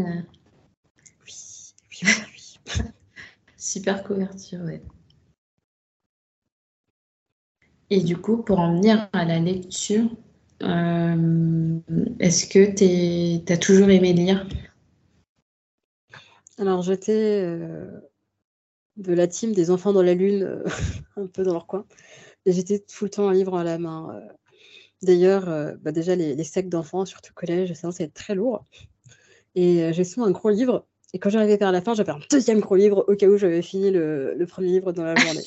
Oui, 1.26 1.74
oui, 2.02 2.08
oui. 2.34 2.58
super 3.56 4.02
couverture, 4.02 4.60
ouais. 4.60 4.82
Et 7.90 8.00
du 8.00 8.16
coup, 8.16 8.38
pour 8.38 8.58
en 8.58 8.72
venir 8.72 9.08
à 9.12 9.24
la 9.24 9.38
lecture, 9.38 10.08
euh, 10.62 11.78
est-ce 12.20 12.46
que 12.46 13.44
tu 13.44 13.52
as 13.52 13.56
toujours 13.58 13.90
aimé 13.90 14.12
lire? 14.12 14.46
Alors, 16.58 16.82
j'étais 16.82 17.42
euh, 17.44 18.00
de 18.96 19.14
la 19.14 19.26
team 19.26 19.52
des 19.52 19.70
enfants 19.70 19.92
dans 19.92 20.02
la 20.02 20.14
lune, 20.14 20.42
euh, 20.42 20.64
un 21.16 21.26
peu 21.26 21.42
dans 21.42 21.52
leur 21.52 21.66
coin. 21.66 21.84
Et 22.46 22.52
j'étais 22.52 22.78
tout 22.80 23.04
le 23.04 23.10
temps 23.10 23.28
un 23.28 23.32
livre 23.32 23.56
à 23.56 23.64
la 23.64 23.78
main. 23.78 24.20
D'ailleurs, 25.02 25.46
bah, 25.80 25.92
déjà, 25.92 26.16
les, 26.16 26.34
les 26.34 26.44
sacs 26.44 26.68
d'enfants, 26.68 27.04
surtout 27.04 27.32
collège, 27.34 27.72
ça, 27.74 27.92
c'est 27.92 28.12
très 28.12 28.34
lourd. 28.34 28.64
Et 29.54 29.92
j'ai 29.92 30.02
souvent 30.02 30.26
un 30.26 30.32
gros 30.32 30.50
livre 30.50 30.84
et 31.14 31.18
quand 31.18 31.28
j'arrivais 31.28 31.58
vers 31.58 31.72
la 31.72 31.82
fin, 31.82 31.94
j'avais 31.94 32.12
un 32.12 32.20
deuxième 32.30 32.60
gros 32.60 32.76
livre 32.76 33.04
au 33.06 33.14
cas 33.14 33.26
où 33.26 33.36
j'avais 33.36 33.60
fini 33.60 33.90
le, 33.90 34.46
premier 34.48 34.68
livre 34.68 34.92
dans 34.92 35.04
la 35.04 35.14
journée. 35.14 35.44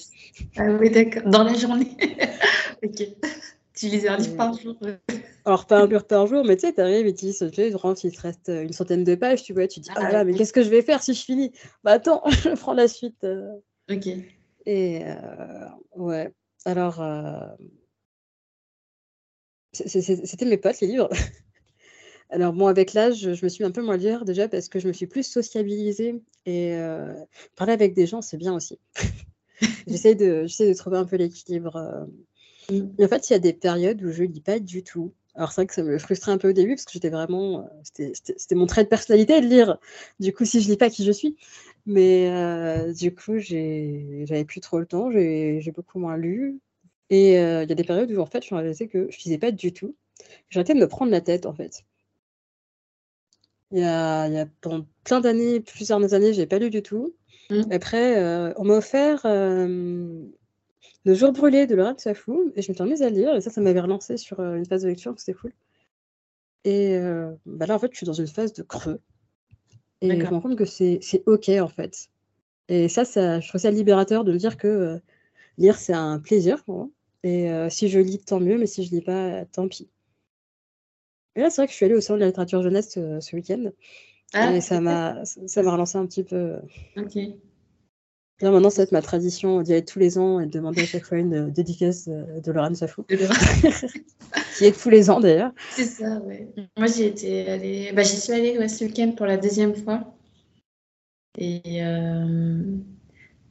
ah 0.57 0.67
oui, 0.79 0.91
d'accord. 0.91 1.23
Dans 1.25 1.43
la 1.43 1.53
journée. 1.55 1.97
ok. 2.83 3.07
Tu 3.75 3.87
lisais 3.87 4.07
un 4.07 4.17
livre 4.17 4.37
par 4.37 4.53
jour. 4.53 4.77
Alors, 5.43 5.67
pas 5.67 5.81
un 5.81 5.87
livre 5.87 6.05
par 6.05 6.25
jour, 6.27 6.43
mais 6.45 6.55
tu 6.55 6.65
sais, 6.65 6.73
t'arrives 6.73 7.05
et 7.05 7.13
tu 7.13 7.25
dis, 7.25 7.31
tu 7.33 7.49
sais, 7.49 7.69
il 7.69 8.11
te 8.11 8.21
reste 8.21 8.47
une 8.49 8.73
centaine 8.73 9.03
de 9.03 9.15
pages, 9.15 9.43
tu 9.43 9.53
vois, 9.53 9.67
tu 9.67 9.79
dis, 9.79 9.89
ah, 9.95 10.01
ah 10.07 10.11
là, 10.11 10.23
mais 10.23 10.33
qu'est-ce 10.33 10.53
que 10.53 10.63
je 10.63 10.69
vais 10.69 10.81
faire 10.81 11.03
si 11.03 11.13
je 11.13 11.23
finis? 11.23 11.51
Bah 11.83 11.91
attends, 11.91 12.23
je 12.29 12.49
prends 12.59 12.73
la 12.73 12.87
suite. 12.87 13.23
Euh. 13.23 13.51
Ok. 13.91 14.07
Et 14.65 15.03
euh, 15.05 15.67
ouais, 15.95 16.33
alors, 16.65 16.99
euh, 16.99 17.47
c'était 19.73 20.45
mes 20.45 20.57
potes, 20.57 20.79
les 20.79 20.87
livres. 20.87 21.09
Alors 22.31 22.53
bon, 22.53 22.65
avec 22.65 22.93
l'âge, 22.93 23.35
je 23.35 23.45
me 23.45 23.49
suis 23.49 23.63
un 23.63 23.69
peu 23.69 23.83
moins 23.83 23.97
lire 23.97 24.25
déjà 24.25 24.47
parce 24.47 24.67
que 24.67 24.79
je 24.79 24.87
me 24.87 24.93
suis 24.93 25.05
plus 25.05 25.23
sociabilisée 25.23 26.23
et 26.47 26.73
euh, 26.73 27.13
parler 27.55 27.73
avec 27.73 27.93
des 27.93 28.07
gens, 28.07 28.23
c'est 28.23 28.37
bien 28.37 28.55
aussi. 28.55 28.79
J'essaie 29.87 30.15
de, 30.15 30.47
de 30.47 30.73
trouver 30.73 30.97
un 30.97 31.05
peu 31.05 31.17
l'équilibre. 31.17 32.07
Euh. 32.71 32.81
Mmh. 32.81 33.03
En 33.03 33.07
fait, 33.07 33.29
il 33.29 33.33
y 33.33 33.35
a 33.35 33.39
des 33.39 33.53
périodes 33.53 34.01
où 34.03 34.11
je 34.11 34.23
lis 34.23 34.41
pas 34.41 34.59
du 34.59 34.83
tout. 34.83 35.13
Alors 35.35 35.51
c'est 35.51 35.61
vrai 35.61 35.67
que 35.67 35.73
ça 35.73 35.83
me 35.83 35.97
frustrait 35.97 36.31
un 36.31 36.37
peu 36.37 36.49
au 36.49 36.53
début 36.53 36.75
parce 36.75 36.85
que 36.85 36.93
j'étais 36.93 37.09
vraiment, 37.09 37.67
euh, 37.99 38.11
c'était 38.13 38.55
mon 38.55 38.67
trait 38.67 38.85
de 38.85 38.89
personnalité 38.89 39.41
de 39.41 39.47
lire. 39.47 39.77
Du 40.21 40.33
coup, 40.33 40.45
si 40.45 40.61
je 40.61 40.69
lis 40.69 40.77
pas 40.77 40.89
qui 40.89 41.03
je 41.03 41.11
suis, 41.11 41.35
mais 41.85 42.31
du 42.93 43.13
coup, 43.13 43.37
j'avais 43.39 44.45
plus 44.45 44.61
trop 44.61 44.79
le 44.79 44.85
temps, 44.85 45.11
j'ai 45.11 45.73
beaucoup 45.75 45.99
moins 45.99 46.15
lu. 46.15 46.61
Et 47.09 47.33
il 47.33 47.33
y 47.33 47.37
a 47.37 47.65
des 47.65 47.83
périodes 47.83 48.11
où 48.13 48.21
en 48.21 48.25
fait, 48.25 48.45
je 48.45 48.55
me 48.55 48.59
réalisais 48.61 48.87
que 48.87 49.09
je 49.11 49.17
lisais 49.25 49.37
pas 49.37 49.51
du 49.51 49.73
tout. 49.73 49.93
J'arrêtais 50.49 50.73
de 50.73 50.79
me 50.79 50.87
prendre 50.87 51.11
la 51.11 51.19
tête 51.19 51.45
en 51.45 51.53
fait. 51.53 51.83
Il 53.71 53.79
y 53.79 53.83
a, 53.83 54.27
il 54.27 54.33
y 54.33 54.37
a 54.37 54.45
pendant 54.61 54.85
plein 55.03 55.19
d'années, 55.19 55.59
plusieurs 55.59 56.13
années, 56.13 56.33
j'ai 56.33 56.45
pas 56.45 56.59
lu 56.59 56.69
du 56.69 56.81
tout. 56.81 57.13
Mmh. 57.49 57.63
Après, 57.71 58.17
euh, 58.17 58.53
on 58.57 58.63
m'a 58.63 58.75
offert 58.75 59.21
euh, 59.25 60.21
Le 61.05 61.13
jour 61.13 61.31
brûlé 61.31 61.67
de 61.67 61.75
Laurent 61.75 61.97
Safou 61.97 62.51
et 62.55 62.61
je 62.61 62.71
me 62.71 62.75
suis 62.75 62.83
remise 62.83 63.01
à 63.01 63.09
lire 63.09 63.35
et 63.35 63.41
ça, 63.41 63.49
ça 63.49 63.61
m'avait 63.61 63.79
relancé 63.79 64.17
sur 64.17 64.39
euh, 64.39 64.55
une 64.55 64.65
phase 64.65 64.83
de 64.83 64.87
lecture, 64.87 65.13
c'était 65.17 65.33
cool. 65.33 65.53
Et 66.63 66.99
bah 67.45 67.67
là, 67.67 67.75
en 67.75 67.79
fait, 67.79 67.91
je 67.91 67.97
suis 67.97 68.07
dans 68.07 68.13
une 68.13 68.25
phase 68.25 68.51
de 68.51 68.63
creux. 68.63 68.99
Et 70.01 70.09
je 70.09 70.15
me 70.15 70.25
rends 70.25 70.41
compte 70.41 70.57
que 70.57 70.65
c'est 70.65 70.99
OK, 71.27 71.49
en 71.49 71.67
fait. 71.67 72.09
Et 72.69 72.89
ça, 72.89 73.05
ça, 73.05 73.39
je 73.39 73.47
trouve 73.47 73.61
ça 73.61 73.69
libérateur 73.69 74.23
de 74.23 74.33
me 74.33 74.37
dire 74.39 74.57
que 74.57 74.99
lire, 75.59 75.77
c'est 75.77 75.93
un 75.93 76.17
plaisir 76.17 76.63
pour 76.63 76.75
moi. 76.75 76.89
Et 77.21 77.51
si 77.69 77.87
je 77.87 77.99
lis, 77.99 78.17
tant 78.17 78.39
mieux, 78.39 78.57
mais 78.57 78.65
si 78.65 78.83
je 78.83 78.89
lis 78.89 79.03
pas, 79.03 79.45
tant 79.45 79.67
pis. 79.67 79.87
Et 81.35 81.41
là, 81.41 81.49
c'est 81.49 81.61
vrai 81.61 81.67
que 81.67 81.71
je 81.71 81.75
suis 81.75 81.85
allée 81.85 81.95
au 81.95 82.01
salon 82.01 82.17
de 82.17 82.21
la 82.21 82.27
littérature 82.27 82.61
jeunesse 82.61 82.97
euh, 82.97 83.19
ce 83.19 83.35
week-end. 83.35 83.71
Ah, 84.33 84.53
et 84.55 84.61
ça 84.61 84.81
m'a, 84.81 85.23
ça 85.25 85.63
m'a 85.63 85.71
relancé 85.71 85.97
un 85.97 86.05
petit 86.05 86.23
peu. 86.23 86.55
Ok. 86.97 87.17
Là, 88.41 88.51
maintenant, 88.51 88.69
ça 88.69 88.81
va 88.81 88.83
être 88.83 88.91
ma 88.91 89.01
tradition 89.01 89.61
d'y 89.61 89.71
aller 89.71 89.85
tous 89.85 89.99
les 89.99 90.17
ans 90.17 90.41
et 90.41 90.45
de 90.45 90.51
demander 90.51 90.81
à 90.81 90.85
chaque 90.85 91.05
fois 91.05 91.17
une 91.17 91.33
euh, 91.33 91.49
dédicace 91.49 92.09
euh, 92.09 92.41
de 92.41 92.51
Laurent 92.51 92.73
Safou. 92.73 93.03
qui 94.57 94.65
est 94.65 94.77
tous 94.77 94.89
les 94.89 95.09
ans 95.09 95.21
d'ailleurs. 95.21 95.51
C'est 95.71 95.85
ça, 95.85 96.19
ouais. 96.19 96.49
Moi, 96.77 96.87
j'y 96.87 97.03
étais 97.03 97.47
allée. 97.47 97.91
Bah, 97.93 98.03
j'y 98.03 98.17
suis 98.17 98.33
allée 98.33 98.57
ouais, 98.57 98.67
ce 98.67 98.83
week-end 98.83 99.13
pour 99.15 99.25
la 99.25 99.37
deuxième 99.37 99.73
fois. 99.73 100.13
Et, 101.37 101.81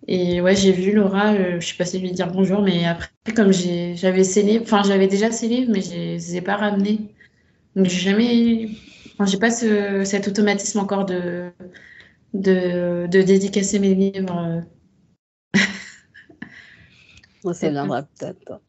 et 0.09 0.41
ouais, 0.41 0.57
j'ai 0.57 0.73
vu 0.73 0.93
Laura, 0.93 1.59
je 1.59 1.65
suis 1.65 1.77
passée 1.77 1.99
lui 1.99 2.13
dire 2.13 2.33
bonjour, 2.33 2.63
mais 2.63 2.87
après, 2.87 3.11
comme 3.37 3.53
j'avais 3.53 4.23
livres, 4.23 4.63
enfin, 4.63 4.83
j'avais 4.83 5.07
déjà 5.07 5.31
ses 5.31 5.49
livres, 5.49 5.71
mais 5.71 5.83
je 5.83 5.91
ne 5.91 5.97
les 5.97 6.37
ai 6.37 6.41
pas 6.41 6.57
ramenés. 6.57 7.15
Donc, 7.77 7.87
j'ai 7.87 8.11
jamais. 8.11 8.69
Enfin, 9.15 9.27
j'ai 9.27 9.39
pas 9.39 9.51
ce, 9.51 10.03
cet 10.05 10.29
automatisme 10.29 10.79
encore 10.79 11.05
de, 11.05 11.51
de, 12.33 13.07
de 13.07 13.23
dédicacer 13.23 13.79
mes 13.79 13.95
livres. 13.95 14.65
Moi, 17.45 17.55
ça 17.55 17.69
viendra 17.69 18.03
peut-être. 18.03 18.61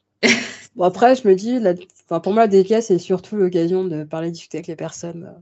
bon, 0.75 0.83
après, 0.83 1.15
je 1.15 1.27
me 1.27 1.33
dis, 1.35 1.59
la... 1.59 1.73
enfin, 2.05 2.19
pour 2.19 2.33
moi, 2.33 2.43
la 2.43 2.47
dédicace, 2.47 2.87
c'est 2.87 2.99
surtout 2.99 3.37
l'occasion 3.37 3.85
de 3.85 4.03
parler, 4.03 4.31
discuter 4.31 4.57
avec 4.57 4.67
les 4.67 4.75
personnes. 4.75 5.33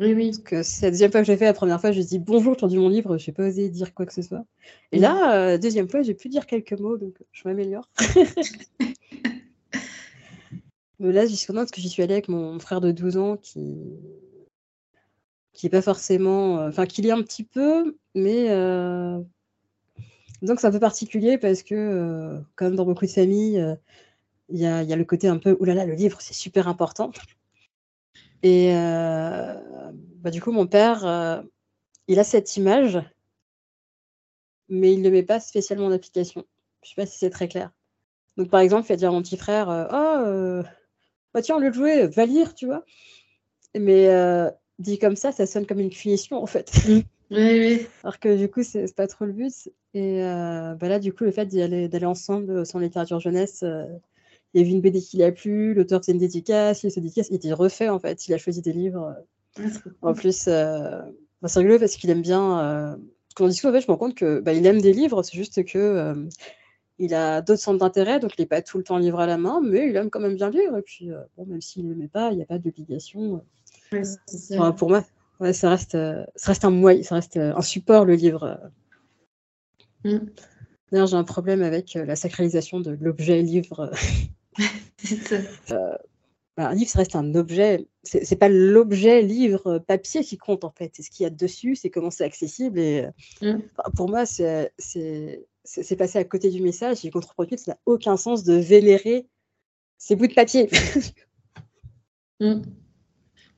Oui, 0.00 0.12
oui. 0.12 0.30
Parce 0.30 0.38
que 0.38 0.62
c'est 0.64 0.86
la 0.86 0.90
deuxième 0.90 1.12
fois 1.12 1.20
que 1.20 1.26
j'ai 1.26 1.36
fait. 1.36 1.44
La 1.44 1.54
première 1.54 1.80
fois, 1.80 1.92
je 1.92 2.00
dis 2.00 2.18
bonjour, 2.18 2.56
tu 2.56 2.64
as 2.64 2.68
mon 2.68 2.88
livre, 2.88 3.16
je 3.16 3.30
n'ai 3.30 3.34
pas 3.34 3.46
osé 3.46 3.68
dire 3.68 3.94
quoi 3.94 4.06
que 4.06 4.12
ce 4.12 4.22
soit. 4.22 4.44
Et 4.90 4.98
là, 4.98 5.36
euh, 5.36 5.58
deuxième 5.58 5.88
fois, 5.88 6.02
j'ai 6.02 6.14
pu 6.14 6.28
dire 6.28 6.46
quelques 6.46 6.72
mots, 6.72 6.98
donc 6.98 7.14
je 7.32 7.42
m'améliore. 7.46 7.88
là, 10.98 11.26
j'y 11.26 11.36
suis 11.36 11.46
contente 11.46 11.62
parce 11.62 11.70
que 11.70 11.80
j'y 11.80 11.88
suis 11.88 12.02
allée 12.02 12.14
avec 12.14 12.28
mon 12.28 12.58
frère 12.58 12.80
de 12.80 12.90
12 12.90 13.16
ans 13.18 13.36
qui 13.36 13.76
qui 15.52 15.66
est 15.66 15.70
pas 15.70 15.82
forcément, 15.82 16.58
euh, 16.58 16.68
enfin 16.68 16.84
qui 16.84 17.00
lit 17.00 17.12
un 17.12 17.22
petit 17.22 17.44
peu, 17.44 17.96
mais 18.16 18.50
euh, 18.50 19.20
donc 20.42 20.60
c'est 20.60 20.66
un 20.66 20.72
peu 20.72 20.80
particulier 20.80 21.38
parce 21.38 21.62
que 21.62 21.74
euh, 21.74 22.40
comme 22.56 22.76
dans 22.76 22.84
beaucoup 22.84 23.06
de 23.06 23.10
familles, 23.10 23.76
il 24.48 24.58
y 24.58 24.66
a, 24.66 24.82
y, 24.82 24.92
a, 24.92 24.96
le 24.96 25.04
côté 25.04 25.28
un 25.28 25.38
peu 25.38 25.56
oulala 25.60 25.86
le 25.86 25.94
livre 25.94 26.20
c'est 26.20 26.34
super 26.34 26.68
important. 26.68 27.12
Et 28.42 28.72
bah, 28.74 30.30
du 30.30 30.40
coup 30.42 30.52
mon 30.52 30.66
père, 30.66 31.42
il 32.08 32.18
a 32.18 32.24
cette 32.24 32.56
image, 32.56 33.00
mais 34.68 34.92
il 34.92 35.02
ne 35.02 35.10
met 35.10 35.22
pas 35.22 35.40
spécialement 35.40 35.86
en 35.86 35.92
application. 35.92 36.44
Je 36.82 36.90
sais 36.90 36.94
pas 36.96 37.06
si 37.06 37.18
c'est 37.18 37.30
très 37.30 37.48
clair. 37.48 37.70
Donc 38.36 38.50
par 38.50 38.60
exemple, 38.60 38.86
il 38.86 38.92
va 38.92 38.96
dire 38.96 39.08
à 39.08 39.12
mon 39.12 39.22
petit 39.22 39.38
frère, 39.38 39.68
oh 39.68 40.62
bah 41.34 41.42
tiens, 41.42 41.58
le 41.58 41.72
jouet, 41.72 42.06
va 42.06 42.26
lire, 42.26 42.54
tu 42.54 42.66
vois. 42.66 42.84
Mais 43.74 44.08
euh, 44.08 44.50
dit 44.78 44.98
comme 44.98 45.16
ça, 45.16 45.32
ça 45.32 45.46
sonne 45.46 45.66
comme 45.66 45.80
une 45.80 45.90
punition, 45.90 46.40
en 46.40 46.46
fait. 46.46 46.70
Oui, 47.30 47.58
oui. 47.58 47.86
Alors 48.04 48.20
que 48.20 48.36
du 48.36 48.48
coup, 48.48 48.62
c'est 48.62 48.94
pas 48.94 49.08
trop 49.08 49.24
le 49.24 49.32
but. 49.32 49.68
Et 49.94 50.22
euh, 50.24 50.74
bah 50.74 50.88
là, 50.88 50.98
du 50.98 51.12
coup, 51.12 51.24
le 51.24 51.30
fait 51.30 51.46
d'aller 51.46 52.06
ensemble 52.06 52.66
sans 52.66 52.80
littérature 52.80 53.20
jeunesse, 53.20 53.62
euh, 53.62 53.86
il 54.52 54.60
y 54.60 54.64
a 54.64 54.66
eu 54.66 54.70
une 54.70 54.80
BD 54.80 55.00
qui 55.00 55.18
l'a 55.18 55.32
plu, 55.32 55.72
l'auteur 55.74 56.00
faisait 56.00 56.12
une 56.12 56.18
dédicace, 56.18 56.82
il 56.82 56.90
se 56.90 57.00
dédicace, 57.00 57.28
il 57.30 57.36
était 57.36 57.52
refait, 57.52 57.88
en 57.88 57.98
fait. 57.98 58.26
Il 58.26 58.34
a 58.34 58.38
choisi 58.38 58.60
des 58.60 58.72
livres. 58.72 59.16
en 60.02 60.14
plus, 60.14 60.46
bah, 60.46 61.06
c'est 61.46 61.58
rigolo 61.60 61.78
parce 61.78 61.96
qu'il 61.96 62.10
aime 62.10 62.22
bien. 62.22 62.98
quand 63.36 63.44
on 63.44 63.48
discute, 63.48 63.70
en 63.70 63.72
fait, 63.72 63.80
je 63.80 63.86
me 63.86 63.92
rends 63.92 63.98
compte 63.98 64.14
que 64.16 64.40
bah, 64.40 64.52
il 64.52 64.66
aime 64.66 64.80
des 64.80 64.92
livres, 64.92 65.22
c'est 65.22 65.36
juste 65.36 65.64
que 65.64 66.26
il 66.98 67.14
a 67.14 67.40
d'autres 67.40 67.60
centres 67.60 67.78
d'intérêt, 67.78 68.20
donc 68.20 68.32
il 68.38 68.42
n'est 68.42 68.46
pas 68.46 68.62
tout 68.62 68.78
le 68.78 68.84
temps 68.84 68.98
livré 68.98 69.24
à 69.24 69.26
la 69.26 69.36
main, 69.36 69.60
mais 69.62 69.88
il 69.88 69.96
aime 69.96 70.10
quand 70.10 70.20
même 70.20 70.36
bien 70.36 70.50
lire. 70.50 70.76
Et 70.76 70.82
puis, 70.82 71.10
euh, 71.10 71.20
bon, 71.36 71.46
même 71.46 71.60
s'il 71.60 71.88
ne 71.88 71.94
met 71.94 72.08
pas, 72.08 72.30
il 72.30 72.36
n'y 72.36 72.42
a 72.42 72.46
pas 72.46 72.58
d'obligation. 72.58 73.42
pour 74.72 74.88
moi, 74.88 75.04
ça, 75.52 75.70
reste, 75.70 75.96
ça 76.36 76.52
reste 76.52 76.64
un 76.64 76.70
moyen, 76.70 77.02
ça 77.02 77.16
reste 77.16 77.36
un 77.36 77.62
support, 77.62 78.04
le 78.04 78.14
livre. 78.14 78.60
Mm. 80.04 80.18
D'ailleurs, 80.92 81.06
j'ai 81.06 81.16
un 81.16 81.24
problème 81.24 81.62
avec 81.62 81.96
euh, 81.96 82.04
la 82.04 82.16
sacralisation 82.16 82.80
de 82.80 82.96
l'objet 83.00 83.42
livre. 83.42 83.90
euh, 85.70 85.96
bah, 86.56 86.68
un 86.68 86.74
livre, 86.74 86.90
ça 86.90 87.00
reste 87.00 87.16
un 87.16 87.34
objet. 87.34 87.86
C'est 88.02 88.36
pas 88.36 88.48
l'objet 88.48 89.22
livre 89.22 89.78
papier 89.78 90.22
qui 90.22 90.36
compte 90.36 90.64
en 90.64 90.70
fait. 90.70 90.92
C'est 90.94 91.02
ce 91.02 91.10
qu'il 91.10 91.24
y 91.24 91.26
a 91.26 91.30
dessus, 91.30 91.74
c'est 91.74 91.90
comment 91.90 92.10
c'est 92.10 92.24
accessible. 92.24 92.78
Et 92.78 93.06
mm. 93.42 93.58
pour 93.96 94.08
moi, 94.08 94.26
c'est 94.26 94.72
c'est 95.64 95.96
passé 95.96 96.18
à 96.18 96.24
côté 96.24 96.50
du 96.50 96.62
message 96.62 97.04
et 97.04 97.10
contre-produit, 97.10 97.58
ça 97.58 97.72
n'a 97.72 97.78
aucun 97.86 98.16
sens 98.16 98.44
de 98.44 98.54
vénérer 98.54 99.26
ces 99.98 100.16
bouts 100.16 100.26
de 100.26 100.34
papier. 100.34 100.68
Mm. 102.40 102.62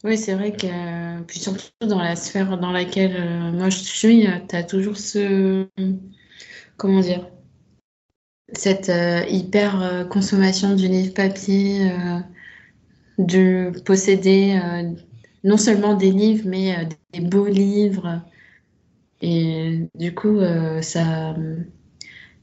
Oui, 0.05 0.19
c'est 0.19 0.35
vrai 0.35 0.53
que, 0.53 1.23
puis 1.23 1.39
surtout 1.39 1.65
dans 1.81 1.99
la 1.99 2.15
sphère 2.15 2.59
dans 2.59 2.71
laquelle 2.71 3.17
euh, 3.17 3.53
moi 3.53 3.71
je 3.71 3.79
suis, 3.79 4.27
euh, 4.27 4.33
tu 4.47 4.55
as 4.55 4.63
toujours 4.63 4.99
ce. 4.99 5.67
Comment 6.77 7.01
dire 7.01 7.27
Cette 8.53 8.91
euh, 8.91 9.25
hyper 9.29 10.07
consommation 10.11 10.75
du 10.75 10.89
livre 10.89 11.15
papier, 11.15 11.91
de 13.19 13.73
posséder 13.85 14.61
non 15.43 15.57
seulement 15.57 15.95
des 15.95 16.11
livres, 16.11 16.45
mais 16.47 16.89
des 17.13 17.21
beaux 17.21 17.47
livres. 17.47 18.21
Et 19.23 19.89
du 19.95 20.15
coup, 20.15 20.39
ça 20.83 21.35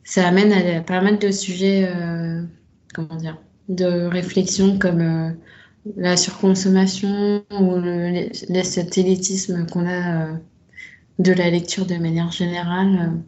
ça 0.03 0.27
amène 0.27 0.51
à 0.51 0.81
pas 0.81 1.01
mal 1.01 1.19
de 1.19 1.31
sujets, 1.31 1.87
comment 2.93 3.15
dire, 3.15 3.39
de 3.69 4.05
réflexion 4.05 4.79
comme 4.79 5.35
la 5.95 6.17
surconsommation 6.17 7.43
ou 7.51 7.75
le, 7.75 8.29
le 8.49 8.63
satellitisme 8.63 9.67
qu'on 9.67 9.87
a 9.87 10.39
de 11.19 11.31
la 11.31 11.49
lecture 11.49 11.85
de 11.85 11.95
manière 11.95 12.31
générale, 12.31 13.21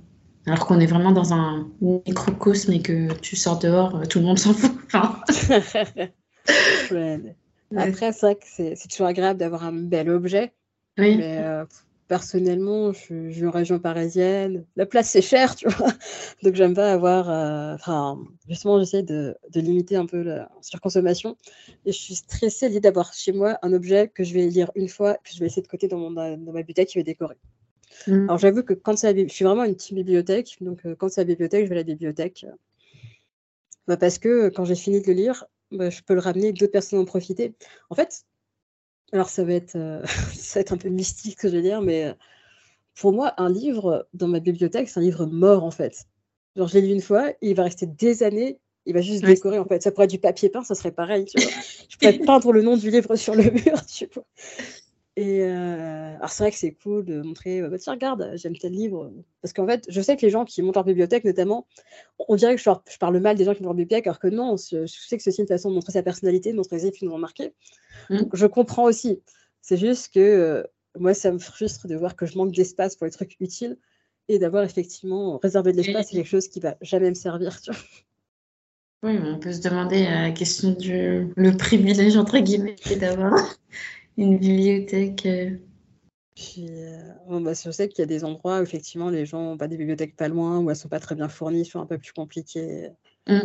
alors 0.46 0.66
qu'on 0.66 0.80
est 0.80 0.86
vraiment 0.86 1.12
dans 1.12 1.34
un 1.34 1.68
microcosme 1.82 2.72
et 2.74 2.82
que 2.82 3.14
tu 3.20 3.36
sors 3.36 3.60
dehors, 3.60 4.08
tout 4.08 4.20
le 4.20 4.26
monde 4.26 4.40
s'en 4.40 4.54
fout. 4.54 4.72
Après, 7.76 8.12
c'est 8.12 8.22
vrai 8.22 8.36
que 8.36 8.46
c'est 8.46 8.88
toujours 8.90 9.08
agréable 9.08 9.40
d'avoir 9.40 9.64
un 9.64 9.74
bel 9.74 10.10
objet. 10.10 10.54
Oui. 10.98 11.18
Mais 11.18 11.40
euh, 11.40 11.66
personnellement, 12.08 12.94
je, 12.94 13.32
suis 13.32 13.46
en 13.46 13.52
région 13.52 13.80
parisienne. 13.80 14.66
La 14.76 14.86
place, 14.86 15.10
c'est 15.10 15.22
cher, 15.22 15.56
tu 15.56 15.68
vois. 15.68 15.92
Donc, 16.44 16.56
j'aime 16.56 16.74
pas 16.74 16.92
avoir. 16.92 17.30
Euh, 17.30 17.76
enfin, 17.76 18.20
justement, 18.48 18.80
j'essaie 18.80 19.04
de, 19.04 19.36
de, 19.52 19.60
limiter 19.60 19.96
un 19.96 20.06
peu 20.06 20.22
la 20.22 20.50
surconsommation. 20.62 21.36
Et 21.86 21.92
je 21.92 21.98
suis 21.98 22.16
stressée 22.16 22.68
l'idée 22.68 22.82
d'avoir 22.82 23.14
chez 23.14 23.32
moi 23.32 23.58
un 23.62 23.74
objet 23.74 24.10
que 24.14 24.24
je 24.24 24.34
vais 24.34 24.48
lire 24.48 24.72
une 24.76 24.90
fois, 24.90 25.16
que 25.16 25.32
je 25.34 25.40
vais 25.40 25.46
laisser 25.46 25.62
de 25.62 25.68
côté 25.68 25.88
dans, 25.88 25.98
mon, 25.98 26.12
dans 26.12 26.52
ma 26.52 26.60
bibliothèque 26.60 26.90
qui 26.90 27.00
va 27.00 27.04
décorer. 27.04 27.36
Mm. 28.08 28.26
Alors, 28.26 28.38
j'avoue 28.38 28.64
que 28.64 28.74
quand 28.74 28.98
c'est 28.98 29.14
la 29.14 29.28
je 29.28 29.34
suis 29.34 29.46
vraiment 29.46 29.64
une 29.64 29.76
petite 29.76 29.96
bibliothèque. 29.96 30.58
Donc, 30.62 30.86
euh, 30.86 30.96
quand 30.96 31.10
c'est 31.10 31.22
la 31.22 31.26
bibliothèque, 31.26 31.66
je 31.66 31.70
vais 31.70 31.76
à 31.76 31.80
la 31.80 31.84
bibliothèque. 31.84 32.46
Bah, 33.88 33.98
parce 33.98 34.18
que 34.18 34.50
quand 34.50 34.66
j'ai 34.66 34.76
fini 34.76 35.02
de 35.02 35.08
le 35.08 35.14
lire, 35.14 35.46
bah, 35.72 35.90
je 35.90 36.02
peux 36.02 36.14
le 36.14 36.20
ramener, 36.20 36.54
d'autres 36.54 36.72
personnes 36.72 37.00
en 37.00 37.06
profiter. 37.06 37.54
En 37.90 37.96
fait, 37.96 38.26
alors 39.12 39.30
ça 39.30 39.44
va 39.44 39.54
être, 39.54 39.76
euh, 39.76 40.04
ça 40.34 40.60
va 40.60 40.62
être 40.62 40.74
un 40.74 40.78
peu 40.78 40.90
mystique 40.90 41.34
ce 41.34 41.38
que 41.44 41.50
je 41.50 41.56
vais 41.58 41.62
dire, 41.62 41.82
mais 41.82 42.06
euh, 42.06 42.14
pour 42.96 43.14
moi, 43.14 43.34
un 43.38 43.50
livre 43.50 44.08
dans 44.14 44.28
ma 44.28 44.40
bibliothèque, 44.40 44.90
c'est 44.90 45.00
un 45.00 45.04
livre 45.04 45.26
mort 45.26 45.64
en 45.64 45.72
fait. 45.72 46.06
Genre, 46.56 46.68
je 46.68 46.76
l'ai 46.76 46.88
lu 46.88 46.94
une 46.94 47.02
fois, 47.02 47.32
il 47.42 47.56
va 47.56 47.64
rester 47.64 47.86
des 47.86 48.24
années, 48.24 48.60
il 48.86 48.94
va 48.94 49.02
juste 49.02 49.26
décorer 49.26 49.60
en 49.60 49.66
fait. 49.66 49.84
Ça 49.84 49.92
pourrait 49.92 50.06
être 50.06 50.12
du 50.12 50.20
papier 50.20 50.50
peint, 50.50 50.64
ça 50.64 50.76
serait 50.76 50.92
pareil. 50.92 51.26
Tu 51.26 51.42
vois. 51.42 51.52
je 51.90 51.98
pourrais 51.98 52.20
peindre 52.20 52.54
le 52.54 52.62
nom 52.62 52.78
du 52.78 52.90
livre 52.90 53.16
sur 53.16 53.36
le 53.36 53.44
mur, 53.52 53.86
tu 53.86 54.08
vois. 54.14 54.26
Et 55.18 55.44
euh, 55.44 56.16
alors 56.18 56.30
c'est 56.30 56.44
vrai 56.44 56.52
que 56.52 56.58
c'est 56.58 56.74
cool 56.74 57.06
de 57.06 57.22
montrer, 57.22 57.62
bah, 57.62 57.78
tiens, 57.80 57.94
regarde, 57.94 58.32
j'aime 58.36 58.58
tel 58.58 58.74
livre. 58.74 59.14
Parce 59.42 59.54
qu'en 59.54 59.66
fait, 59.66 59.86
je 59.88 60.02
sais 60.02 60.18
que 60.18 60.22
les 60.22 60.30
gens 60.30 60.44
qui 60.44 60.62
montent 60.62 60.76
leur 60.76 60.84
bibliothèque, 60.84 61.24
notamment, 61.24 61.68
on 62.28 62.36
dirait 62.36 62.56
que 62.56 62.62
je, 62.62 62.70
je 62.92 62.98
parle 62.98 63.18
mal 63.20 63.38
des 63.38 63.46
gens 63.46 63.54
qui 63.54 63.62
montent 63.62 63.68
leur 63.68 63.76
bibliothèque, 63.76 64.08
alors 64.08 64.20
que 64.20 64.28
non, 64.28 64.58
je, 64.58 64.86
sais 64.86 65.18
que 65.18 65.24
c'est 65.24 65.30
aussi 65.30 65.42
une 65.42 65.48
façon 65.48 65.70
de 65.70 65.76
montrer 65.76 65.94
sa 65.94 66.04
personnalité, 66.04 66.52
de 66.52 66.58
montrer 66.58 66.78
les 66.78 66.84
livres 66.84 66.98
qui 66.98 67.06
nous 67.06 67.14
ont 67.14 67.18
marqué. 67.18 67.54
Mmh. 68.10 68.24
je 68.34 68.46
comprends 68.46 68.84
aussi. 68.84 69.22
C'est 69.62 69.78
juste 69.78 70.14
que 70.14 70.20
euh, 70.20 70.64
moi, 71.00 71.14
ça 71.14 71.32
me 71.32 71.40
frustre 71.40 71.88
de 71.88 71.96
voir 71.96 72.16
que 72.16 72.26
je 72.26 72.38
manque 72.38 72.52
d'espace 72.52 72.96
pour 72.98 73.06
les 73.06 73.12
trucs 73.12 73.38
utiles 73.40 73.78
et 74.28 74.38
d'avoir 74.38 74.64
effectivement 74.64 75.38
réservé 75.38 75.72
de 75.72 75.78
l'espace, 75.78 76.08
c'est 76.10 76.18
quelque 76.18 76.28
chose 76.28 76.48
qui 76.48 76.60
va 76.60 76.76
jamais 76.82 77.10
me 77.10 77.16
servir. 77.16 77.62
Tu 77.62 77.72
vois. 77.72 77.80
Oui, 79.04 79.20
on 79.24 79.38
peut 79.38 79.54
se 79.54 79.62
demander 79.62 80.04
la 80.04 80.32
question 80.32 80.72
du 80.72 81.32
le 81.36 81.58
privilège, 81.58 82.18
entre 82.18 82.40
guillemets, 82.40 82.76
d'avoir 83.00 83.34
une 84.18 84.38
bibliothèque. 84.38 85.26
Euh. 85.26 85.58
Euh, 86.58 87.40
bah, 87.40 87.54
je 87.54 87.72
sais 87.72 87.88
qu'il 87.88 88.00
y 88.00 88.04
a 88.04 88.08
des 88.08 88.26
endroits 88.26 88.60
où 88.60 88.64
effectivement 88.64 89.10
les 89.10 89.26
gens 89.26 89.42
n'ont 89.42 89.58
pas 89.58 89.68
des 89.68 89.78
bibliothèques 89.78 90.18
pas 90.18 90.28
loin, 90.28 90.60
où 90.60 90.70
elles 90.70 90.76
sont 90.76 90.90
pas 90.90 91.00
très 91.00 91.16
bien 91.16 91.30
fournies, 91.30 91.66
sont 91.66 91.80
un 91.80 91.86
peu 91.86 91.98
plus 91.98 92.12
compliquées. 92.12 92.90
Mm. 93.28 93.40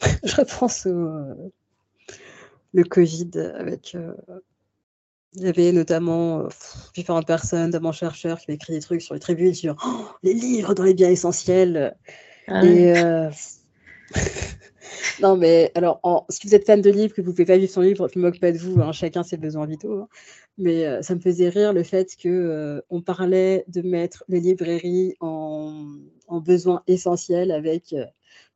je 0.24 0.36
repense 0.36 0.86
au 0.86 1.52
le 2.72 2.84
Covid 2.84 3.30
avec. 3.54 3.94
Euh, 3.94 4.12
il 5.34 5.42
y 5.42 5.48
avait 5.48 5.70
notamment 5.70 6.48
différentes 6.94 7.26
personnes, 7.26 7.66
notamment 7.66 7.92
chercheurs, 7.92 8.38
qui 8.38 8.46
avaient 8.48 8.54
écrit 8.54 8.72
des 8.72 8.80
trucs 8.80 9.02
sur 9.02 9.12
les 9.12 9.20
tribunes 9.20 9.52
sur 9.52 9.76
oh, 9.84 10.06
les 10.22 10.32
livres 10.32 10.72
dans 10.72 10.82
les 10.82 10.94
biens 10.94 11.10
essentiels. 11.10 11.94
Ah 12.48 12.64
et 12.64 12.94
non, 15.20 15.36
mais 15.36 15.70
alors, 15.74 16.00
si 16.28 16.46
vous 16.46 16.54
êtes 16.54 16.66
fan 16.66 16.80
de 16.80 16.90
livres, 16.90 17.14
que 17.14 17.20
vous 17.20 17.28
ne 17.28 17.32
pouvez 17.32 17.46
pas 17.46 17.56
vivre 17.56 17.72
son 17.72 17.80
livre, 17.80 18.08
je 18.12 18.18
ne 18.18 18.24
me 18.24 18.28
moque 18.28 18.40
pas 18.40 18.52
de 18.52 18.58
vous, 18.58 18.80
hein, 18.80 18.92
chacun 18.92 19.22
ses 19.22 19.36
besoins 19.36 19.66
vitaux. 19.66 20.00
Hein. 20.00 20.08
Mais 20.58 20.86
euh, 20.86 21.02
ça 21.02 21.14
me 21.14 21.20
faisait 21.20 21.48
rire 21.48 21.72
le 21.72 21.82
fait 21.82 22.16
qu'on 22.20 22.28
euh, 22.28 22.80
on 22.90 23.02
parlait 23.02 23.64
de 23.68 23.82
mettre 23.82 24.24
les 24.28 24.40
librairies 24.40 25.14
en, 25.20 25.96
en 26.28 26.40
besoins 26.40 26.82
essentiels 26.86 27.50
avec. 27.50 27.92
Euh, 27.92 28.04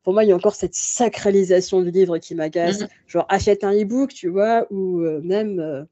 pour 0.03 0.13
moi, 0.13 0.23
il 0.23 0.29
y 0.29 0.31
a 0.31 0.35
encore 0.35 0.55
cette 0.55 0.73
sacralisation 0.73 1.81
du 1.81 1.91
livre 1.91 2.17
qui 2.17 2.33
m'agace. 2.33 2.81
Mmh 2.81 2.87
Genre, 3.07 3.25
achète 3.29 3.63
un 3.63 3.71
e-book, 3.71 4.13
tu 4.13 4.29
vois, 4.29 4.65
ou 4.71 4.99
même 5.21 5.85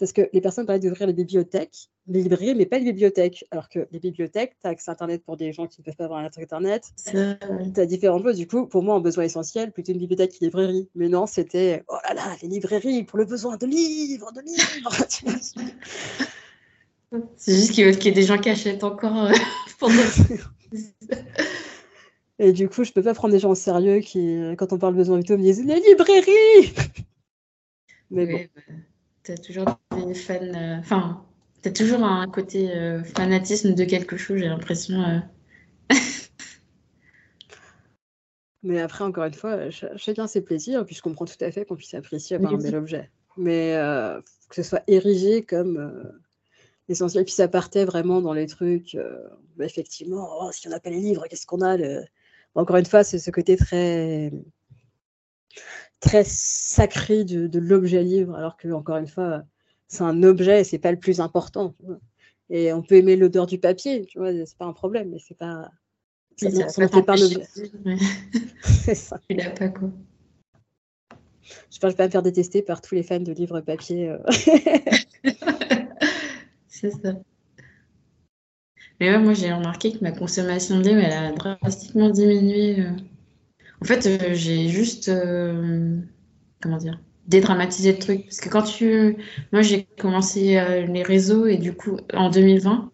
parce 0.00 0.12
que 0.12 0.28
les 0.32 0.40
personnes 0.40 0.66
parlaient 0.66 0.80
d'ouvrir 0.80 1.06
les 1.06 1.12
bibliothèques, 1.12 1.90
les 2.08 2.22
librairies, 2.22 2.54
mais 2.54 2.66
pas 2.66 2.78
les 2.78 2.84
bibliothèques. 2.84 3.44
Alors 3.50 3.68
que 3.68 3.86
les 3.90 3.98
bibliothèques, 3.98 4.56
tu 4.60 4.66
as 4.66 4.70
accès 4.70 4.90
à 4.90 4.94
Internet 4.94 5.24
pour 5.24 5.36
des 5.36 5.52
gens 5.52 5.66
qui 5.66 5.80
ne 5.80 5.84
peuvent 5.84 5.96
pas 5.96 6.04
avoir 6.04 6.20
un 6.20 6.26
Internet. 6.26 6.84
Tu 7.06 7.18
as 7.80 7.86
différentes 7.86 8.22
choses. 8.22 8.36
Du 8.36 8.46
coup, 8.46 8.66
pour 8.66 8.82
moi, 8.82 8.94
un 8.94 9.00
besoin 9.00 9.24
essentiel, 9.24 9.72
plutôt 9.72 9.92
une 9.92 9.98
bibliothèque 9.98 10.32
qu'une 10.32 10.46
librairie. 10.46 10.88
Mais 10.94 11.08
non, 11.08 11.26
c'était 11.26 11.84
oh 11.88 11.96
là 12.06 12.14
là, 12.14 12.36
les 12.42 12.48
librairies 12.48 13.04
pour 13.04 13.18
le 13.18 13.24
besoin 13.24 13.56
de 13.56 13.66
livres, 13.66 14.32
de 14.32 14.40
livres. 14.40 14.92
C'est 17.36 17.54
juste 17.54 17.72
qu'il 17.72 17.86
y 17.86 18.08
ait 18.08 18.12
des 18.12 18.22
gens 18.22 18.38
qui 18.38 18.50
achètent 18.50 18.82
encore 18.84 19.26
euh, 19.26 19.32
Et 22.38 22.52
du 22.52 22.68
coup, 22.68 22.84
je 22.84 22.92
peux 22.92 23.02
pas 23.02 23.14
prendre 23.14 23.32
des 23.32 23.40
gens 23.40 23.50
au 23.50 23.54
sérieux 23.54 24.00
qui, 24.00 24.38
quand 24.58 24.72
on 24.72 24.78
parle 24.78 24.92
de 24.94 24.98
besoin 24.98 25.16
vitaux, 25.16 25.38
me 25.38 25.42
disent 25.42 25.64
les 25.64 25.80
librairies. 25.80 26.74
Mais 28.10 28.26
bon. 28.26 28.38
Bah, 28.38 28.62
tu 29.24 29.32
as 29.32 29.38
toujours 29.38 29.64
des 30.06 30.14
fans. 30.14 30.34
Euh, 30.42 30.78
enfin, 30.78 31.25
tu 31.72 31.82
as 31.82 31.86
toujours 31.86 32.04
un 32.04 32.28
côté 32.28 32.70
euh, 32.70 33.02
fanatisme 33.02 33.74
de 33.74 33.84
quelque 33.84 34.16
chose, 34.16 34.38
j'ai 34.38 34.48
l'impression. 34.48 35.02
Euh. 35.02 35.18
Mais 38.62 38.80
après, 38.80 39.04
encore 39.04 39.24
une 39.24 39.34
fois, 39.34 39.70
chacun 39.70 40.26
ses 40.26 40.40
plaisirs, 40.42 40.84
puis 40.84 40.94
je 40.94 41.02
comprends 41.02 41.24
tout 41.24 41.34
à 41.40 41.50
fait 41.50 41.64
qu'on 41.64 41.76
puisse 41.76 41.94
apprécier 41.94 42.36
avoir 42.36 42.54
un 42.54 42.58
bel 42.58 42.76
objet. 42.76 43.10
Mais 43.36 43.76
que 44.48 44.54
ce 44.54 44.62
soit 44.62 44.82
érigé 44.88 45.44
comme 45.44 46.12
l'essentiel, 46.88 47.24
puis 47.24 47.34
ça 47.34 47.46
partait 47.48 47.84
vraiment 47.84 48.20
dans 48.20 48.32
les 48.32 48.46
trucs. 48.46 48.96
Bah, 49.56 49.64
effectivement, 49.64 50.28
oh, 50.40 50.50
si 50.52 50.66
on 50.66 50.70
n'a 50.70 50.80
pas 50.80 50.90
les 50.90 50.98
livres, 50.98 51.26
qu'est-ce 51.28 51.46
qu'on 51.46 51.62
a 51.62 51.76
Encore 52.56 52.76
une 52.76 52.86
fois, 52.86 53.04
c'est 53.04 53.20
ce 53.20 53.30
côté 53.30 53.56
très 53.56 54.32
très 56.00 56.24
sacré 56.24 57.24
de, 57.24 57.58
l'objet 57.58 58.02
livre, 58.02 58.34
alors 58.34 58.56
que, 58.56 58.68
encore 58.68 58.96
une 58.96 59.06
fois, 59.06 59.44
c'est 59.88 60.02
un 60.02 60.22
objet 60.22 60.60
et 60.60 60.64
c'est 60.64 60.78
pas 60.78 60.92
le 60.92 60.98
plus 60.98 61.20
important. 61.20 61.74
Et 62.50 62.72
on 62.72 62.82
peut 62.82 62.96
aimer 62.96 63.16
l'odeur 63.16 63.46
du 63.46 63.58
papier, 63.58 64.06
tu 64.06 64.18
vois, 64.18 64.32
c'est 64.32 64.56
pas 64.56 64.66
un 64.66 64.72
problème, 64.72 65.10
mais 65.10 65.18
c'est 65.18 65.36
pas. 65.36 65.70
Ça, 66.36 66.88
pas 66.88 67.14
un 67.14 67.22
objet. 67.22 67.46
c'est 68.62 68.94
ça. 68.94 69.18
Tu 69.28 69.36
l'as 69.36 69.50
pas 69.50 69.68
quoi. 69.68 69.90
Je 71.70 71.78
ne 71.82 71.90
vais 71.90 71.96
pas 71.96 72.06
me 72.06 72.10
faire 72.10 72.22
détester 72.22 72.62
par 72.62 72.80
tous 72.80 72.94
les 72.94 73.02
fans 73.02 73.20
de 73.20 73.32
livres 73.32 73.60
papier. 73.60 74.10
Euh. 74.10 74.18
c'est 76.68 76.90
ça. 76.90 77.14
Mais 79.00 79.10
ouais, 79.10 79.18
moi 79.18 79.34
j'ai 79.34 79.52
remarqué 79.52 79.92
que 79.92 80.02
ma 80.02 80.12
consommation 80.12 80.78
de 80.78 80.88
livres 80.88 81.00
elle 81.00 81.12
a 81.12 81.32
drastiquement 81.32 82.10
diminué. 82.10 82.80
Euh. 82.80 82.90
En 83.82 83.84
fait, 83.84 84.06
euh, 84.06 84.34
j'ai 84.34 84.68
juste, 84.68 85.08
euh, 85.08 86.00
comment 86.60 86.78
dire, 86.78 86.98
dédramatisé 87.28 87.92
le 87.92 87.98
truc. 87.98 88.24
Parce 88.24 88.40
que 88.40 88.48
quand 88.48 88.62
tu. 88.62 89.16
Moi, 89.52 89.62
j'ai 89.62 89.86
commencé 89.98 90.58
euh, 90.58 90.86
les 90.86 91.02
réseaux 91.02 91.46
et 91.46 91.56
du 91.58 91.72
coup, 91.74 91.98
en 92.14 92.30
2020, 92.30 92.90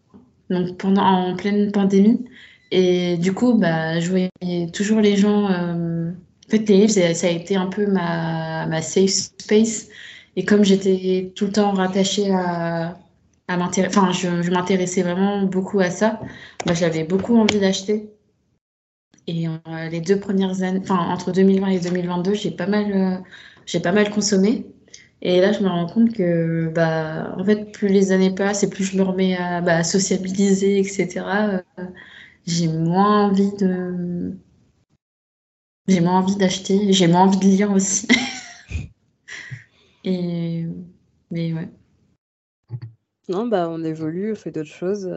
donc 0.51 0.79
pendant, 0.79 1.03
en 1.03 1.37
pleine 1.37 1.73
pandémie. 1.73 2.25
Et 2.71 3.17
du 3.19 3.33
coup, 3.35 3.55
bah, 3.55 4.01
je 4.01 4.09
voyais 4.09 4.31
toujours 4.73 5.01
les 5.01 5.17
gens. 5.17 5.45
en 5.51 6.15
fait, 6.49 6.69
les 6.69 6.87
livres, 6.87 6.93
ça, 6.93 7.27
a 7.27 7.31
été 7.31 7.57
un 7.57 7.67
peu 7.67 7.87
ma, 7.87 8.67
ma 8.67 8.83
safe 8.83 9.11
space. 9.11 9.89
Et 10.37 10.45
comme 10.45 10.65
j'étais 10.65 11.33
tout 11.37 11.47
le 11.47 11.53
temps 11.53 11.73
rattachée 11.73 12.31
à, 12.33 12.97
à 13.49 13.59
enfin, 13.59 14.13
je, 14.13 14.43
je 14.43 14.51
m'intéressais 14.51 15.03
vraiment 15.03 15.43
beaucoup 15.43 15.81
à 15.81 15.91
ça, 15.91 16.21
bah, 16.67 16.75
j'avais 16.75 17.05
beaucoup 17.05 17.37
envie 17.37 17.61
d'acheter. 17.61 18.11
Et 19.27 19.47
euh, 19.49 19.89
les 19.91 20.01
deux 20.01 20.19
premières 20.19 20.63
années, 20.63 20.81
enfin 20.83 20.99
entre 20.99 21.33
2020 21.33 21.69
et 21.69 21.81
2022, 21.81 22.35
j'ai 22.35 22.51
pas 22.51 22.67
mal, 22.67 22.93
euh, 22.93 23.17
j'ai 23.67 23.81
pas 23.81 23.93
mal 23.93 24.11
consommé. 24.11 24.67
Et 25.23 25.41
là, 25.41 25.53
je 25.53 25.61
me 25.61 25.69
rends 25.69 25.87
compte 25.87 26.13
que, 26.13 26.69
bah, 26.75 27.35
en 27.39 27.45
fait, 27.45 27.73
plus 27.73 27.89
les 27.89 28.13
années 28.13 28.35
passent 28.35 28.65
et 28.65 28.71
plus 28.71 28.85
je 28.85 28.97
me 28.97 29.03
remets 29.03 29.37
à 29.37 29.61
bah, 29.61 29.85
sociabiliser, 29.85 30.79
etc. 30.81 31.63
Euh, 31.79 31.85
j'ai 32.47 32.69
moins 32.69 33.27
envie 33.29 33.53
de, 33.57 34.37
j'ai 35.87 36.01
moins 36.01 36.19
envie 36.19 36.37
d'acheter, 36.37 36.93
j'ai 36.93 37.07
moins 37.07 37.23
envie 37.23 37.39
de 37.39 37.45
lire 37.45 37.71
aussi. 37.73 38.09
et 40.05 40.67
mais 41.31 41.53
ouais. 41.53 41.69
Non, 43.29 43.47
bah, 43.47 43.69
on 43.71 43.85
évolue, 43.85 44.33
on 44.33 44.35
fait 44.35 44.51
d'autres 44.51 44.69
choses. 44.69 45.09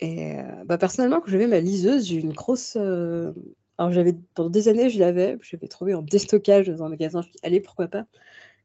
Et 0.00 0.38
euh, 0.38 0.64
bah, 0.64 0.78
personnellement, 0.78 1.20
quand 1.20 1.30
j'avais 1.30 1.46
ma 1.46 1.60
liseuse, 1.60 2.06
j'ai 2.06 2.16
une 2.16 2.32
grosse. 2.32 2.76
Euh, 2.76 3.32
alors, 3.80 3.92
j'avais 3.92 4.14
pendant 4.34 4.50
des 4.50 4.68
années, 4.68 4.90
je 4.90 5.00
l'avais, 5.00 5.38
je 5.40 5.56
l'avais 5.56 5.66
trouvé 5.66 5.94
en 5.94 6.02
déstockage 6.02 6.66
dans 6.66 6.84
un 6.84 6.90
magasin. 6.90 7.22
Je 7.22 7.28
me 7.28 7.30
suis 7.30 7.32
dit, 7.32 7.38
allez, 7.42 7.60
pourquoi 7.60 7.88
pas? 7.88 8.04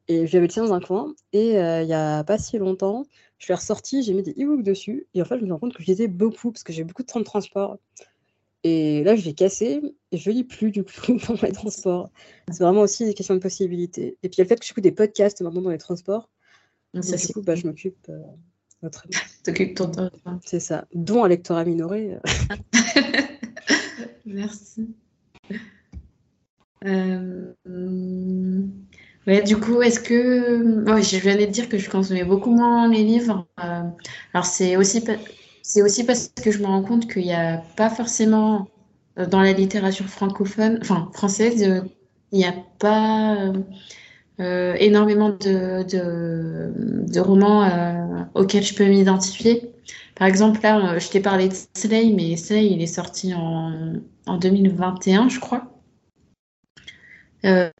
Et 0.08 0.26
j'avais 0.26 0.42
le 0.42 0.48
tien 0.48 0.62
dans 0.62 0.74
un 0.74 0.80
coin. 0.80 1.14
Et 1.32 1.56
euh, 1.56 1.80
il 1.80 1.86
n'y 1.86 1.94
a 1.94 2.22
pas 2.22 2.36
si 2.36 2.58
longtemps, 2.58 3.06
je 3.38 3.48
l'ai 3.48 3.54
ressorti, 3.54 4.02
j'ai 4.02 4.12
mis 4.12 4.22
des 4.22 4.32
e-books 4.32 4.62
dessus. 4.62 5.06
Et 5.14 5.22
en 5.22 5.24
fait, 5.24 5.38
je 5.38 5.46
me 5.46 5.54
rends 5.54 5.58
compte 5.58 5.74
que 5.74 5.82
je 5.82 5.88
lisais 5.88 6.06
beaucoup 6.06 6.52
parce 6.52 6.64
que 6.64 6.72
j'ai 6.74 6.84
beaucoup 6.84 7.00
de 7.00 7.06
temps 7.06 7.20
de 7.20 7.24
transport. 7.24 7.78
Et 8.62 9.04
là, 9.04 9.16
je 9.16 9.24
l'ai 9.24 9.32
cassé 9.32 9.80
et 10.12 10.18
je 10.18 10.30
lis 10.30 10.44
plus 10.44 10.70
du 10.70 10.84
coup 10.84 11.16
dans 11.28 11.38
les 11.42 11.52
transports. 11.52 12.10
C'est 12.52 12.62
vraiment 12.62 12.82
aussi 12.82 13.06
des 13.06 13.14
questions 13.14 13.34
de 13.34 13.40
possibilités. 13.40 14.18
Et 14.22 14.28
puis, 14.28 14.36
il 14.36 14.36
y 14.36 14.40
a 14.42 14.44
le 14.44 14.48
fait 14.50 14.60
que 14.60 14.66
j'écoute 14.66 14.84
des 14.84 14.92
podcasts 14.92 15.40
maintenant 15.40 15.62
dans 15.62 15.70
les 15.70 15.78
transports. 15.78 16.28
Donc, 16.92 17.04
du 17.04 17.32
coup, 17.32 17.40
bah, 17.40 17.54
je 17.54 17.66
m'occupe 17.66 18.06
euh. 18.10 18.20
T'occupes 19.44 19.76
ton 19.76 19.90
temps. 19.90 20.10
C'est 20.44 20.60
ça. 20.60 20.86
Dont 20.92 21.24
un 21.24 21.28
lectorat 21.28 21.64
minoré. 21.64 22.18
Merci. 24.26 24.94
Euh, 26.84 27.52
ouais, 29.26 29.42
du 29.42 29.56
coup, 29.56 29.82
est-ce 29.82 30.00
que. 30.00 30.84
Ouais, 30.90 31.02
je 31.02 31.18
venais 31.18 31.46
de 31.46 31.52
dire 31.52 31.68
que 31.68 31.78
je 31.78 31.90
consommais 31.90 32.24
beaucoup 32.24 32.50
moins 32.50 32.88
les 32.88 33.02
livres. 33.02 33.46
Euh, 33.62 33.82
alors, 34.34 34.46
c'est 34.46 34.76
aussi, 34.76 35.00
parce 36.04 36.28
que 36.28 36.50
je 36.50 36.58
me 36.58 36.66
rends 36.66 36.82
compte 36.82 37.10
qu'il 37.12 37.24
n'y 37.24 37.34
a 37.34 37.62
pas 37.76 37.90
forcément, 37.90 38.68
euh, 39.18 39.26
dans 39.26 39.40
la 39.40 39.52
littérature 39.52 40.06
francophone, 40.06 40.78
enfin 40.82 41.10
française, 41.14 41.82
il 42.32 42.38
n'y 42.38 42.44
a 42.44 42.54
pas 42.78 43.52
énormément 44.38 45.30
de, 45.30 47.20
romans 47.20 48.28
auxquels 48.34 48.62
je 48.62 48.74
peux 48.74 48.86
m'identifier. 48.86 49.75
Par 50.16 50.26
exemple, 50.26 50.60
là, 50.62 50.98
je 50.98 51.08
t'ai 51.08 51.20
parlé 51.20 51.48
de 51.48 51.54
Slay, 51.74 52.10
mais 52.12 52.36
Slay, 52.36 52.66
il 52.72 52.82
est 52.82 52.86
sorti 52.88 53.32
en, 53.34 53.94
en 54.26 54.36
2021, 54.38 55.28
je 55.28 55.38
crois. 55.38 55.70
Euh, 57.44 57.70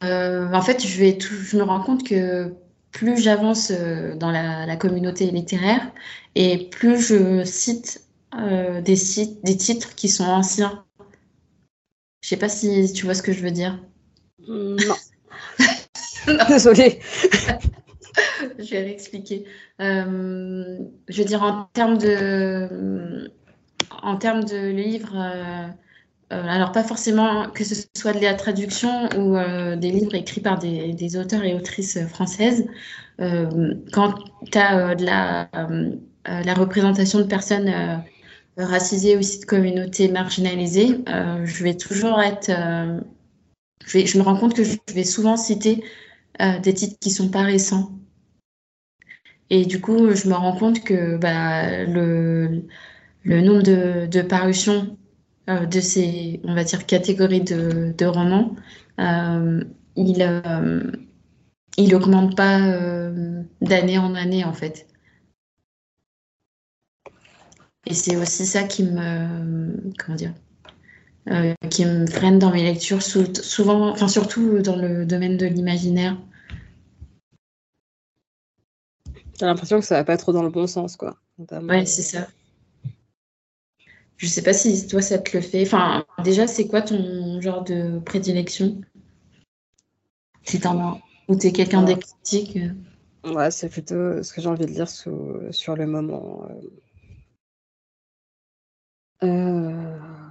en 0.52 0.62
fait, 0.62 0.86
je 0.86 0.98
vais 0.98 1.18
tout- 1.18 1.34
je 1.34 1.56
me 1.56 1.62
rends 1.62 1.80
compte 1.82 2.06
que 2.06 2.54
plus 2.92 3.18
j'avance 3.20 3.70
euh, 3.74 4.14
dans 4.16 4.30
la, 4.30 4.66
la 4.66 4.76
communauté 4.76 5.30
littéraire 5.30 5.90
et 6.34 6.68
plus 6.70 7.00
je 7.00 7.44
cite 7.44 8.02
euh, 8.38 8.80
des 8.80 8.96
sites, 8.96 9.44
des 9.44 9.56
titres 9.56 9.94
qui 9.94 10.08
sont 10.08 10.24
anciens. 10.24 10.84
Je 12.20 12.28
sais 12.28 12.36
pas 12.36 12.50
si 12.50 12.92
tu 12.92 13.06
vois 13.06 13.14
ce 13.14 13.22
que 13.22 13.32
je 13.32 13.40
veux 13.42 13.50
dire. 13.50 13.82
Non. 14.48 14.96
Désolée. 16.48 17.00
Je 18.58 18.70
vais 18.70 18.82
réexpliquer. 18.82 19.44
Euh, 19.80 20.78
je 21.08 21.22
veux 21.22 21.28
dire, 21.28 21.42
en 21.42 21.64
termes 21.72 21.98
de, 21.98 23.30
en 24.02 24.16
termes 24.16 24.44
de 24.44 24.68
livres, 24.68 25.14
euh, 25.16 25.68
euh, 26.32 26.48
alors 26.48 26.72
pas 26.72 26.82
forcément 26.82 27.48
que 27.50 27.64
ce 27.64 27.74
soit 27.96 28.12
de 28.12 28.20
la 28.20 28.34
traduction 28.34 29.08
ou 29.16 29.36
euh, 29.36 29.76
des 29.76 29.90
livres 29.90 30.14
écrits 30.14 30.40
par 30.40 30.58
des, 30.58 31.16
auteurs 31.16 31.44
et 31.44 31.54
autrices 31.54 31.98
françaises, 32.08 32.66
quand 33.18 34.14
tu 34.50 34.58
as 34.58 34.94
de 34.94 35.04
la, 35.04 35.48
représentation 36.54 37.18
de 37.18 37.24
personnes 37.24 38.02
racisées 38.56 39.16
aussi 39.16 39.40
de 39.40 39.44
communautés 39.44 40.08
marginalisées, 40.08 40.98
je 41.06 41.62
vais 41.62 41.74
toujours 41.74 42.20
être, 42.20 42.50
je 43.86 44.18
me 44.18 44.22
rends 44.22 44.36
compte 44.36 44.54
que 44.54 44.64
je 44.64 44.76
vais 44.92 45.04
souvent 45.04 45.36
citer 45.36 45.82
des 46.62 46.74
titres 46.74 46.98
qui 47.00 47.10
sont 47.10 47.30
pas 47.30 47.42
récents. 47.42 47.90
Et 49.50 49.64
du 49.64 49.80
coup, 49.80 50.12
je 50.14 50.28
me 50.28 50.34
rends 50.34 50.56
compte 50.56 50.82
que 50.82 51.16
bah, 51.16 51.84
le, 51.84 52.62
nombre 53.24 53.62
de, 53.62 54.22
parutions 54.22 54.96
euh, 55.48 55.66
de 55.66 55.80
ces, 55.80 56.40
on 56.44 56.54
va 56.54 56.64
dire, 56.64 56.86
catégories 56.86 57.42
de, 57.42 58.04
romans, 58.06 58.56
euh, 59.00 59.62
il, 59.96 60.22
euh, 60.22 60.82
il 61.78 61.94
augmente 61.94 62.36
pas 62.36 62.60
d'année 63.60 63.98
en 63.98 64.14
année, 64.14 64.44
en 64.44 64.52
fait. 64.52 64.86
Et 67.86 67.94
c'est 67.94 68.16
aussi 68.16 68.46
ça 68.46 68.64
qui 68.64 68.82
me, 68.84 69.92
comment 69.98 70.16
dire, 70.16 70.34
qui 71.70 71.84
me 71.84 72.06
freine 72.06 72.38
dans 72.38 72.50
mes 72.50 72.62
lectures, 72.62 73.02
sou- 73.02 73.34
souvent, 73.34 73.90
enfin 73.90 74.08
surtout 74.08 74.60
dans 74.60 74.76
le 74.76 75.04
domaine 75.04 75.36
de 75.36 75.46
l'imaginaire. 75.46 76.16
T'as 79.38 79.46
l'impression 79.46 79.80
que 79.80 79.84
ça 79.86 79.96
va 79.96 80.04
pas 80.04 80.16
trop 80.16 80.32
dans 80.32 80.42
le 80.42 80.50
bon 80.50 80.66
sens, 80.66 80.96
quoi. 80.96 81.16
Notamment, 81.38 81.68
Ouais, 81.68 81.82
euh, 81.82 81.86
c'est 81.86 82.02
ça. 82.02 82.26
Je 84.16 84.26
sais 84.26 84.42
pas 84.42 84.54
si 84.54 84.86
toi 84.86 85.02
ça 85.02 85.18
te 85.18 85.36
le 85.36 85.42
fait. 85.42 85.62
Enfin, 85.62 86.04
déjà, 86.24 86.46
c'est 86.46 86.66
quoi 86.66 86.80
ton 86.80 87.40
genre 87.40 87.64
de 87.64 87.98
prédilection? 87.98 88.80
Ou 91.28 91.34
t'es 91.36 91.52
quelqu'un 91.52 91.82
Ah. 91.82 91.84
d'éclectique. 91.84 92.56
euh? 92.56 93.32
Ouais, 93.32 93.50
c'est 93.50 93.68
plutôt 93.68 94.22
ce 94.22 94.32
que 94.32 94.40
j'ai 94.40 94.48
envie 94.48 94.66
de 94.66 94.84
sous- 94.84 95.40
sur 95.50 95.74
le 95.76 95.86
moment. 95.86 96.46
euh. 99.22 100.30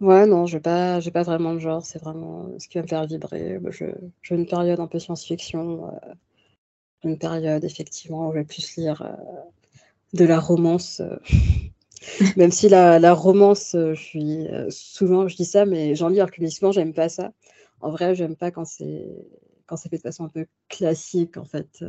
Ouais, 0.00 0.26
non, 0.26 0.46
je 0.46 0.56
n'ai 0.56 0.60
pas, 0.60 1.00
j'ai 1.00 1.10
pas 1.10 1.22
vraiment 1.22 1.54
de 1.54 1.58
genre. 1.58 1.84
C'est 1.84 1.98
vraiment 2.02 2.48
ce 2.58 2.68
qui 2.68 2.78
va 2.78 2.82
me 2.82 2.88
faire 2.88 3.06
vibrer. 3.06 3.58
Je, 3.70 3.84
j'ai 4.22 4.34
une 4.34 4.46
période 4.46 4.80
un 4.80 4.86
peu 4.86 4.98
science-fiction, 4.98 5.86
euh, 5.92 6.14
une 7.04 7.18
période 7.18 7.64
effectivement 7.64 8.28
où 8.28 8.32
je 8.32 8.38
vais 8.38 8.44
plus 8.44 8.76
lire 8.76 9.02
euh, 9.02 9.12
de 10.14 10.24
la 10.24 10.40
romance. 10.40 11.00
euh. 11.00 11.16
Même 12.36 12.50
si 12.50 12.68
la, 12.68 12.98
la 12.98 13.12
romance, 13.14 13.74
euh, 13.74 13.94
je 13.94 14.00
suis 14.02 14.48
souvent, 14.70 15.28
je 15.28 15.36
dis 15.36 15.44
ça, 15.44 15.66
mais 15.66 15.94
j'en 15.94 16.08
lis 16.08 16.20
alors 16.20 16.30
que 16.30 16.40
mystiquement, 16.40 16.72
j'aime 16.72 16.94
pas 16.94 17.08
ça. 17.08 17.32
En 17.80 17.90
vrai, 17.90 18.14
j'aime 18.14 18.36
pas 18.36 18.50
quand 18.50 18.64
c'est 18.64 19.06
quand 19.66 19.76
c'est 19.76 19.88
fait 19.88 19.98
de 19.98 20.02
façon 20.02 20.24
un 20.24 20.28
peu 20.28 20.46
classique, 20.68 21.36
en 21.36 21.44
fait, 21.44 21.84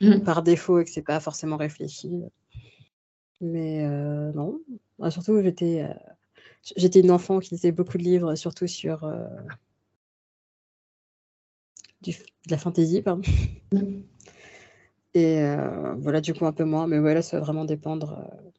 Mm. 0.00 0.20
par 0.24 0.42
défaut 0.42 0.78
et 0.80 0.84
que 0.84 0.90
c'est 0.90 1.02
pas 1.02 1.20
forcément 1.20 1.56
réfléchi. 1.56 2.10
Mais 3.40 3.84
euh, 3.84 4.32
non, 4.32 4.60
Ah, 5.00 5.10
surtout 5.10 5.40
j'étais 5.42 5.82
euh, 5.82 5.94
j'étais 6.76 7.00
une 7.00 7.10
enfant 7.10 7.40
qui 7.40 7.54
lisait 7.54 7.72
beaucoup 7.72 7.98
de 7.98 8.02
livres, 8.04 8.34
surtout 8.36 8.66
sur 8.66 9.04
euh, 9.04 9.26
du, 12.02 12.12
de 12.12 12.50
la 12.50 12.58
fantaisie, 12.58 13.02
pardon. 13.02 13.22
Mm. 13.72 14.15
Et 15.16 15.40
euh, 15.40 15.94
voilà, 15.98 16.20
du 16.20 16.34
coup, 16.34 16.46
un 16.46 16.52
peu 16.52 16.64
moins. 16.64 16.86
Mais 16.86 16.98
voilà, 17.00 17.22
ça 17.22 17.38
va 17.38 17.44
vraiment 17.44 17.64
dépendre. 17.64 18.18
euh. 18.20 18.50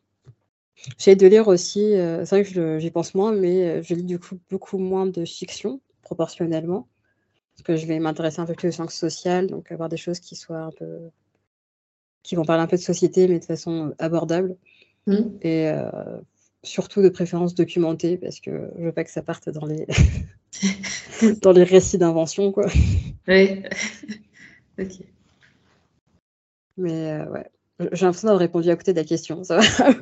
J'essaie 0.97 1.15
de 1.15 1.27
lire 1.27 1.47
aussi, 1.47 1.95
euh, 1.95 2.25
c'est 2.25 2.41
vrai 2.41 2.43
que 2.51 2.79
j'y 2.79 2.91
pense 2.91 3.15
moins, 3.15 3.31
mais 3.33 3.81
je 3.83 3.95
lis 3.95 4.03
du 4.03 4.19
coup 4.19 4.37
beaucoup 4.49 4.77
moins 4.77 5.05
de 5.07 5.25
fiction, 5.25 5.81
proportionnellement. 6.03 6.87
Parce 7.55 7.63
que 7.63 7.77
je 7.77 7.87
vais 7.87 7.99
m'intéresser 7.99 8.41
un 8.41 8.47
peu 8.47 8.55
plus 8.55 8.69
aux 8.69 8.71
sciences 8.71 8.95
sociales, 8.95 9.47
donc 9.47 9.71
avoir 9.71 9.89
des 9.89 9.97
choses 9.97 10.19
qui 10.21 10.35
soient 10.35 10.59
un 10.61 10.71
peu. 10.71 11.09
qui 12.23 12.35
vont 12.35 12.45
parler 12.45 12.63
un 12.63 12.67
peu 12.67 12.77
de 12.77 12.81
société, 12.81 13.27
mais 13.27 13.39
de 13.39 13.45
façon 13.45 13.93
abordable. 13.99 14.57
Mm. 15.07 15.37
Et 15.41 15.69
euh, 15.69 15.89
surtout 16.63 17.01
de 17.01 17.09
préférence 17.09 17.55
documentée, 17.55 18.17
parce 18.17 18.39
que 18.41 18.71
je 18.77 18.83
veux 18.85 18.93
pas 18.93 19.03
que 19.05 19.11
ça 19.11 19.23
parte 19.23 19.49
dans 19.49 19.65
les, 19.65 19.87
dans 21.41 21.51
les 21.51 21.63
récits 21.63 21.97
d'invention, 21.97 22.51
quoi. 22.51 22.67
Ouais. 23.27 23.63
Ok. 24.79 25.16
Mais 26.77 27.11
euh, 27.11 27.29
ouais, 27.31 27.49
j'ai 27.79 28.05
l'impression 28.05 28.27
d'avoir 28.27 28.39
répondu 28.39 28.69
à 28.69 28.75
côté 28.75 28.93
de 28.93 28.99
la 28.99 29.05
question, 29.05 29.43
ça 29.43 29.57
va. 29.57 29.63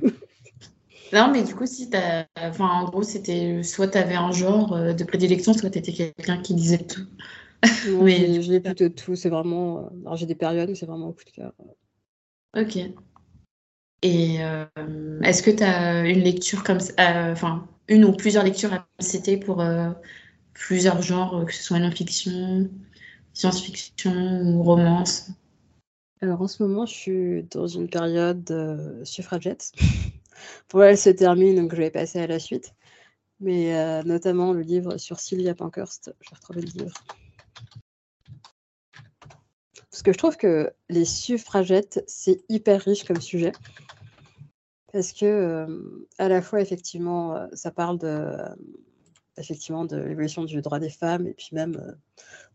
Non, 1.14 1.32
mais 1.32 1.44
du 1.44 1.56
coup, 1.56 1.66
si 1.66 1.90
t'as, 1.90 2.26
enfin, 2.38 2.68
en 2.68 2.86
gros, 2.86 3.04
c'était 3.04 3.64
soit 3.64 3.88
t'avais 3.88 4.16
un 4.16 4.32
genre 4.32 4.74
euh, 4.74 4.94
de 4.94 5.04
prédilection, 5.04 5.54
soit 5.54 5.70
t'étais 5.70 5.94
quelqu'un 5.94 6.42
qui 6.42 6.54
lisait 6.56 6.86
tout. 6.86 7.06
Non, 7.84 8.04
Mais 8.04 8.42
je 8.42 8.52
lis 8.52 8.60
plutôt 8.60 8.90
tout, 8.90 9.16
c'est 9.16 9.30
vraiment. 9.30 9.80
euh, 9.80 9.90
Alors 10.06 10.18
j'ai 10.18 10.26
des 10.26 10.36
périodes 10.36 10.70
où 10.70 10.76
c'est 10.76 10.86
vraiment 10.86 11.10
au 11.10 11.14
coup 11.14 11.24
de 11.26 11.32
cœur. 11.32 11.54
Ok. 12.54 12.76
Et 14.02 14.44
euh, 14.44 14.66
est-ce 15.24 15.42
que 15.44 15.52
tu 15.52 15.64
as 15.64 16.08
une 16.08 16.20
lecture 16.22 16.64
comme 16.64 16.80
ça, 16.80 16.94
euh, 17.30 17.32
enfin, 17.34 17.68
une 17.88 18.06
ou 18.06 18.14
plusieurs 18.16 18.44
lectures 18.44 18.74
à 18.74 18.88
citer 19.00 19.38
pour 19.38 19.62
euh, 19.62 19.92
plusieurs 20.54 21.02
genres, 21.02 21.46
que 21.46 21.54
ce 21.54 21.64
soit 21.64 21.80
non-fiction, 21.80 22.70
science-fiction 23.34 24.14
ou 24.44 24.64
romance? 24.64 25.32
Alors 26.26 26.42
en 26.42 26.48
ce 26.48 26.64
moment, 26.64 26.88
je 26.88 26.94
suis 26.96 27.44
dans 27.52 27.68
une 27.68 27.88
période 27.88 28.50
euh, 28.50 29.06
suffragette. 29.06 29.72
Pour 30.68 30.84
elle 30.84 30.98
se 30.98 31.12
termine, 31.12 31.56
donc 31.56 31.76
je 31.76 31.78
vais 31.78 31.92
passer 31.92 32.20
à 32.20 32.26
la 32.26 32.40
suite. 32.40 32.74
Mais 33.40 33.78
euh, 33.78 34.02
notamment 34.02 34.52
le 34.52 34.62
livre 34.62 34.98
sur 34.98 35.20
Sylvia 35.20 35.54
Pankhurst, 35.54 36.16
j'ai 36.22 36.36
retrouvé 36.36 36.62
le 36.62 36.68
livre. 36.80 36.98
Parce 39.92 40.02
que 40.02 40.14
je 40.14 40.18
trouve 40.18 40.36
que 40.36 40.74
les 40.90 41.06
suffragettes, 41.06 42.04
c'est 42.08 42.44
hyper 42.50 42.82
riche 42.82 43.04
comme 43.04 43.22
sujet. 43.22 43.52
Parce 44.92 45.14
que, 45.14 45.26
euh, 45.28 46.08
à 46.18 46.28
la 46.28 46.42
fois, 46.42 46.60
effectivement, 46.60 47.48
ça 47.54 47.70
parle 47.70 48.00
de, 48.00 48.36
effectivement, 49.38 49.86
de 49.86 49.98
l'évolution 49.98 50.44
du 50.44 50.60
droit 50.64 50.80
des 50.80 50.90
femmes, 50.90 51.28
et 51.28 51.36
puis 51.36 51.50
même, 51.52 51.96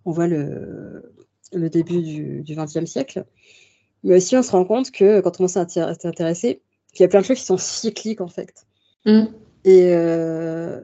on 0.04 0.10
voit 0.10 0.26
le, 0.26 1.14
le 1.52 1.70
début 1.70 2.42
du 2.42 2.54
XXe 2.54 2.84
siècle. 2.84 3.24
Mais 4.02 4.16
aussi, 4.16 4.36
on 4.36 4.42
se 4.42 4.50
rend 4.50 4.64
compte 4.64 4.90
que 4.90 5.20
quand 5.20 5.40
on 5.40 5.46
s'intér- 5.46 5.98
s'intéresser, 6.00 6.62
qu'il 6.92 7.02
y 7.02 7.04
a 7.04 7.08
plein 7.08 7.20
de 7.20 7.26
choses 7.26 7.38
qui 7.38 7.44
sont 7.44 7.58
cycliques, 7.58 8.20
en 8.20 8.28
fait. 8.28 8.66
Mm. 9.04 9.24
Et 9.64 9.90
euh, 9.92 10.80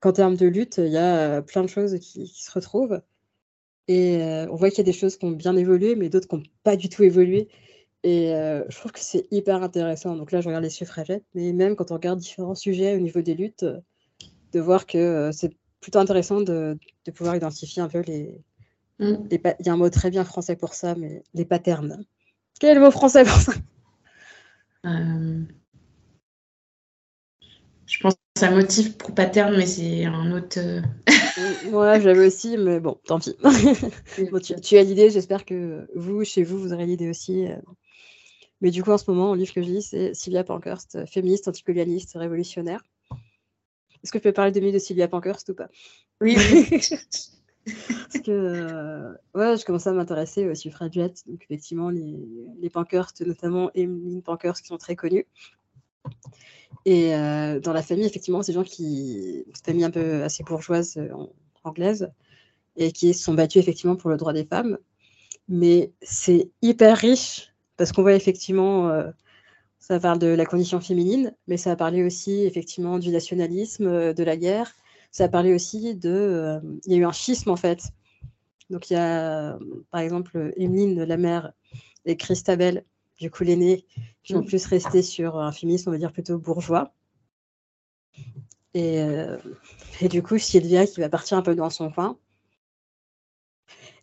qu'en 0.00 0.12
termes 0.12 0.36
de 0.36 0.46
lutte, 0.46 0.78
il 0.78 0.92
y 0.92 0.96
a 0.96 1.16
euh, 1.16 1.42
plein 1.42 1.62
de 1.62 1.68
choses 1.68 1.98
qui, 1.98 2.24
qui 2.24 2.42
se 2.42 2.50
retrouvent. 2.50 3.00
Et 3.88 4.22
euh, 4.22 4.46
on 4.50 4.54
voit 4.54 4.70
qu'il 4.70 4.78
y 4.78 4.82
a 4.82 4.84
des 4.84 4.92
choses 4.92 5.16
qui 5.16 5.24
ont 5.24 5.32
bien 5.32 5.56
évolué, 5.56 5.96
mais 5.96 6.08
d'autres 6.08 6.28
qui 6.28 6.36
n'ont 6.36 6.42
pas 6.62 6.76
du 6.76 6.88
tout 6.88 7.02
évolué. 7.02 7.48
Et 8.02 8.32
euh, 8.32 8.64
je 8.68 8.78
trouve 8.78 8.92
que 8.92 9.00
c'est 9.00 9.26
hyper 9.30 9.62
intéressant. 9.62 10.16
Donc 10.16 10.32
là, 10.32 10.40
je 10.40 10.46
regarde 10.46 10.64
les 10.64 10.70
suffragettes, 10.70 11.24
mais 11.34 11.52
même 11.52 11.76
quand 11.76 11.90
on 11.90 11.94
regarde 11.94 12.18
différents 12.18 12.54
sujets 12.54 12.94
au 12.94 13.00
niveau 13.00 13.20
des 13.20 13.34
luttes, 13.34 13.64
de 14.52 14.60
voir 14.60 14.86
que 14.86 15.30
c'est 15.32 15.54
plutôt 15.80 15.98
intéressant 15.98 16.40
de, 16.40 16.78
de, 17.04 17.10
pouvoir 17.10 17.36
identifier 17.36 17.82
un 17.82 17.88
peu 17.88 18.00
les. 18.00 18.40
Mm. 19.00 19.28
Il 19.30 19.66
y 19.66 19.68
a 19.68 19.72
un 19.72 19.76
mot 19.76 19.90
très 19.90 20.10
bien 20.10 20.24
français 20.24 20.56
pour 20.56 20.74
ça, 20.74 20.94
mais 20.94 21.22
les 21.34 21.44
patterns. 21.44 22.04
Quel 22.60 22.70
est 22.70 22.74
le 22.74 22.80
mot 22.80 22.90
français 22.90 23.24
pour 23.24 23.36
ça? 23.36 23.52
Euh, 24.86 25.42
Je 27.86 27.98
pense 27.98 28.14
que 28.14 28.20
ça 28.38 28.50
motive 28.50 28.96
pour 28.96 29.14
pattern, 29.14 29.56
mais 29.56 29.66
c'est 29.66 30.04
un 30.04 30.30
autre. 30.30 30.58
Euh, 30.58 30.80
ouais, 31.72 32.00
j'avais 32.00 32.26
aussi, 32.26 32.56
mais 32.56 32.78
bon, 32.78 33.00
tant 33.04 33.18
pis. 33.18 33.34
tu, 34.62 34.76
as 34.76 34.82
l'idée, 34.82 35.10
j'espère 35.10 35.44
que 35.44 35.88
vous, 35.96 36.22
chez 36.24 36.44
vous, 36.44 36.58
vous 36.58 36.72
aurez 36.72 36.86
l'idée 36.86 37.08
aussi. 37.08 37.48
Euh. 37.48 37.56
Mais 38.60 38.70
du 38.70 38.84
coup, 38.84 38.92
en 38.92 38.98
ce 38.98 39.10
moment, 39.10 39.32
le 39.34 39.40
livre 39.40 39.52
que 39.52 39.62
je 39.62 39.68
lis, 39.68 39.82
c'est 39.82 40.14
Sylvia 40.14 40.44
Pankhurst, 40.44 41.06
féministe, 41.06 41.48
anticolonialiste, 41.48 42.12
révolutionnaire. 42.14 42.84
Est-ce 44.04 44.12
que 44.12 44.18
je 44.18 44.22
peux 44.22 44.32
parler 44.32 44.52
de 44.52 44.60
de 44.60 44.78
Sylvia 44.78 45.08
Pankhurst 45.08 45.48
ou 45.48 45.54
pas? 45.54 45.68
Oui. 46.20 46.36
Parce 47.66 48.24
que 48.24 48.30
euh, 48.30 49.12
ouais, 49.34 49.56
je 49.56 49.64
commençais 49.64 49.90
à 49.90 49.92
m'intéresser 49.92 50.48
aux 50.48 50.54
suffragettes. 50.54 51.22
Donc, 51.26 51.42
effectivement, 51.42 51.90
les, 51.90 52.16
les 52.58 52.70
Pankhurst, 52.70 53.20
notamment 53.26 53.70
Emmeline 53.74 54.22
Pankhurst, 54.22 54.62
qui 54.62 54.68
sont 54.68 54.78
très 54.78 54.96
connus. 54.96 55.26
Et 56.86 57.14
euh, 57.14 57.60
dans 57.60 57.72
la 57.72 57.82
famille, 57.82 58.06
effectivement, 58.06 58.40
des 58.40 58.52
gens 58.52 58.64
qui. 58.64 59.44
une 59.46 59.56
famille 59.64 59.84
un 59.84 59.90
peu 59.90 60.22
assez 60.22 60.42
bourgeoise 60.42 60.96
euh, 60.96 61.12
anglaise 61.64 62.10
et 62.76 62.92
qui 62.92 63.12
se 63.12 63.22
sont 63.22 63.34
battus 63.34 63.60
effectivement 63.60 63.96
pour 63.96 64.10
le 64.10 64.16
droit 64.16 64.32
des 64.32 64.44
femmes. 64.44 64.78
Mais 65.48 65.92
c'est 66.02 66.50
hyper 66.62 66.96
riche 66.96 67.52
parce 67.76 67.92
qu'on 67.92 68.02
voit 68.02 68.14
effectivement. 68.14 68.90
ça 69.78 69.98
parle 69.98 70.18
de 70.18 70.28
la 70.28 70.46
condition 70.46 70.80
féminine, 70.80 71.34
mais 71.48 71.56
ça 71.56 71.72
a 71.72 71.76
parlé 71.76 72.04
aussi 72.04 72.44
effectivement 72.44 72.98
du 72.98 73.10
nationalisme, 73.10 74.14
de 74.14 74.22
la 74.22 74.36
guerre, 74.36 74.72
ça 75.10 75.24
a 75.24 75.28
parlé 75.28 75.54
aussi 75.54 75.94
de. 75.96 76.10
Euh, 76.10 76.60
il 76.86 76.92
y 76.92 76.96
a 76.96 76.98
eu 76.98 77.04
un 77.04 77.12
schisme 77.12 77.50
en 77.50 77.56
fait. 77.56 77.82
Donc 78.70 78.90
il 78.90 78.94
y 78.94 78.96
a 78.96 79.58
par 79.90 80.00
exemple 80.00 80.52
Emeline, 80.56 81.02
la 81.02 81.16
mère, 81.16 81.52
et 82.04 82.16
Christabel, 82.16 82.84
du 83.18 83.30
coup 83.30 83.44
l'aînée, 83.44 83.86
qui 84.22 84.34
ont 84.34 84.42
mm. 84.42 84.46
plus 84.46 84.66
resté 84.66 85.02
sur 85.02 85.38
un 85.38 85.52
féminisme, 85.52 85.90
on 85.90 85.92
va 85.92 85.98
dire 85.98 86.12
plutôt 86.12 86.38
bourgeois. 86.38 86.92
Et, 88.74 89.00
euh, 89.00 89.36
et, 90.00 90.08
du 90.08 90.22
coup, 90.22 90.38
Sylvia 90.38 90.86
qui 90.86 91.00
va 91.00 91.08
partir 91.08 91.36
un 91.36 91.42
peu 91.42 91.56
dans 91.56 91.70
son 91.70 91.90
coin 91.90 92.16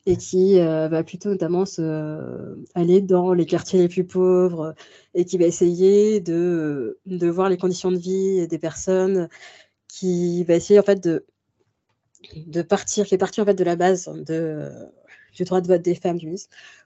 et 0.05 0.15
qui 0.15 0.59
euh, 0.59 0.87
va 0.87 1.03
plutôt 1.03 1.29
notamment 1.29 1.65
se, 1.65 2.57
aller 2.75 3.01
dans 3.01 3.33
les 3.33 3.45
quartiers 3.45 3.79
les 3.79 3.89
plus 3.89 4.05
pauvres 4.05 4.73
et 5.13 5.25
qui 5.25 5.37
va 5.37 5.45
essayer 5.45 6.21
de, 6.21 6.97
de 7.05 7.27
voir 7.27 7.49
les 7.49 7.57
conditions 7.57 7.91
de 7.91 7.97
vie 7.97 8.47
des 8.47 8.57
personnes, 8.57 9.27
qui 9.99 10.43
va 10.43 10.55
essayer 10.55 10.79
en 10.79 10.83
fait 10.83 11.03
de, 11.03 11.25
de 12.35 12.61
partir, 12.61 13.05
qui 13.05 13.15
est 13.15 13.17
parti 13.17 13.41
en 13.41 13.45
fait 13.45 13.55
de 13.55 13.63
la 13.63 13.75
base 13.75 14.07
de, 14.07 14.71
du 15.33 15.43
droit 15.43 15.61
de 15.61 15.67
vote 15.67 15.81
des 15.81 15.95
femmes 15.95 16.17
du 16.17 16.35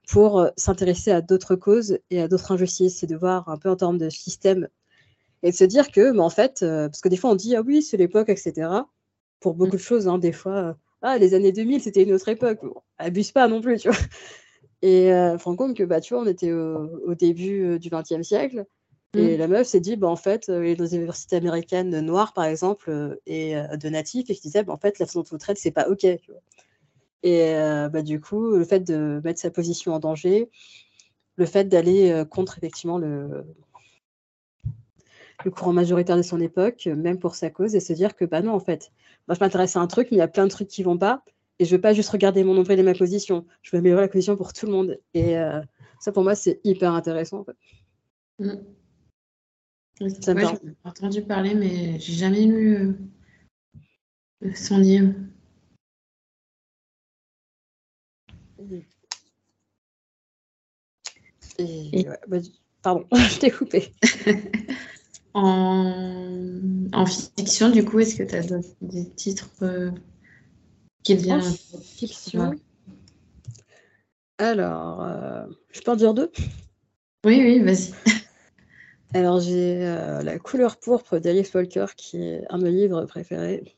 pour 0.07 0.39
euh, 0.39 0.49
s'intéresser 0.55 1.11
à 1.11 1.21
d'autres 1.21 1.55
causes 1.55 1.99
et 2.09 2.21
à 2.21 2.27
d'autres 2.27 2.51
injustices, 2.51 2.99
c'est 2.99 3.07
de 3.07 3.17
voir 3.17 3.49
un 3.49 3.57
peu 3.57 3.69
en 3.69 3.75
termes 3.75 3.97
de 3.97 4.09
système 4.09 4.67
et 5.43 5.51
de 5.51 5.55
se 5.55 5.63
dire 5.63 5.91
que, 5.91 6.11
mais 6.11 6.21
en 6.21 6.29
fait, 6.29 6.63
euh, 6.63 6.87
parce 6.87 7.01
que 7.01 7.09
des 7.09 7.17
fois 7.17 7.31
on 7.31 7.35
dit 7.35 7.55
ah 7.55 7.61
oui 7.61 7.81
c'est 7.81 7.97
l'époque 7.97 8.29
etc. 8.29 8.69
Pour 9.39 9.55
beaucoup 9.55 9.75
de 9.75 9.81
choses, 9.81 10.07
hein, 10.07 10.17
des 10.17 10.31
fois 10.31 10.53
euh, 10.53 10.73
ah 11.01 11.17
les 11.17 11.33
années 11.33 11.51
2000 11.51 11.81
c'était 11.81 12.03
une 12.03 12.13
autre 12.13 12.29
époque, 12.29 12.59
abuse 12.97 13.31
pas 13.31 13.47
non 13.47 13.61
plus 13.61 13.77
tu 13.79 13.89
vois. 13.89 13.99
Et 14.83 15.13
euh, 15.13 15.37
rend 15.37 15.55
compte 15.55 15.75
que 15.77 15.83
bah 15.83 16.01
tu 16.01 16.13
vois 16.13 16.23
on 16.23 16.27
était 16.27 16.53
au, 16.53 16.89
au 17.07 17.15
début 17.15 17.77
du 17.79 17.89
XXe 17.89 18.23
siècle 18.23 18.65
et 19.13 19.35
mmh. 19.35 19.39
la 19.39 19.47
meuf 19.47 19.67
s'est 19.67 19.81
dit, 19.81 19.97
bah, 19.97 20.07
en 20.07 20.15
fait, 20.15 20.47
euh, 20.47 20.61
les 20.61 20.95
universités 20.95 21.35
américaines 21.35 21.99
noires, 21.99 22.31
par 22.31 22.45
exemple, 22.45 22.89
euh, 22.89 23.15
et 23.25 23.57
euh, 23.57 23.75
de 23.75 23.89
natifs, 23.89 24.29
et 24.29 24.35
qui 24.35 24.41
disaient, 24.41 24.63
bah, 24.63 24.71
en 24.71 24.77
fait, 24.77 24.99
la 24.99 25.05
façon 25.05 25.21
dont 25.21 25.29
on 25.33 25.37
traite, 25.37 25.57
c'est 25.57 25.71
pas 25.71 25.89
OK. 25.89 26.05
Et 27.23 27.53
bah, 27.93 28.01
du 28.01 28.19
coup, 28.19 28.55
le 28.55 28.65
fait 28.65 28.79
de 28.79 29.21
mettre 29.23 29.39
sa 29.39 29.51
position 29.51 29.93
en 29.93 29.99
danger, 29.99 30.49
le 31.35 31.45
fait 31.45 31.65
d'aller 31.65 32.23
contre, 32.31 32.57
effectivement, 32.57 32.97
le, 32.97 33.45
le 35.45 35.51
courant 35.51 35.71
majoritaire 35.73 36.17
de 36.17 36.23
son 36.23 36.41
époque, 36.41 36.87
même 36.87 37.19
pour 37.19 37.35
sa 37.35 37.51
cause, 37.51 37.75
et 37.75 37.79
se 37.79 37.93
dire 37.93 38.15
que, 38.15 38.25
bah 38.25 38.41
non, 38.41 38.53
en 38.53 38.59
fait, 38.59 38.91
moi, 39.27 39.35
je 39.35 39.39
m'intéresse 39.39 39.75
à 39.75 39.81
un 39.81 39.87
truc, 39.87 40.07
mais 40.09 40.17
il 40.17 40.19
y 40.19 40.23
a 40.23 40.27
plein 40.27 40.45
de 40.45 40.49
trucs 40.49 40.67
qui 40.67 40.81
vont 40.81 40.97
pas, 40.97 41.23
et 41.59 41.65
je 41.65 41.75
veux 41.75 41.81
pas 41.81 41.93
juste 41.93 42.09
regarder 42.09 42.43
mon 42.43 42.55
nombril 42.55 42.79
et 42.79 42.83
ma 42.83 42.95
position, 42.95 43.45
je 43.61 43.69
veux 43.69 43.77
améliorer 43.77 44.01
la 44.01 44.07
position 44.07 44.35
pour 44.35 44.51
tout 44.51 44.65
le 44.65 44.71
monde. 44.71 44.99
Et 45.13 45.35
ça, 45.99 46.11
pour 46.11 46.23
moi, 46.23 46.33
c'est 46.33 46.59
hyper 46.63 46.91
intéressant. 46.91 47.41
En 47.41 47.43
fait. 47.43 47.57
Mmh. 48.39 48.55
J'ai 50.01 50.33
entendu 50.83 51.21
parler, 51.21 51.53
mais 51.53 51.99
j'ai 51.99 52.13
jamais 52.13 52.45
lu 52.45 52.97
euh, 54.43 54.53
son 54.55 54.79
livre. 54.79 55.13
Bah, 62.27 62.37
pardon, 62.81 63.05
je 63.13 63.39
t'ai 63.39 63.51
coupé. 63.51 63.93
en... 65.33 67.05
fiction, 67.37 67.69
du 67.69 67.85
coup, 67.85 67.99
est-ce 67.99 68.15
que 68.15 68.23
tu 68.23 68.35
as 68.35 68.59
des 68.81 69.09
titres 69.11 69.51
euh, 69.61 69.91
qui 71.03 71.15
viennent 71.15 71.41
en 71.41 71.77
fiction 71.79 72.55
Alors, 74.39 75.03
euh, 75.03 75.45
je 75.71 75.81
peux 75.81 75.91
en 75.91 75.95
dire 75.95 76.15
deux? 76.15 76.31
Oui, 77.23 77.39
oui, 77.43 77.59
vas-y. 77.59 77.93
Alors, 79.13 79.41
j'ai 79.41 79.85
euh, 79.85 80.21
La 80.21 80.39
couleur 80.39 80.77
pourpre 80.77 81.17
d'Alice 81.19 81.53
Walker, 81.53 81.87
qui 81.97 82.23
est 82.23 82.45
un 82.49 82.59
de 82.59 82.63
mes 82.63 82.71
livres 82.71 83.03
préférés. 83.05 83.75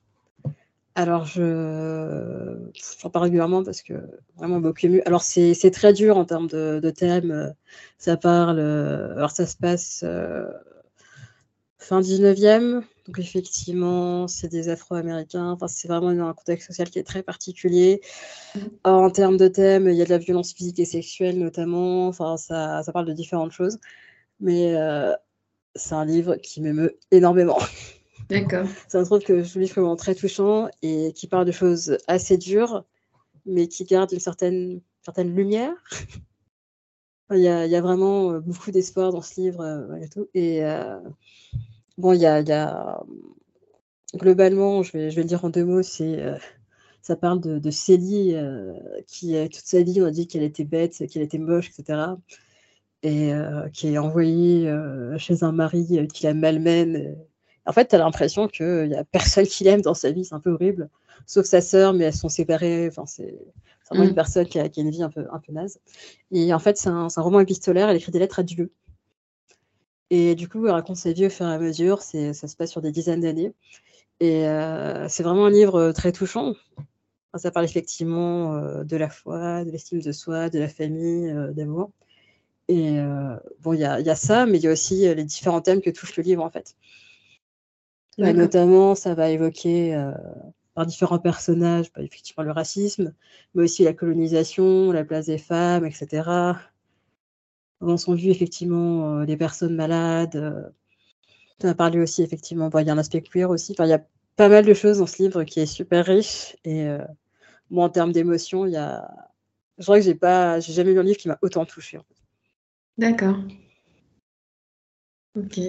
Alors, 0.95 1.25
je 1.25 2.55
j'en 3.01 3.09
parle 3.09 3.25
régulièrement 3.25 3.63
parce 3.63 3.81
que 3.81 3.93
vraiment 4.37 4.59
beaucoup 4.59 4.85
ému. 4.85 5.01
Alors, 5.05 5.23
c'est 5.23 5.71
très 5.71 5.91
dur 5.91 6.17
en 6.17 6.25
termes 6.25 6.47
de, 6.47 6.79
de 6.81 6.89
thème. 6.91 7.53
Ça 7.97 8.15
parle. 8.15 8.59
Euh, 8.59 9.15
alors, 9.15 9.31
ça 9.31 9.47
se 9.47 9.57
passe 9.57 10.01
euh, 10.03 10.45
fin 11.79 11.99
19e. 11.99 12.83
Donc, 13.07 13.17
effectivement, 13.17 14.27
c'est 14.27 14.49
des 14.49 14.69
Afro-Américains. 14.69 15.49
Enfin, 15.51 15.67
c'est 15.67 15.87
vraiment 15.87 16.09
un 16.09 16.33
contexte 16.33 16.67
social 16.67 16.91
qui 16.91 16.99
est 16.99 17.03
très 17.03 17.23
particulier. 17.23 18.01
Mmh. 18.55 18.59
En 18.83 19.09
termes 19.09 19.37
de 19.37 19.47
thème, 19.47 19.89
il 19.89 19.95
y 19.95 20.01
a 20.03 20.05
de 20.05 20.11
la 20.11 20.19
violence 20.19 20.53
physique 20.53 20.79
et 20.79 20.85
sexuelle, 20.85 21.39
notamment. 21.39 22.07
Enfin, 22.07 22.37
ça, 22.37 22.83
ça 22.83 22.91
parle 22.91 23.07
de 23.07 23.13
différentes 23.13 23.51
choses. 23.51 23.79
Mais 24.43 24.75
euh, 24.75 25.13
c'est 25.73 25.95
un 25.95 26.05
livre 26.05 26.35
qui 26.35 26.61
m'émeut 26.61 26.99
énormément. 27.11 27.57
D'accord. 28.29 28.67
c'est 28.87 28.97
un 28.97 29.03
truc 29.03 29.23
que 29.23 29.43
je 29.43 29.49
trouve 29.49 29.63
vraiment 29.63 29.95
très 29.95 30.15
touchant 30.15 30.67
et 30.81 31.13
qui 31.13 31.27
parle 31.27 31.45
de 31.45 31.51
choses 31.51 31.97
assez 32.07 32.37
dures, 32.37 32.83
mais 33.45 33.67
qui 33.67 33.85
garde 33.85 34.11
une 34.11 34.19
certaine, 34.19 34.81
certaine 35.03 35.33
lumière. 35.33 35.73
Il 37.31 37.39
y, 37.39 37.47
a, 37.47 37.65
il 37.65 37.71
y, 37.71 37.75
a, 37.75 37.81
vraiment 37.81 38.33
euh, 38.33 38.39
beaucoup 38.41 38.69
d'espoir 38.69 39.11
dans 39.11 39.23
ce 39.23 39.41
livre 39.41 39.61
euh, 39.61 39.95
et 39.95 40.09
tout. 40.09 40.27
Et 40.35 40.61
bon, 41.97 42.13
il 42.13 42.19
y 42.19 42.27
a, 42.27 42.41
il 42.41 42.47
y 42.47 42.51
a, 42.51 43.01
globalement, 44.13 44.83
je 44.83 44.91
vais, 44.91 45.09
je 45.09 45.15
vais 45.15 45.23
le 45.23 45.27
dire 45.27 45.43
en 45.43 45.49
deux 45.49 45.65
mots, 45.65 45.81
c'est 45.81 46.21
ça 47.01 47.15
parle 47.15 47.39
de, 47.39 47.57
de 47.57 47.71
Célie 47.71 48.35
qui 49.07 49.33
toute 49.45 49.65
sa 49.65 49.81
vie 49.81 50.01
on 50.01 50.05
a 50.05 50.11
dit 50.11 50.27
qu'elle 50.27 50.43
était 50.43 50.65
bête, 50.65 51.07
qu'elle 51.07 51.23
était 51.23 51.39
moche, 51.39 51.69
etc 51.69 52.17
et 53.03 53.33
euh, 53.33 53.69
qui 53.69 53.93
est 53.93 53.97
envoyée 53.97 54.67
euh, 54.67 55.17
chez 55.17 55.43
un 55.43 55.51
mari 55.51 55.99
euh, 55.99 56.07
qui 56.07 56.23
la 56.23 56.33
malmène. 56.33 57.15
En 57.65 57.71
fait, 57.71 57.87
tu 57.87 57.95
as 57.95 57.99
l'impression 57.99 58.47
qu'il 58.47 58.89
n'y 58.89 58.95
a 58.95 59.03
personne 59.03 59.45
qui 59.45 59.63
l'aime 59.63 59.81
dans 59.81 59.93
sa 59.93 60.11
vie, 60.11 60.25
c'est 60.25 60.35
un 60.35 60.39
peu 60.39 60.51
horrible, 60.51 60.89
sauf 61.25 61.45
sa 61.45 61.61
sœur, 61.61 61.93
mais 61.93 62.05
elles 62.05 62.15
sont 62.15 62.29
séparées. 62.29 62.87
Enfin, 62.87 63.05
c'est 63.05 63.37
vraiment 63.89 64.05
une 64.05 64.11
mm. 64.11 64.15
personne 64.15 64.45
qui 64.47 64.59
a, 64.59 64.69
qui 64.69 64.79
a, 64.79 64.83
une 64.83 64.89
vie 64.89 65.03
un 65.03 65.09
peu, 65.09 65.27
un 65.31 65.39
peu 65.39 65.53
naze. 65.53 65.79
Et 66.31 66.53
en 66.53 66.59
fait, 66.59 66.77
c'est 66.77 66.89
un, 66.89 67.07
un, 67.15 67.21
roman 67.21 67.39
épistolaire, 67.39 67.89
elle 67.89 67.97
écrit 67.97 68.11
des 68.11 68.19
lettres 68.19 68.39
à 68.39 68.43
Dieu. 68.43 68.71
Et 70.09 70.35
du 70.35 70.47
coup, 70.47 70.65
elle 70.65 70.73
raconte 70.73 70.97
sa 70.97 71.11
vie 71.11 71.25
au 71.25 71.29
fur 71.29 71.47
et 71.47 71.53
à 71.53 71.57
mesure, 71.57 72.01
ça 72.01 72.33
se 72.33 72.55
passe 72.55 72.71
sur 72.71 72.81
des 72.81 72.91
dizaines 72.91 73.21
d'années. 73.21 73.53
Et 74.19 74.47
euh, 74.47 75.07
c'est 75.09 75.23
vraiment 75.23 75.47
un 75.47 75.49
livre 75.49 75.91
très 75.91 76.11
touchant. 76.11 76.53
ça 77.35 77.51
parle 77.51 77.65
effectivement 77.65 78.53
euh, 78.55 78.83
de 78.83 78.95
la 78.95 79.09
foi, 79.09 79.65
de 79.65 79.71
l'estime 79.71 80.01
de 80.01 80.11
soi, 80.11 80.49
de 80.49 80.59
la 80.59 80.69
famille, 80.69 81.29
euh, 81.29 81.51
d'amour. 81.51 81.91
Et 82.67 82.99
euh, 82.99 83.35
bon, 83.59 83.73
il 83.73 83.81
y 83.81 83.85
a, 83.85 83.99
y 83.99 84.09
a, 84.09 84.15
ça, 84.15 84.45
mais 84.45 84.57
il 84.57 84.63
y 84.63 84.67
a 84.67 84.71
aussi 84.71 85.07
euh, 85.07 85.13
les 85.13 85.25
différents 85.25 85.61
thèmes 85.61 85.81
que 85.81 85.89
touche 85.89 86.15
le 86.15 86.23
livre, 86.23 86.43
en 86.43 86.49
fait. 86.49 86.75
Bah, 88.17 88.31
notamment, 88.33 88.95
ça 88.95 89.15
va 89.15 89.29
évoquer 89.29 89.95
euh, 89.95 90.11
par 90.75 90.85
différents 90.85 91.19
personnages, 91.19 91.91
bah, 91.93 92.01
effectivement, 92.01 92.43
le 92.43 92.51
racisme, 92.51 93.13
mais 93.53 93.63
aussi 93.63 93.83
la 93.83 93.93
colonisation, 93.93 94.91
la 94.91 95.03
place 95.03 95.27
des 95.27 95.37
femmes, 95.37 95.85
etc. 95.85 96.23
On 97.81 97.97
sont 97.97 98.15
vus 98.15 98.29
effectivement 98.29 99.19
euh, 99.19 99.25
des 99.25 99.37
personnes 99.37 99.75
malades. 99.75 100.35
Euh, 100.35 100.69
on 101.63 101.69
a 101.69 101.75
parlé 101.75 101.99
aussi, 101.99 102.23
effectivement, 102.23 102.69
bah, 102.69 102.81
il 102.81 102.87
y 102.87 102.89
a 102.89 102.93
un 102.93 102.97
aspect 102.97 103.21
queer 103.21 103.49
aussi. 103.49 103.73
Enfin, 103.73 103.85
il 103.85 103.89
y 103.89 103.93
a 103.93 104.05
pas 104.35 104.49
mal 104.49 104.65
de 104.65 104.73
choses 104.73 104.99
dans 104.99 105.07
ce 105.07 105.21
livre 105.21 105.43
qui 105.43 105.59
est 105.59 105.65
super 105.65 106.05
riche. 106.05 106.55
Et 106.63 106.87
euh, 106.87 106.99
moi, 107.69 107.85
en 107.85 107.89
termes 107.89 108.11
d'émotion, 108.11 108.65
il 108.65 108.73
y 108.73 108.77
a. 108.77 109.09
Je 109.77 109.83
crois 109.83 109.97
que 109.97 110.05
j'ai 110.05 110.15
pas, 110.15 110.59
j'ai 110.59 110.73
jamais 110.73 110.93
lu 110.93 110.99
un 110.99 111.03
livre 111.03 111.17
qui 111.17 111.27
m'a 111.27 111.39
autant 111.41 111.65
touché. 111.65 111.97
En 111.97 112.03
fait. 112.03 112.22
D'accord. 112.97 113.37
Ok. 115.35 115.59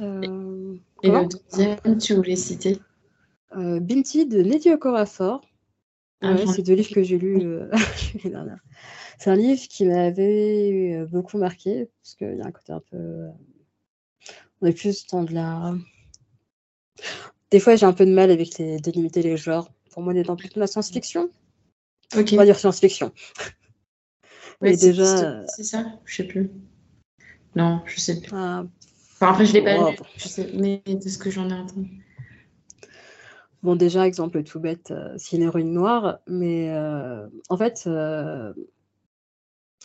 Euh, 0.00 0.76
Et 1.02 1.10
le 1.10 1.26
deuxième, 1.28 1.98
tu 1.98 2.14
voulais 2.14 2.36
citer 2.36 2.78
Euh, 3.56 3.80
Binti 3.80 4.26
de 4.26 4.42
Neddy 4.42 4.70
Okorafor. 4.72 5.40
Ah, 6.20 6.32
Ouais, 6.34 6.46
c'est 6.46 6.62
deux 6.62 6.74
livres 6.74 6.94
que 6.94 7.02
j'ai 7.02 7.18
lus 7.18 7.42
euh, 7.44 7.68
l'année 8.14 8.30
dernière. 8.30 8.60
C'est 9.18 9.30
un 9.30 9.36
livre 9.36 9.60
qui 9.68 9.84
m'avait 9.84 10.94
euh, 10.94 11.06
beaucoup 11.06 11.38
marqué, 11.38 11.88
parce 12.02 12.14
qu'il 12.14 12.36
y 12.36 12.40
a 12.40 12.46
un 12.46 12.52
côté 12.52 12.72
un 12.72 12.80
peu. 12.80 12.96
euh, 12.96 13.30
On 14.60 14.66
est 14.66 14.72
plus 14.72 15.06
dans 15.08 15.22
de 15.24 15.32
la. 15.34 15.74
Des 17.50 17.60
fois, 17.60 17.76
j'ai 17.76 17.86
un 17.86 17.92
peu 17.92 18.06
de 18.06 18.12
mal 18.12 18.30
avec 18.30 18.58
les 18.58 18.78
délimiter 18.80 19.22
les 19.22 19.36
genres. 19.36 19.70
Pour 19.90 20.02
moi, 20.02 20.12
on 20.12 20.16
est 20.16 20.22
dans 20.22 20.36
plutôt 20.36 20.58
la 20.60 20.66
science-fiction. 20.66 21.30
Ok. 22.16 22.30
On 22.32 22.36
va 22.36 22.44
dire 22.44 22.58
science-fiction. 22.58 23.12
Mais 24.62 24.76
c'est- 24.76 24.86
déjà. 24.86 25.16
c'est- 25.46 25.56
C'est 25.56 25.62
ça 25.64 25.84
Je 26.04 26.16
sais 26.16 26.24
plus. 26.24 26.50
Non, 27.54 27.82
je 27.86 28.00
sais 28.00 28.20
plus. 28.20 28.34
euh, 28.34 28.62
Enfin, 29.14 29.30
après, 29.30 29.46
je 29.46 29.54
l'ai 29.54 29.62
pas 29.64 29.78
Wow. 29.78 29.90
lu, 29.92 29.96
je 30.18 30.28
sais, 30.28 30.50
mais 30.54 30.82
de 30.86 31.08
ce 31.08 31.16
que 31.16 31.30
j'en 31.30 31.48
ai 31.48 31.54
entendu. 31.54 32.04
Bon, 33.62 33.74
déjà, 33.74 34.06
exemple 34.06 34.42
tout 34.44 34.60
bête, 34.60 34.90
euh, 34.90 35.14
c'est 35.16 35.36
une 35.36 35.42
héroïne 35.42 35.72
noire, 35.72 36.18
mais 36.26 36.70
euh, 36.70 37.26
en 37.48 37.56
fait, 37.56 37.84
euh, 37.86 38.52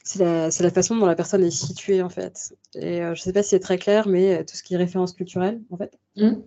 c'est 0.03 0.19
la, 0.19 0.69
façon 0.71 0.97
dont 0.97 1.05
la 1.05 1.15
personne 1.15 1.43
est 1.43 1.49
située, 1.51 2.01
en 2.01 2.09
fait. 2.09 2.53
Et 2.75 3.01
euh, 3.01 3.15
je 3.15 3.21
sais 3.21 3.31
pas 3.31 3.41
si 3.41 3.49
c'est 3.51 3.59
très 3.61 3.77
clair, 3.77 4.07
mais 4.09 4.39
euh, 4.39 4.43
tout 4.43 4.55
ce 4.55 4.63
qui 4.63 4.73
est 4.73 4.77
référence 4.77 5.13
culturelle, 5.13 5.61
en 5.69 5.77
fait. 5.77 5.97
Hmm 6.17 6.41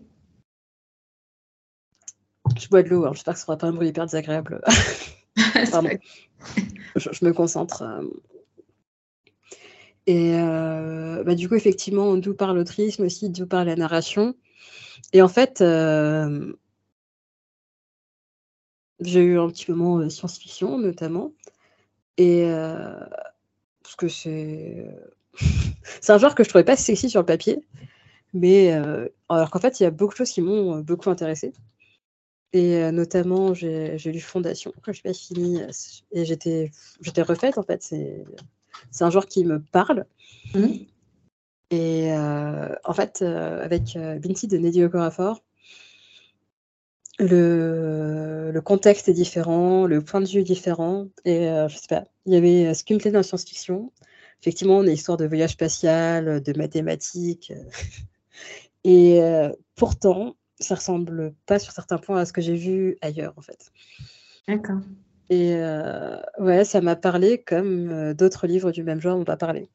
Je 2.60 2.68
bois 2.68 2.82
de 2.82 2.88
l'eau, 2.90 3.02
alors 3.02 3.14
j'espère 3.14 3.34
que 3.34 3.40
ce 3.40 3.46
sera 3.46 3.56
pas 3.56 3.66
un 3.68 3.72
bruit 3.72 3.88
hyper 3.88 4.04
désagréable. 4.04 4.60
Pardon. 5.70 5.88
je, 6.96 7.24
me 7.24 7.32
concentre. 7.32 7.82
euh. 7.82 8.02
Et 10.06 10.34
euh, 10.34 11.24
bah, 11.24 11.34
du 11.34 11.48
coup, 11.48 11.54
effectivement, 11.54 12.16
d'où 12.16 12.34
part 12.34 12.54
l'autrice, 12.54 12.98
mais 12.98 13.06
aussi 13.06 13.30
d'où 13.30 13.46
part 13.46 13.64
la 13.64 13.76
narration. 13.76 14.34
Et 15.12 15.22
en 15.22 15.28
fait, 15.28 15.60
euh, 15.60 16.52
j'ai 19.00 19.22
eu 19.22 19.38
un 19.38 19.48
petit 19.48 19.70
moment 19.70 19.98
euh, 19.98 20.10
science-fiction, 20.10 20.78
notamment. 20.78 21.32
Et 22.16 22.46
parce 23.82 23.96
que 23.96 24.08
c'est 24.08 24.86
c'est 26.00 26.12
un 26.12 26.18
genre 26.18 26.34
que 26.34 26.44
je 26.44 26.48
trouvais 26.48 26.64
pas 26.64 26.76
sexy 26.76 27.10
sur 27.10 27.20
le 27.20 27.26
papier, 27.26 27.60
mais 28.34 28.70
alors 29.28 29.50
qu'en 29.50 29.58
fait, 29.58 29.80
il 29.80 29.82
y 29.82 29.86
a 29.86 29.90
beaucoup 29.90 30.12
de 30.12 30.18
choses 30.18 30.30
qui 30.30 30.42
m'ont 30.42 30.78
beaucoup 30.80 31.10
intéressée. 31.10 31.52
Et 32.54 32.76
euh, 32.76 32.92
notamment, 32.92 33.52
j'ai 33.52 33.98
lu 33.98 34.20
Fondation, 34.20 34.72
que 34.80 34.92
je 34.92 35.00
n'ai 35.00 35.10
pas 35.10 35.12
fini, 35.12 35.60
euh, 35.60 35.70
et 36.12 36.24
j'étais 36.24 36.70
refaite, 37.22 37.58
en 37.58 37.64
fait. 37.64 37.82
C'est 37.82 39.04
un 39.04 39.10
genre 39.10 39.26
qui 39.26 39.44
me 39.44 39.58
parle. 39.60 40.06
Hmm 40.54 40.68
Et 41.72 42.12
euh, 42.12 42.72
en 42.84 42.94
fait, 42.94 43.22
euh, 43.22 43.64
avec 43.64 43.98
Binti 44.20 44.46
de 44.46 44.56
Neddy 44.56 44.84
Okorafor, 44.84 45.42
le, 47.18 48.52
le 48.52 48.60
contexte 48.60 49.08
est 49.08 49.14
différent, 49.14 49.86
le 49.86 50.00
point 50.00 50.20
de 50.20 50.26
vue 50.26 50.38
est 50.38 50.44
différent. 50.44 51.08
Et 51.24 51.48
je 51.68 51.76
sais 51.76 51.88
pas, 51.88 52.04
il 52.24 52.34
y 52.34 52.36
avait 52.36 52.72
ce 52.72 52.84
qui 52.84 52.94
me 52.94 53.00
plaît 53.00 53.10
dans 53.10 53.18
la 53.18 53.24
science-fiction. 53.24 53.90
Effectivement, 54.42 54.78
on 54.78 54.86
a 54.86 54.90
histoire 54.90 55.18
de 55.18 55.26
voyage 55.26 55.52
spatial, 55.52 56.40
de 56.40 56.56
mathématiques. 56.56 57.52
et 58.84 59.20
pourtant, 59.74 60.36
ça 60.60 60.74
ressemble 60.76 61.34
pas 61.46 61.58
sur 61.58 61.72
certains 61.72 61.98
points 61.98 62.18
à 62.18 62.24
ce 62.26 62.32
que 62.32 62.40
j'ai 62.40 62.56
vu 62.56 62.96
ailleurs, 63.00 63.34
en 63.36 63.42
fait. 63.42 63.72
D'accord. 64.48 64.80
Et 65.30 65.54
euh, 65.56 66.18
ouais, 66.38 66.64
ça 66.64 66.80
m'a 66.80 66.96
parlé 66.96 67.42
comme 67.42 67.90
euh, 67.90 68.14
d'autres 68.14 68.46
livres 68.46 68.72
du 68.72 68.82
même 68.82 69.00
genre 69.00 69.16
m'ont 69.16 69.24
pas 69.24 69.36
parlé. 69.38 69.70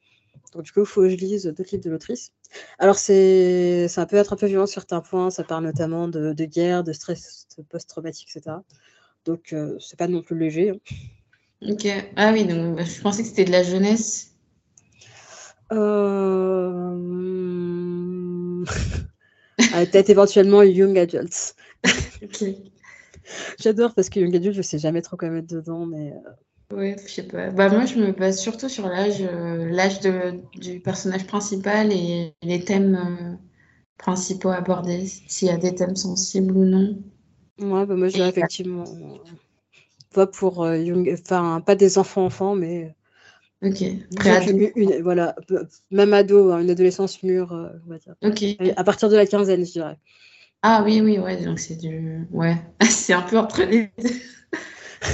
Donc 0.53 0.63
du 0.63 0.71
coup, 0.71 0.81
il 0.81 0.85
faut 0.85 1.01
que 1.01 1.09
je 1.09 1.15
lise 1.15 1.45
d'autres 1.45 1.71
livres 1.71 1.83
de 1.83 1.89
l'autrice. 1.89 2.33
Alors 2.77 2.95
c'est, 2.97 3.87
ça 3.87 4.05
peut 4.05 4.15
être 4.15 4.33
un 4.33 4.35
peu 4.35 4.45
violent 4.47 4.67
sur 4.67 4.81
certains 4.81 5.01
points. 5.01 5.29
Ça 5.31 5.43
parle 5.43 5.63
notamment 5.63 6.07
de, 6.07 6.33
de 6.33 6.45
guerre, 6.45 6.83
de 6.83 6.93
stress 6.93 7.47
post-traumatique, 7.69 8.29
etc. 8.35 8.57
Donc 9.25 9.53
euh, 9.53 9.77
c'est 9.79 9.97
pas 9.97 10.07
non 10.07 10.21
plus 10.21 10.37
léger. 10.37 10.69
hein. 10.71 10.77
Ok. 11.69 11.87
Ah 12.15 12.31
oui, 12.31 12.45
donc 12.45 12.79
je 12.79 13.01
pensais 13.01 13.21
que 13.23 13.27
c'était 13.29 13.45
de 13.45 13.51
la 13.51 13.63
jeunesse. 13.63 14.35
Euh... 15.71 16.95
Peut-être 19.85 20.09
éventuellement 20.09 20.63
Young 20.63 20.97
Adults. 20.97 21.55
J'adore 23.59 23.93
parce 23.93 24.09
que 24.09 24.19
Young 24.19 24.35
Adults, 24.35 24.55
je 24.55 24.61
sais 24.61 24.79
jamais 24.79 25.01
trop 25.01 25.17
quoi 25.17 25.29
mettre 25.29 25.53
dedans, 25.53 25.85
mais 25.85 26.11
euh, 26.11 26.31
Ouais, 26.71 26.95
je 27.03 27.11
sais 27.11 27.23
pas. 27.23 27.49
Bah 27.49 27.69
moi, 27.69 27.85
je 27.85 27.95
me 27.95 28.11
base 28.11 28.39
surtout 28.39 28.69
sur 28.69 28.87
l'âge, 28.87 29.21
euh, 29.21 29.69
l'âge 29.71 30.01
du 30.55 30.79
personnage 30.79 31.25
principal 31.25 31.91
et 31.91 32.35
les 32.43 32.63
thèmes 32.63 32.95
euh, 32.95 33.35
principaux 33.97 34.49
abordés, 34.49 35.07
s'il 35.07 35.47
y 35.47 35.51
a 35.51 35.57
des 35.57 35.73
thèmes 35.73 35.95
sensibles 35.95 36.55
ou 36.55 36.65
non. 36.65 36.99
ouais, 37.59 37.85
bah, 37.87 37.95
moi 37.95 38.09
je 38.09 38.21
effectivement. 38.21 38.83
Pas 40.13 40.27
pour 40.27 40.63
euh, 40.63 40.77
Young, 40.77 41.15
enfin 41.19 41.61
pas 41.61 41.75
des 41.75 41.97
enfants-enfants, 41.97 42.55
mais 42.55 42.95
Ok. 43.61 43.83
Pré-ado. 44.15 44.57
une- 44.75 45.01
voilà, 45.01 45.35
même 45.91 46.13
ado, 46.13 46.51
hein, 46.51 46.61
une 46.61 46.69
adolescence 46.69 47.21
mûre, 47.23 47.51
euh, 47.53 47.69
on 47.85 47.89
va 47.89 47.97
dire. 47.97 48.15
Ok. 48.23 48.43
À 48.77 48.83
partir 48.83 49.09
de 49.09 49.15
la 49.17 49.25
quinzaine, 49.25 49.65
je 49.65 49.71
dirais. 49.71 49.97
Ah 50.61 50.81
oui, 50.85 51.01
oui, 51.01 51.19
ouais, 51.19 51.43
donc 51.43 51.59
c'est 51.59 51.75
du... 51.75 52.27
Ouais, 52.31 52.55
c'est 52.89 53.13
un 53.13 53.21
peu 53.21 53.37
entre 53.37 53.63
les 53.63 53.89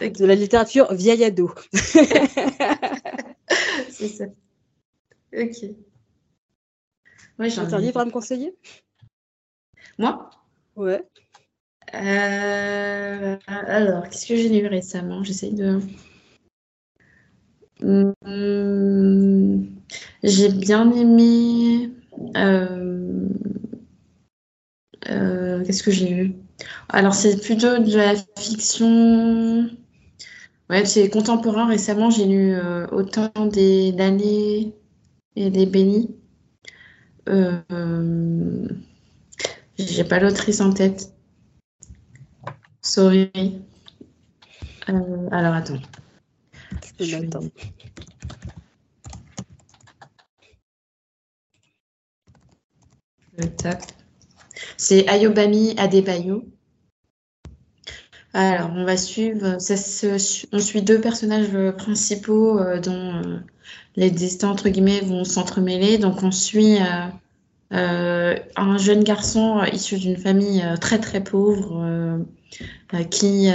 de 0.00 0.24
la 0.24 0.34
littérature 0.34 0.92
vieille 0.94 1.24
ado. 1.24 1.52
C'est 3.90 4.08
ça. 4.08 4.24
Ok. 5.36 5.56
Ouais, 7.38 7.48
T'as 7.48 7.62
un 7.76 7.80
livre 7.80 8.00
à 8.00 8.04
me 8.04 8.10
conseiller? 8.10 8.54
Moi? 9.98 10.28
Ouais. 10.76 11.02
Euh, 11.94 13.36
alors, 13.46 14.08
qu'est-ce 14.08 14.26
que 14.26 14.36
j'ai 14.36 14.48
lu 14.48 14.66
récemment? 14.66 15.22
J'essaye 15.24 15.54
de... 15.54 15.80
Hmm, 17.82 19.62
j'ai 20.22 20.48
bien 20.50 20.90
aimé... 20.92 21.90
euh, 22.36 23.28
euh, 25.08 25.64
qu'est-ce 25.64 25.82
que 25.82 25.90
j'ai 25.90 26.08
lu? 26.08 26.34
Alors, 26.88 27.14
c'est 27.14 27.40
plutôt 27.40 27.78
de 27.78 27.96
la 27.96 28.14
fiction... 28.38 29.68
Ouais, 30.70 30.84
c'est 30.84 31.10
contemporain. 31.10 31.66
Récemment, 31.66 32.10
j'ai 32.10 32.26
lu 32.26 32.54
euh, 32.54 32.86
Autant 32.92 33.30
des 33.52 33.92
damnés 33.92 34.72
et 35.36 35.50
des 35.50 35.66
bénis. 35.66 36.14
J'ai 39.78 40.04
pas 40.04 40.20
l'autrice 40.20 40.60
en 40.60 40.72
tête. 40.72 41.12
Sorry. 42.82 43.30
Alors, 45.32 45.54
attends. 45.54 45.80
Je 47.00 47.16
le 53.38 53.50
tape. 53.56 53.82
C'est 54.76 55.08
Ayobami 55.08 55.74
Adebayo. 55.78 56.44
Alors, 58.34 58.70
on 58.74 58.84
va 58.84 58.96
suivre. 58.96 59.60
Ça 59.60 59.76
se- 59.76 60.46
on 60.52 60.58
suit 60.58 60.82
deux 60.82 61.00
personnages 61.00 61.48
principaux 61.76 62.58
euh, 62.58 62.80
dont 62.80 63.14
euh, 63.24 63.38
les 63.96 64.10
destins, 64.10 64.50
entre 64.50 64.68
guillemets, 64.68 65.00
vont 65.00 65.24
s'entremêler. 65.24 65.98
Donc, 65.98 66.22
on 66.22 66.30
suit 66.30 66.78
euh, 67.72 68.36
un 68.56 68.78
jeune 68.78 69.04
garçon 69.04 69.62
issu 69.72 69.98
d'une 69.98 70.16
famille 70.16 70.64
très, 70.80 70.98
très 70.98 71.22
pauvre 71.22 72.20
qui, 73.10 73.48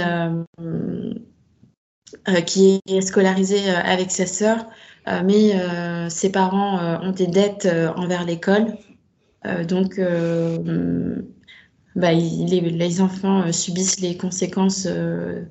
qui 2.44 2.80
est 2.88 3.00
scolarisé 3.00 3.70
euh, 3.70 3.80
avec 3.84 4.10
sa 4.10 4.26
sœur, 4.26 4.66
euh, 5.08 5.22
mais 5.24 5.54
euh, 5.54 6.08
ses 6.08 6.30
parents 6.30 6.78
euh, 6.78 6.98
ont 7.00 7.12
des 7.12 7.26
dettes 7.26 7.66
euh, 7.66 7.92
envers 7.94 8.24
l'école. 8.24 8.76
Euh, 9.46 9.64
donc, 9.64 9.98
euh, 9.98 11.22
bah, 11.94 12.12
les, 12.12 13.00
enfants 13.00 13.42
euh, 13.42 13.52
subissent 13.52 14.00
les 14.00 14.16
conséquences 14.16 14.86
euh, 14.90 15.44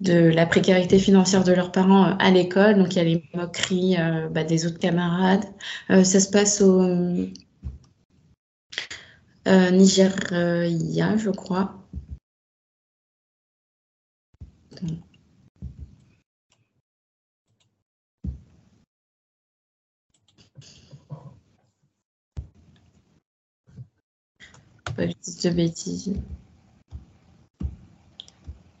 de 0.00 0.14
la 0.14 0.46
précarité 0.46 0.98
financière 0.98 1.44
de 1.44 1.52
leurs 1.52 1.72
parents 1.72 2.06
euh, 2.06 2.14
à 2.18 2.30
l'école. 2.30 2.76
Donc, 2.78 2.94
il 2.94 2.98
y 2.98 3.00
a 3.00 3.04
les 3.04 3.24
moqueries 3.34 3.96
euh, 3.98 4.28
bah, 4.28 4.44
des 4.44 4.66
autres 4.66 4.78
camarades. 4.78 5.44
Euh, 5.90 6.04
ça 6.04 6.20
se 6.20 6.30
passe 6.30 6.60
au 6.60 6.80
euh, 9.48 9.70
Nigeria, 9.70 11.16
je 11.16 11.30
crois. 11.30 11.74
Je 25.08 25.48
de 25.48 25.54
bêtises. 25.54 26.14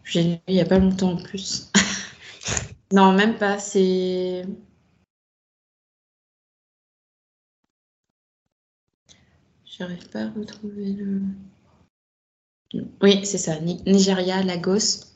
J'ai 0.04 0.22
lu 0.24 0.36
il 0.48 0.54
n'y 0.54 0.60
a 0.60 0.66
pas 0.66 0.78
longtemps 0.78 1.12
en 1.12 1.22
plus. 1.22 1.70
Non, 2.92 3.12
même 3.12 3.38
pas. 3.38 3.58
C'est. 3.60 4.44
J'arrive 9.64 10.08
pas 10.08 10.22
à 10.22 10.30
retrouver 10.30 10.94
le. 10.94 11.22
Oui, 13.00 13.24
c'est 13.24 13.38
ça. 13.38 13.60
Nigeria, 13.60 14.42
Lagos. 14.42 15.06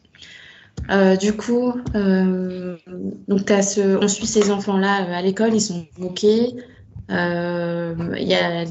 Euh, 0.91 1.17
du 1.17 1.37
coup, 1.37 1.73
euh, 1.95 2.77
donc 3.29 3.51
on 3.51 4.09
suit 4.09 4.27
ces 4.27 4.51
enfants-là 4.51 5.17
à 5.17 5.23
l'école, 5.23 5.55
ils 5.55 5.61
sont 5.61 5.87
moqués, 5.99 6.55
euh, 7.11 7.95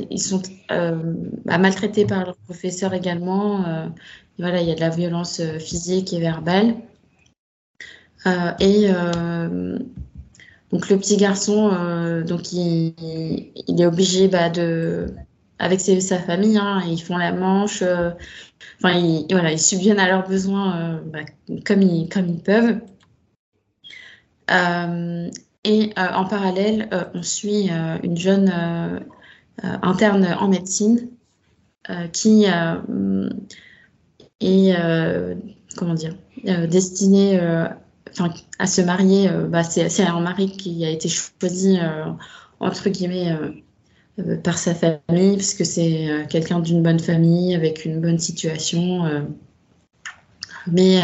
ils 0.10 0.22
sont 0.22 0.42
bah, 0.70 1.58
maltraités 1.58 2.06
par 2.06 2.26
leurs 2.26 2.38
professeurs 2.38 2.94
également. 2.94 3.92
voilà, 4.40 4.62
il 4.62 4.68
y 4.68 4.72
a 4.72 4.76
de 4.76 4.80
la 4.80 4.90
violence 4.90 5.42
physique 5.60 6.14
et 6.14 6.20
verbale. 6.20 6.76
et 8.60 8.88
donc 10.72 10.90
le 10.90 10.98
petit 10.98 11.18
garçon, 11.18 11.70
donc 12.26 12.52
il, 12.54 12.94
il, 13.68 13.82
est 13.82 13.86
obligé 13.86 14.28
bah, 14.28 14.50
de, 14.50 15.08
avec 15.60 15.80
sa 15.80 16.18
famille, 16.18 16.58
hein, 16.58 16.82
ils 16.88 17.02
font 17.02 17.18
la 17.18 17.32
manche, 17.32 17.84
ils, 18.92 19.26
voilà, 19.32 19.52
ils 19.52 19.60
subviennent 19.60 20.00
à 20.00 20.08
leurs 20.08 20.28
besoins 20.28 20.78
euh, 20.78 21.00
bah, 21.06 21.20
comme, 21.66 21.82
ils, 21.82 22.10
comme 22.10 22.28
ils 22.28 22.42
peuvent. 22.42 22.80
Euh, 25.66 25.70
et 25.70 25.94
euh, 25.98 26.14
en 26.14 26.26
parallèle, 26.26 26.90
on 27.14 27.24
suit 27.24 27.70
une 28.04 28.18
jeune 28.18 28.52
interne 29.64 30.26
en 30.40 30.48
médecine 30.48 31.10
qui 32.12 32.46
est, 34.40 34.76
comment 35.78 35.94
dire, 35.94 36.16
destinée 36.70 37.40
à 38.60 38.68
se 38.68 38.82
marier. 38.82 39.30
Bah, 39.50 39.64
c'est 39.64 40.04
un 40.04 40.20
mari 40.20 40.52
qui 40.52 40.86
a 40.86 40.90
été 40.90 41.10
choisi, 41.10 41.80
entre 42.60 42.90
guillemets, 42.90 43.36
euh, 44.20 44.38
par 44.38 44.60
sa 44.60 44.76
famille, 44.76 45.38
puisque 45.38 45.66
c'est 45.66 46.08
euh, 46.08 46.26
quelqu'un 46.28 46.60
d'une 46.60 46.84
bonne 46.84 47.00
famille, 47.00 47.56
avec 47.56 47.84
une 47.84 48.00
bonne 48.00 48.20
situation. 48.20 49.06
Euh. 49.06 49.22
mais 50.68 51.02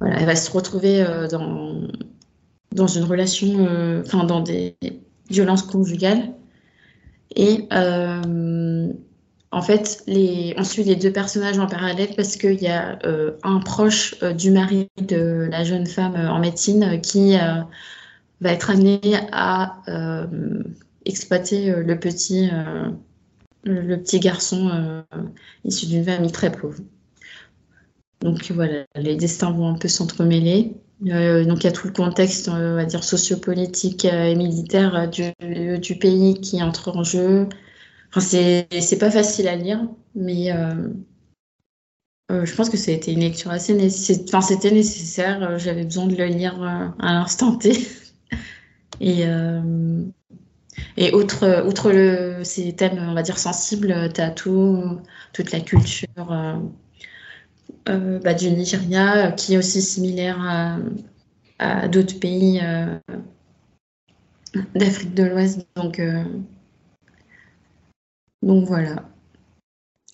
voilà, 0.00 0.18
elle 0.18 0.26
va 0.26 0.34
se 0.34 0.50
retrouver 0.50 1.04
dans, 1.30 1.82
dans 2.72 2.86
une 2.86 3.04
relation, 3.04 3.66
enfin 4.04 4.24
dans 4.24 4.40
des 4.40 4.76
violences 5.28 5.62
conjugales. 5.62 6.32
Et 7.36 7.68
en 7.72 9.62
fait, 9.62 10.04
on 10.08 10.64
suit 10.64 10.84
les 10.84 10.96
deux 10.96 11.12
personnages 11.12 11.58
en 11.58 11.66
parallèle 11.66 12.10
parce 12.16 12.36
qu'il 12.36 12.60
y 12.60 12.68
a 12.68 12.98
un 13.42 13.58
proche 13.60 14.18
du 14.34 14.50
mari 14.50 14.88
de 15.00 15.48
la 15.50 15.64
jeune 15.64 15.86
femme 15.86 16.14
en 16.14 16.38
médecine 16.38 17.00
qui 17.00 17.36
va 18.40 18.52
être 18.52 18.70
amené 18.70 19.00
à 19.32 19.76
exploiter 21.04 21.70
euh, 21.70 21.82
le 21.82 21.98
petit, 21.98 22.48
euh, 22.52 22.90
le 23.64 23.96
petit 23.96 24.20
garçon 24.20 24.70
euh, 24.72 25.02
issu 25.64 25.86
d'une 25.86 26.04
famille 26.04 26.32
très 26.32 26.52
pauvre. 26.52 26.80
Donc 28.20 28.50
voilà, 28.52 28.84
les 28.96 29.16
destins 29.16 29.50
vont 29.50 29.68
un 29.68 29.78
peu 29.78 29.88
s'entremêler. 29.88 30.74
donc 31.00 31.10
il 31.10 31.64
y 31.64 31.66
a 31.66 31.72
tout 31.72 31.86
le 31.86 31.92
contexte, 31.92 32.48
on 32.48 32.74
va 32.74 32.84
dire, 32.84 33.02
sociopolitique 33.02 34.04
et 34.04 34.34
militaire 34.34 35.08
du, 35.08 35.94
pays 35.98 36.40
qui 36.40 36.62
entre 36.62 36.96
en 36.96 37.02
jeu. 37.02 37.48
Enfin, 38.10 38.20
c'est 38.20 38.98
pas 38.98 39.10
facile 39.10 39.48
à 39.48 39.56
lire, 39.56 39.80
mais 40.14 40.52
je 42.30 42.54
pense 42.54 42.68
que 42.68 42.76
ça 42.76 42.90
a 42.90 42.94
été 42.94 43.12
une 43.12 43.20
lecture 43.20 43.50
assez 43.50 43.74
nécessaire. 43.74 44.24
Enfin, 44.28 44.42
c'était 44.42 44.70
nécessaire. 44.70 45.58
J'avais 45.58 45.84
besoin 45.84 46.06
de 46.06 46.16
le 46.16 46.26
lire 46.26 46.62
à 46.62 47.12
l'instant 47.12 47.56
T. 47.56 47.72
et 49.00 49.24
et 50.96 51.14
outre, 51.14 51.64
outre 51.66 51.92
le, 51.92 52.42
ces 52.44 52.72
thèmes, 52.74 52.98
on 52.98 53.14
va 53.14 53.22
dire, 53.22 53.38
sensibles, 53.38 54.12
tu 54.12 54.20
as 54.20 54.30
tout, 54.30 54.98
toute 55.32 55.52
la 55.52 55.60
culture 55.60 56.08
euh, 56.30 56.54
euh, 56.54 56.58
bah, 57.86 58.34
du 58.34 58.50
Nigeria, 58.50 59.32
qui 59.32 59.54
est 59.54 59.58
aussi 59.58 59.82
similaire 59.82 60.38
à, 60.40 60.78
à 61.58 61.88
d'autres 61.88 62.18
pays 62.18 62.60
euh, 62.62 62.98
d'Afrique 64.74 65.14
de 65.14 65.24
l'Ouest. 65.24 65.66
Donc, 65.76 66.00
donc 68.42 68.66
voilà. 68.66 69.08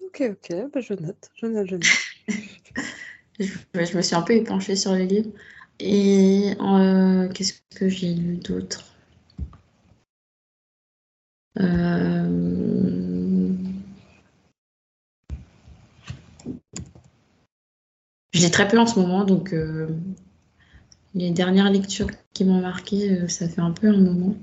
Ok, 0.03 0.23
ok, 0.31 0.71
bah, 0.73 0.81
je 0.81 0.95
note, 0.95 1.31
je 1.35 1.47
note, 1.47 1.67
je 1.69 1.75
note. 1.77 1.85
je, 3.41 3.85
je, 3.85 3.97
me 3.97 4.03
suis 4.03 4.15
un 4.17 4.23
peu 4.23 4.35
épanchée 4.35 4.77
sur 4.77 4.93
les 4.93 5.07
livres. 5.07 5.31
Et 5.79 6.53
qu'est-ce 7.35 7.55
que 7.75 7.89
j'ai 7.89 8.15
lu 8.15 8.37
d'autre? 8.37 8.97
Euh... 11.61 12.86
J'ai 18.37 18.51
très 18.51 18.69
peu 18.69 18.79
en 18.79 18.87
ce 18.87 19.01
moment, 19.01 19.25
donc 19.25 19.55
euh, 19.55 19.89
les 21.15 21.31
dernières 21.31 21.71
lectures 21.71 22.11
qui 22.35 22.45
m'ont 22.45 22.61
marqué, 22.61 23.11
euh, 23.11 23.29
ça 23.29 23.49
fait 23.49 23.63
un 23.63 23.71
peu 23.71 23.89
un 23.89 23.97
moment. 23.97 24.35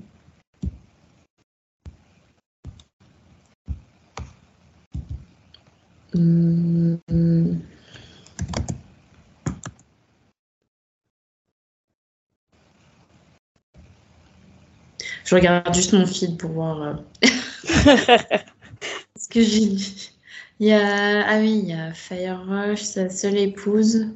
Hum, 6.12 6.98
hum. 7.08 7.60
Je 15.24 15.34
regarde 15.36 15.72
juste 15.72 15.92
mon 15.92 16.04
feed 16.04 16.36
pour 16.36 16.50
voir 16.50 16.82
euh, 16.82 16.94
ce 19.16 19.28
que 19.28 19.40
j'ai 19.40 19.66
lu. 19.66 20.13
Il 20.60 20.68
y 20.68 20.72
a, 20.72 21.26
ah 21.26 21.38
oui, 21.40 21.60
il 21.64 21.68
y 21.68 21.72
a 21.72 21.92
Fire 21.92 22.44
Rush, 22.46 22.82
sa 22.82 23.08
seule 23.10 23.36
épouse. 23.36 24.08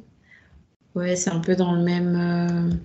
Ouais, 0.95 1.15
c'est 1.15 1.29
un 1.29 1.39
peu 1.39 1.55
dans 1.55 1.73
le 1.73 1.83
même, 1.83 2.15
euh, 2.15 2.75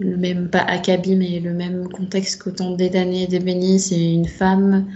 le 0.00 0.16
même, 0.16 0.50
pas 0.50 0.60
acabit, 0.60 1.16
mais 1.16 1.40
le 1.40 1.52
même 1.52 1.88
contexte 1.88 2.42
qu'autant 2.42 2.76
d'années 2.76 3.26
d'Ebony, 3.26 3.80
c'est 3.80 4.12
une 4.14 4.28
femme. 4.28 4.90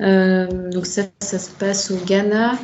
Euh, 0.00 0.70
donc 0.70 0.86
ça, 0.86 1.02
ça 1.20 1.38
se 1.38 1.50
passe 1.50 1.90
au 1.90 1.96
Ghana. 2.04 2.58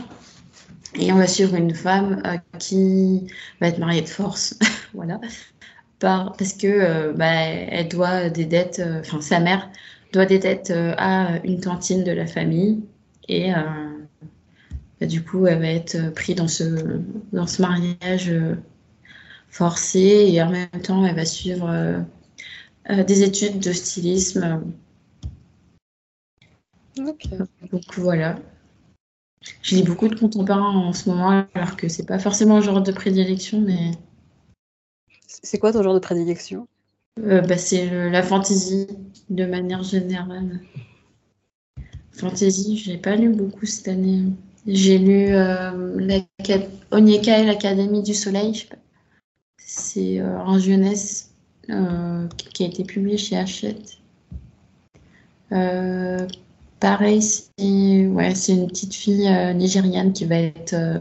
Et 0.94 1.12
on 1.12 1.16
va 1.16 1.26
suivre 1.26 1.54
une 1.54 1.74
femme 1.74 2.22
qui 2.58 3.26
va 3.60 3.68
être 3.68 3.78
mariée 3.78 4.02
de 4.02 4.08
force. 4.08 4.58
voilà 4.94 5.20
parce 6.00 6.54
que 6.54 6.66
euh, 6.66 7.12
bah, 7.12 7.26
elle 7.26 7.88
doit 7.88 8.30
des 8.30 8.46
dettes, 8.46 8.80
euh, 8.84 9.00
enfin 9.00 9.20
sa 9.20 9.38
mère 9.38 9.68
doit 10.12 10.26
des 10.26 10.38
dettes 10.38 10.70
euh, 10.70 10.94
à 10.96 11.38
une 11.44 11.60
tantine 11.60 12.02
de 12.04 12.12
la 12.12 12.26
famille 12.26 12.82
et 13.28 13.52
du 15.06 15.24
coup 15.24 15.46
elle 15.46 15.60
va 15.60 15.68
être 15.68 16.12
prise 16.14 16.36
dans 16.36 16.48
ce, 16.48 17.00
dans 17.32 17.46
ce 17.46 17.62
mariage 17.62 18.32
forcé 19.48 20.28
et 20.28 20.42
en 20.42 20.50
même 20.50 20.68
temps 20.82 21.04
elle 21.04 21.16
va 21.16 21.24
suivre 21.24 22.04
des 22.88 23.22
études 23.22 23.60
de 23.60 23.72
stylisme. 23.72 24.62
Donc 26.96 27.26
voilà. 27.96 28.38
Je 29.62 29.74
lis 29.74 29.82
beaucoup 29.82 30.08
de 30.08 30.18
contemporains 30.18 30.76
en 30.76 30.92
ce 30.92 31.08
moment, 31.08 31.46
alors 31.54 31.76
que 31.76 31.88
c'est 31.88 32.04
pas 32.04 32.18
forcément 32.18 32.58
un 32.58 32.60
genre 32.60 32.82
de 32.82 32.92
prédilection, 32.92 33.60
mais 33.60 33.92
c'est 35.42 35.58
quoi 35.58 35.72
ton 35.72 35.82
genre 35.82 35.94
de 35.94 36.00
prédilection? 36.00 36.68
Euh, 37.20 37.40
bah, 37.40 37.56
C'est 37.56 38.10
la 38.10 38.22
fantasy, 38.22 38.86
de 39.30 39.46
manière 39.46 39.82
générale. 39.82 40.60
Fantasy, 42.12 42.76
je 42.76 42.90
n'ai 42.90 42.98
pas 42.98 43.16
lu 43.16 43.30
beaucoup 43.30 43.64
cette 43.64 43.88
année. 43.88 44.24
J'ai 44.66 44.98
lu 44.98 45.34
euh, 45.34 46.18
Onyeka 46.90 47.38
et 47.38 47.46
l'Académie 47.46 48.02
du 48.02 48.14
Soleil. 48.14 48.66
C'est 49.58 50.20
euh, 50.20 50.38
en 50.40 50.58
jeunesse 50.58 51.32
euh, 51.70 52.26
qui 52.52 52.64
a 52.64 52.66
été 52.66 52.84
publié 52.84 53.16
chez 53.16 53.36
Hachette. 53.36 53.98
pareil, 56.80 57.22
c'est 57.22 57.52
une 57.56 58.66
petite 58.68 58.94
fille 58.94 59.28
nigériane 59.54 60.12
qui 60.12 60.24
va 60.24 60.36
être 60.36 61.00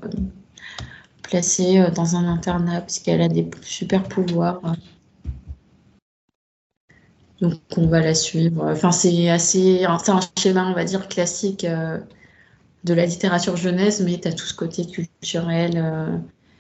placée 1.30 1.80
euh, 1.80 1.92
dans 1.92 2.16
un 2.16 2.28
internat 2.28 2.82
parce 2.82 3.00
qu'elle 3.00 3.22
a 3.22 3.28
des 3.28 3.50
super 3.62 4.04
pouvoirs. 4.04 4.62
Donc 7.40 7.60
on 7.78 7.88
va 7.88 8.02
la 8.02 8.14
suivre. 8.14 8.70
Enfin, 8.70 8.92
c'est 8.92 9.30
assez, 9.30 9.86
un 9.86 9.98
schéma, 10.38 10.68
on 10.68 10.74
va 10.74 10.84
dire, 10.84 11.08
classique 11.08 11.64
euh, 11.64 12.00
de 12.84 12.94
la 12.94 13.06
littérature 13.06 13.58
jeunesse, 13.58 14.02
mais 14.02 14.20
tu 14.20 14.28
as 14.28 14.34
tout 14.34 14.46
ce 14.46 14.54
côté 14.54 14.86
culturel 14.86 15.74
euh, 15.76 16.18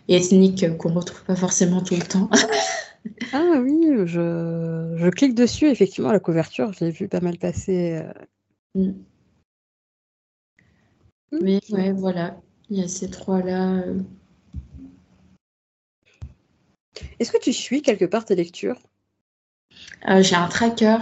et 0.07 0.17
ethnique 0.17 0.78
qu'on 0.78 0.93
retrouve 0.93 1.24
pas 1.24 1.36
forcément 1.36 1.82
tout 1.82 1.95
le 1.95 2.01
temps. 2.01 2.30
ah 3.34 3.53
oui, 3.61 3.88
je, 4.05 4.95
je, 4.97 5.09
clique 5.09 5.36
dessus, 5.36 5.67
effectivement, 5.67 6.11
la 6.11 6.20
couverture, 6.20 6.74
je 6.74 6.86
l'ai 6.86 6.91
vu 6.91 7.07
pas 7.07 7.22
mal 7.22 7.38
passer. 7.38 8.03
Mm. 8.76 8.91
Mais 11.41 11.59
ouais, 11.70 11.91
voilà, 11.91 12.38
il 12.70 12.80
y 12.80 12.84
a 12.84 12.88
ces 12.88 13.09
trois-là. 13.09 13.84
Est-ce 17.20 17.32
que 17.32 17.38
tu 17.38 17.53
suis 17.53 17.82
quelque 17.82 18.05
part 18.05 18.26
tes 18.26 18.36
lectures? 18.36 18.80
Euh, 20.09 20.22
j'ai 20.24 20.36
un 20.36 20.47
tracker 20.47 20.97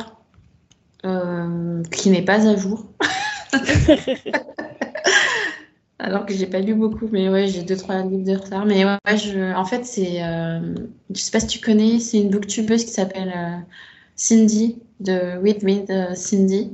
euh, 1.05 1.83
qui 1.91 2.09
n'est 2.09 2.25
pas 2.25 2.47
à 2.47 2.55
jour. 2.55 2.85
Alors 5.99 6.25
que 6.25 6.33
j'ai 6.33 6.45
pas 6.45 6.59
lu 6.59 6.75
beaucoup, 6.75 7.07
mais 7.11 7.27
ouais, 7.27 7.47
j'ai 7.47 7.63
deux, 7.63 7.75
trois 7.75 8.03
livres 8.03 8.23
de 8.23 8.35
retard. 8.35 8.65
Mais 8.65 8.85
ouais, 8.85 9.17
je, 9.17 9.55
en 9.55 9.65
fait, 9.65 9.83
c'est. 9.85 10.23
euh, 10.23 10.75
je 11.09 11.19
sais 11.19 11.31
pas 11.31 11.39
si 11.39 11.47
tu 11.47 11.59
connais, 11.59 11.99
c'est 11.99 12.19
une 12.19 12.29
booktubeuse 12.29 12.85
qui 12.85 12.91
s'appelle 12.91 13.33
euh, 13.35 13.57
Cindy, 14.15 14.79
de 14.99 15.37
With 15.39 15.63
euh, 15.89 16.15
Cindy. 16.15 16.73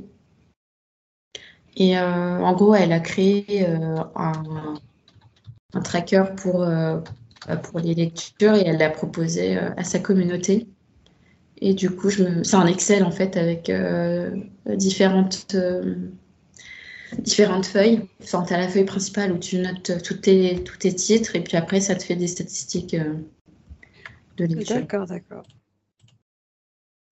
Et 1.76 1.98
euh, 1.98 2.38
en 2.40 2.52
gros, 2.54 2.74
elle 2.74 2.92
a 2.92 3.00
créé 3.00 3.66
euh, 3.68 3.96
un, 4.14 4.74
tracker 5.82 6.24
pour, 6.36 6.64
pour 7.62 7.80
les 7.80 7.94
lectures 7.94 8.54
et 8.54 8.62
elle 8.66 8.78
l'a 8.78 8.90
proposé 8.90 9.58
à 9.58 9.82
sa 9.82 9.98
communauté. 9.98 10.68
Et 11.60 11.74
du 11.74 11.90
coup, 11.90 12.08
me... 12.20 12.44
c'est 12.44 12.56
un 12.56 12.66
Excel 12.66 13.02
en 13.02 13.10
fait 13.10 13.36
avec 13.36 13.72
différentes, 14.66 15.56
différentes 17.18 17.66
feuilles. 17.66 18.08
Enfin, 18.22 18.44
tu 18.44 18.52
as 18.54 18.58
la 18.58 18.68
feuille 18.68 18.84
principale 18.84 19.32
où 19.32 19.38
tu 19.38 19.58
notes 19.58 20.02
tous 20.02 20.14
tes, 20.14 20.62
tous 20.64 20.78
tes 20.78 20.94
titres 20.94 21.36
et 21.36 21.42
puis 21.42 21.56
après, 21.56 21.80
ça 21.80 21.94
te 21.94 22.02
fait 22.02 22.16
des 22.16 22.26
statistiques 22.28 22.94
euh, 22.94 23.14
de 24.36 24.44
lecture. 24.46 24.76
D'accord, 24.76 25.06
d'accord. 25.06 25.46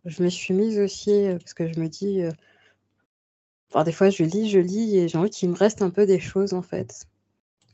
Je 0.04 0.22
me 0.22 0.28
suis 0.28 0.52
mise 0.54 0.78
aussi 0.78 1.10
euh, 1.12 1.38
parce 1.38 1.54
que 1.54 1.72
je 1.72 1.78
me 1.78 1.88
dis, 1.88 2.22
euh, 2.22 2.30
enfin, 3.70 3.84
des 3.84 3.92
fois 3.92 4.10
je 4.10 4.24
lis, 4.24 4.50
je 4.50 4.58
lis 4.58 4.98
et 4.98 5.08
j'ai 5.08 5.16
envie 5.18 5.30
qu'il 5.30 5.48
me 5.50 5.56
reste 5.56 5.82
un 5.82 5.90
peu 5.90 6.06
des 6.06 6.18
choses 6.20 6.54
en 6.54 6.62
fait. 6.62 7.06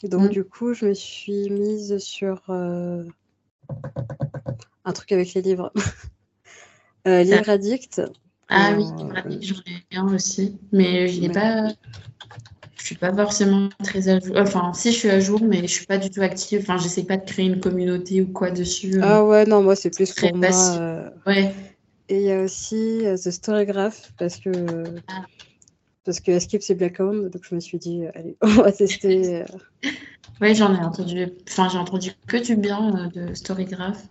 Donc 0.02 0.24
Mm. 0.24 0.28
du 0.28 0.44
coup, 0.44 0.74
je 0.74 0.86
me 0.86 0.94
suis 0.94 1.50
mise 1.50 1.98
sur 1.98 2.42
euh, 2.50 3.04
un 4.84 4.92
truc 4.92 5.12
avec 5.12 5.34
les 5.34 5.42
livres. 5.42 5.72
Euh, 7.06 7.22
Livre 7.22 7.48
Addict. 7.48 8.02
Ah 8.48 8.72
oui, 8.76 8.84
Euh, 9.00 9.38
j'en 9.42 9.56
ai 9.66 9.96
un 9.96 10.14
aussi, 10.14 10.56
mais 10.72 11.08
je 11.08 11.20
n'ai 11.20 11.28
pas. 11.28 11.68
Je 12.76 12.84
suis 12.84 12.94
pas 12.96 13.12
forcément 13.12 13.68
très 13.82 14.08
à 14.08 14.18
jour. 14.20 14.36
Enfin, 14.38 14.72
si 14.72 14.92
je 14.92 14.96
suis 14.98 15.10
à 15.10 15.20
jour, 15.20 15.42
mais 15.42 15.62
je 15.62 15.72
suis 15.72 15.84
pas 15.86 15.98
du 15.98 16.10
tout 16.10 16.22
active. 16.22 16.60
Enfin, 16.62 16.78
j'essaie 16.78 17.02
pas 17.04 17.16
de 17.18 17.24
créer 17.24 17.46
une 17.46 17.60
communauté 17.60 18.22
ou 18.22 18.28
quoi 18.32 18.50
dessus. 18.50 18.94
euh. 18.96 19.00
Ah 19.02 19.24
ouais, 19.24 19.44
non, 19.44 19.62
moi 19.62 19.76
c'est 19.76 19.90
plus 19.94 20.12
pour 20.14 20.34
moi. 20.34 20.48
euh, 20.78 21.10
Ouais. 21.26 21.54
Et 22.08 22.20
il 22.20 22.26
y 22.26 22.32
a 22.32 22.40
aussi 22.42 23.02
The 23.04 23.30
Storygraph 23.30 24.12
parce 24.18 24.38
que 24.38 24.50
Ah. 25.08 25.24
parce 26.04 26.20
que 26.20 26.30
Escape 26.30 26.62
c'est 26.62 26.74
Blackhound, 26.76 27.30
donc 27.30 27.42
je 27.46 27.54
me 27.54 27.60
suis 27.60 27.76
dit 27.78 28.04
allez, 28.14 28.36
on 28.42 28.48
va 28.62 28.72
tester. 28.72 29.44
Ouais, 30.40 30.54
j'en 30.54 30.74
ai 30.74 30.78
entendu. 30.78 31.26
Enfin, 31.50 31.68
j'ai 31.68 31.76
entendu 31.78 32.12
que 32.26 32.38
du 32.38 32.56
bien 32.56 33.10
euh, 33.14 33.28
de 33.28 33.34
Storygraph. 33.34 34.02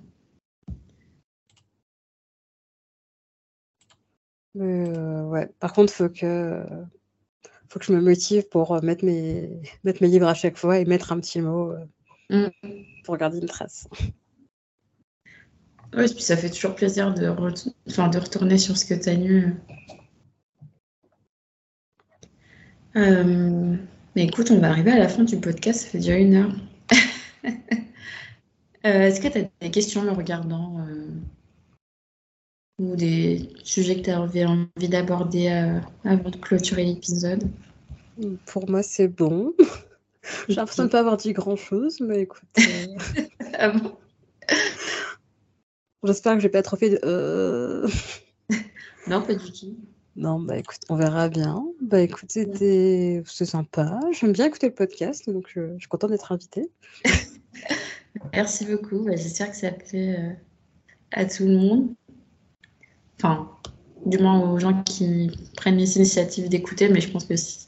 Mais, 4.57 4.89
euh, 4.89 5.23
ouais. 5.23 5.47
Par 5.59 5.73
contre, 5.73 5.93
faut 5.93 6.09
que 6.09 6.63
faut 7.69 7.79
que 7.79 7.85
je 7.85 7.91
me 7.93 8.01
motive 8.01 8.47
pour 8.49 8.73
euh, 8.75 8.81
mettre 8.81 9.03
mes 9.05 9.61
mettre 9.83 10.01
mes 10.01 10.07
livres 10.09 10.27
à 10.27 10.33
chaque 10.33 10.57
fois 10.57 10.79
et 10.79 10.85
mettre 10.85 11.11
un 11.11 11.19
petit 11.19 11.41
mot 11.41 11.71
euh, 11.71 11.85
Mm. 12.29 12.47
pour 13.05 13.15
garder 13.15 13.39
une 13.39 13.45
trace. 13.47 13.87
Ouais, 15.93 16.05
puis 16.09 16.21
ça 16.21 16.35
fait 16.35 16.49
toujours 16.49 16.75
plaisir 16.75 17.13
de, 17.13 17.27
re- 17.27 17.73
enfin, 17.87 18.09
de 18.09 18.17
retourner 18.17 18.57
sur 18.57 18.75
ce 18.77 18.83
que 18.83 18.93
tu 18.95 19.07
as 19.07 19.13
lu. 19.13 19.55
Euh, 22.97 23.75
mais 24.15 24.25
écoute, 24.25 24.51
on 24.51 24.59
va 24.59 24.69
arriver 24.69 24.91
à 24.91 24.99
la 24.99 25.07
fin 25.07 25.23
du 25.23 25.37
podcast, 25.39 25.81
ça 25.81 25.87
fait 25.87 25.99
déjà 25.99 26.17
une 26.17 26.33
heure. 26.35 26.51
Est-ce 28.83 29.21
que 29.21 29.27
tu 29.29 29.37
as 29.39 29.49
des 29.61 29.71
questions 29.71 30.01
me 30.01 30.11
regardant 30.11 30.79
ou 32.79 32.95
des 32.95 33.49
sujets 33.63 33.95
que 33.97 34.01
tu 34.05 34.09
avais 34.11 34.45
envie 34.45 34.89
d'aborder 34.89 35.49
euh, 35.49 35.79
avant 36.03 36.29
de 36.29 36.37
clôturer 36.37 36.83
l'épisode? 36.85 37.43
Pour 38.45 38.69
moi, 38.69 38.83
c'est 38.83 39.07
bon. 39.07 39.53
J'ai 40.49 40.55
l'impression 40.55 40.83
de 40.85 40.89
pas 40.89 40.99
avoir 40.99 41.17
dit 41.17 41.33
grand 41.33 41.55
chose, 41.55 41.99
mais 42.01 42.21
écoute, 42.21 42.43
euh, 42.59 42.97
Ah 43.57 43.69
bon? 43.69 43.93
j'espère 46.03 46.35
que 46.35 46.39
j'ai 46.41 46.49
pas 46.49 46.61
trop 46.63 46.77
fait 46.77 46.89
de. 46.91 46.99
euh. 47.03 47.87
Non, 49.07 49.21
pas 49.21 49.35
du 49.35 49.51
tout. 49.53 49.75
Non, 50.17 50.39
bah 50.39 50.57
écoute, 50.57 50.79
on 50.89 50.95
verra 50.95 51.29
bien. 51.29 51.63
Bah 51.81 52.01
écoute, 52.01 52.29
c'était 52.29 53.23
c'est 53.25 53.45
sympa. 53.45 53.99
J'aime 54.11 54.33
bien 54.33 54.45
écouter 54.47 54.67
le 54.67 54.73
podcast, 54.73 55.29
donc 55.29 55.45
je, 55.47 55.73
je 55.75 55.79
suis 55.79 55.87
contente 55.87 56.09
d'être 56.09 56.31
invitée. 56.31 56.69
Merci 58.33 58.65
beaucoup. 58.65 59.05
Bah, 59.05 59.15
J'espère 59.15 59.51
que 59.51 59.55
ça 59.55 59.71
plaît 59.71 60.37
à 61.11 61.25
tout 61.25 61.45
le 61.45 61.55
monde. 61.55 61.93
Enfin, 63.17 63.49
du 64.05 64.17
moins 64.19 64.39
aux 64.51 64.59
gens 64.59 64.81
qui 64.83 65.31
prennent 65.55 65.77
les 65.77 65.97
initiatives 65.97 66.49
d'écouter, 66.49 66.89
mais 66.89 67.01
je 67.01 67.11
pense 67.11 67.25
que 67.25 67.35
si, 67.35 67.67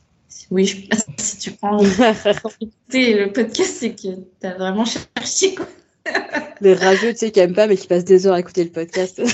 oui, 0.52 0.66
je- 0.66 0.88
si 1.18 1.38
tu 1.38 1.52
prends 1.52 1.78
le 1.82 3.32
podcast, 3.34 3.72
c'est 3.80 3.96
que 3.96 4.16
tu 4.40 4.48
as 4.48 4.56
vraiment 4.56 4.86
cherché. 4.86 5.56
Quoi. 5.56 5.68
Les 6.62 6.74
rageux, 6.74 7.12
tu 7.14 7.18
sais, 7.20 7.32
qui 7.32 7.40
aiment 7.40 7.54
pas, 7.56 7.68
mais 7.68 7.78
qui 7.78 7.88
passent 7.88 8.04
des 8.06 8.28
heures 8.28 8.34
à 8.36 8.40
écouter 8.40 8.64
le 8.64 8.72
podcast. 8.72 9.22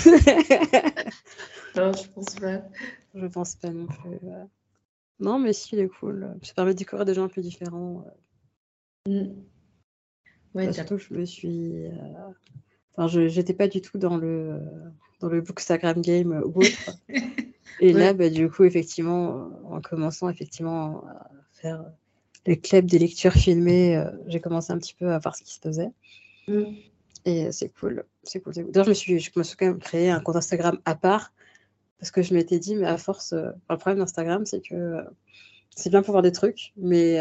Non, 1.76 1.92
je 1.92 2.08
pense 2.14 2.36
pas. 2.36 2.62
je 3.14 3.26
pense 3.28 3.56
pas 3.56 3.70
non 3.70 3.86
plus. 3.88 4.18
voilà. 4.22 4.48
Non, 5.20 5.40
mais 5.40 5.52
si, 5.52 5.76
il 5.76 5.80
est 5.80 5.90
cool. 5.90 6.34
Ça 6.42 6.54
permet 6.54 6.74
de 6.74 6.78
découvrir 6.80 7.06
des 7.06 7.14
gens 7.14 7.26
un 7.26 7.30
peu 7.30 7.42
différents. 7.42 8.06
Mm. 9.08 9.26
Ouais, 10.54 10.68
Bah, 10.68 10.74
surtout 10.74 10.98
je 10.98 11.14
me 11.14 11.26
suis. 11.26 11.86
euh, 11.86 11.92
Enfin, 12.98 13.08
je 13.10 13.28
j'étais 13.28 13.54
pas 13.54 13.68
du 13.68 13.82
tout 13.82 13.98
dans 13.98 14.16
le 14.16 14.52
euh, 14.54 14.60
dans 15.20 15.30
le 15.30 15.42
Bookstagram 15.42 16.02
game 16.02 16.42
ou 16.46 16.60
autre. 16.60 16.98
Et 17.82 17.94
là, 17.94 18.14
bah, 18.14 18.30
du 18.30 18.50
coup, 18.50 18.64
effectivement, 18.64 19.50
en 19.66 19.82
commençant 19.82 20.30
effectivement 20.30 21.04
à 21.08 21.30
faire 21.52 21.86
les 22.46 22.58
clubs 22.60 22.86
des 22.86 23.00
lectures 23.00 23.34
filmées, 23.34 23.98
euh, 23.98 24.10
j'ai 24.28 24.40
commencé 24.40 24.72
un 24.72 24.78
petit 24.78 24.94
peu 24.94 25.12
à 25.12 25.20
voir 25.20 25.36
ce 25.36 25.44
qui 25.44 25.54
se 25.54 25.60
faisait. 25.60 25.90
Mm. 26.48 26.64
Et 27.26 27.52
c'est 27.52 27.70
cool. 27.70 28.06
C'est 28.24 28.40
cool. 28.40 28.54
D'ailleurs, 28.54 28.86
je 28.86 28.90
me 28.90 28.94
suis, 28.94 29.20
je 29.20 29.32
me 29.36 29.44
suis 29.44 29.58
quand 29.58 29.66
même 29.66 29.80
créé 29.80 30.10
un 30.10 30.20
compte 30.20 30.36
Instagram 30.36 30.80
à 30.86 30.96
part 30.96 31.34
parce 32.00 32.12
que 32.12 32.22
je 32.22 32.34
m'étais 32.34 32.60
dit, 32.60 32.76
mais 32.76 32.88
à 32.88 32.98
force, 32.98 33.34
euh, 33.34 33.50
le 33.70 33.78
problème 33.78 34.00
d'Instagram, 34.00 34.46
c'est 34.46 34.62
que 34.62 34.76
euh, 34.76 35.02
c'est 35.76 35.90
bien 35.90 36.02
pour 36.02 36.12
voir 36.12 36.22
des 36.22 36.32
trucs, 36.32 36.72
mais 36.78 37.20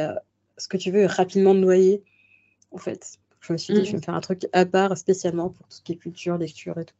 ce 0.58 0.68
que 0.68 0.76
tu 0.76 0.92
veux 0.92 1.00
est 1.00 1.06
rapidement 1.06 1.54
noyer, 1.54 2.04
en 2.70 2.78
fait. 2.78 3.18
Je 3.40 3.52
me 3.52 3.58
suis 3.58 3.74
dit, 3.74 3.80
Mm. 3.80 3.84
je 3.84 3.90
vais 3.90 3.96
me 3.98 4.02
faire 4.02 4.14
un 4.14 4.20
truc 4.20 4.46
à 4.52 4.64
part 4.64 4.96
spécialement 4.96 5.50
pour 5.50 5.66
tout 5.66 5.76
ce 5.76 5.82
qui 5.82 5.92
est 5.92 5.96
culture, 5.96 6.38
lecture 6.38 6.78
et 6.78 6.84
tout. 6.84 6.94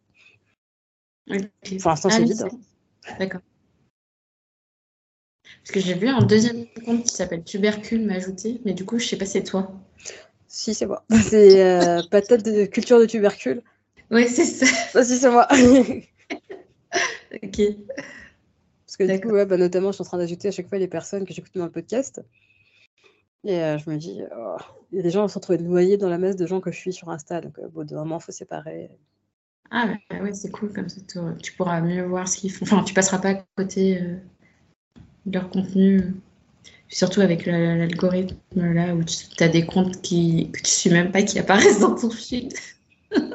Pour 1.26 1.90
l'instant, 1.90 2.08
Ah 2.10 2.16
c'est 2.16 2.22
oui, 2.22 2.28
vide. 2.28 2.48
D'accord. 3.18 3.40
Parce 5.62 5.72
que 5.72 5.80
j'ai 5.80 5.94
vu 5.94 6.08
un 6.08 6.20
deuxième 6.20 6.66
compte 6.84 7.04
qui 7.04 7.14
s'appelle 7.14 7.44
Tubercule 7.44 8.04
m'ajouter, 8.04 8.60
mais 8.64 8.74
du 8.74 8.84
coup, 8.84 8.98
je 8.98 9.06
sais 9.06 9.16
pas 9.16 9.24
si 9.24 9.32
c'est 9.32 9.44
toi. 9.44 9.72
Si, 10.46 10.74
c'est 10.74 10.86
moi. 10.86 11.04
C'est 11.22 11.62
euh, 11.62 12.02
patate 12.10 12.44
de 12.44 12.66
culture 12.66 13.00
de 13.00 13.06
tubercule. 13.06 13.62
Ouais, 14.10 14.28
c'est 14.28 14.44
ça. 14.44 14.66
Ah, 14.94 15.02
si, 15.02 15.16
c'est 15.16 15.30
moi. 15.30 15.48
Ok. 17.42 17.60
Parce 18.86 18.96
que 18.96 19.12
du 19.12 19.20
coup, 19.20 19.30
ouais, 19.30 19.44
bah, 19.44 19.56
notamment, 19.56 19.90
je 19.90 19.96
suis 19.96 20.02
en 20.02 20.04
train 20.04 20.18
d'ajouter 20.18 20.46
à 20.46 20.50
chaque 20.52 20.68
fois 20.68 20.78
les 20.78 20.86
personnes 20.86 21.26
que 21.26 21.34
j'écoute 21.34 21.50
dans 21.56 21.64
le 21.64 21.72
podcast. 21.72 22.22
Et 23.42 23.60
euh, 23.60 23.76
je 23.78 23.90
me 23.90 23.96
dis, 23.96 24.20
oh, 24.36 24.56
il 24.92 24.96
y 24.96 25.00
a 25.00 25.02
des 25.02 25.10
gens 25.10 25.26
qui 25.26 25.32
se 25.32 25.38
retrouver 25.38 25.58
noyés 25.58 25.96
dans 25.96 26.08
la 26.08 26.18
masse 26.18 26.36
de 26.36 26.46
gens 26.46 26.60
que 26.60 26.70
je 26.70 26.78
suis 26.78 26.92
sur 26.92 27.10
Insta. 27.10 27.40
Donc, 27.40 27.58
euh, 27.58 27.66
bon, 27.68 27.84
de 27.84 27.94
moment, 27.96 28.18
il 28.18 28.22
faut 28.22 28.30
séparer. 28.30 28.90
Ah 29.70 29.86
ouais, 30.10 30.20
ouais, 30.20 30.32
c'est 30.34 30.50
cool 30.50 30.72
comme 30.72 30.88
ça. 30.88 31.00
Tu, 31.08 31.18
tu 31.42 31.52
pourras 31.52 31.80
mieux 31.80 32.04
voir 32.04 32.28
ce 32.28 32.36
qu'ils 32.38 32.52
font. 32.52 32.64
Enfin, 32.64 32.82
tu 32.84 32.94
passeras 32.94 33.18
pas 33.18 33.30
à 33.30 33.34
côté 33.56 34.00
euh, 34.00 34.16
de 35.26 35.32
leur 35.38 35.50
contenu. 35.50 36.14
Puis 36.86 36.96
surtout 36.96 37.20
avec 37.22 37.46
la- 37.46 37.76
l'algorithme 37.76 38.36
là 38.54 38.94
où 38.94 39.02
tu 39.04 39.42
as 39.42 39.48
des 39.48 39.66
comptes 39.66 40.00
qui, 40.02 40.50
que 40.52 40.60
tu 40.60 40.70
suis 40.70 40.90
même 40.90 41.10
pas 41.10 41.22
qui 41.22 41.38
apparaissent 41.38 41.80
dans 41.80 41.94
ton 41.94 42.10
feed. 42.10 42.52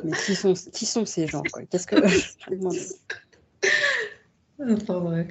Mais 0.03 0.11
qui 0.25 0.35
sont, 0.35 0.53
qui 0.53 0.85
sont 0.85 1.05
ces 1.05 1.27
gens 1.27 1.43
quoi? 1.51 1.63
Qu'est-ce 1.65 1.87
que 1.87 2.05
je 2.07 2.55
demande. 2.55 2.75
Enfin, 4.61 4.99
bref. 4.99 5.27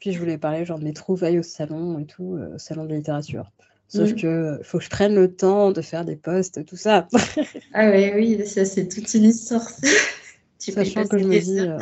Puis 0.00 0.12
je 0.12 0.18
voulais 0.18 0.38
parler 0.38 0.64
genre 0.64 0.78
de 0.78 0.84
mes 0.84 0.92
trouvailles 0.92 1.38
au 1.38 1.42
salon 1.42 1.98
et 1.98 2.06
tout, 2.06 2.36
euh, 2.36 2.54
au 2.54 2.58
salon 2.58 2.84
de 2.84 2.90
la 2.90 2.96
littérature. 2.96 3.50
Sauf 3.88 4.10
Mhm. 4.10 4.16
que 4.16 4.26
euh, 4.26 4.62
faut 4.64 4.78
que 4.78 4.84
je 4.84 4.90
prenne 4.90 5.14
le 5.14 5.34
temps 5.34 5.70
de 5.72 5.80
faire 5.80 6.04
des 6.04 6.16
posts, 6.16 6.64
tout 6.64 6.76
ça. 6.76 7.08
Ah 7.74 7.88
ouais, 7.90 8.14
oui, 8.16 8.46
ça 8.46 8.64
c'est 8.64 8.88
toute 8.88 9.12
une 9.14 9.24
histoire. 9.24 9.66
tu 10.58 10.72
Sachant 10.72 11.06
que 11.06 11.18
je 11.18 11.24
me 11.24 11.38
dis, 11.40 11.58
euh, 11.60 11.78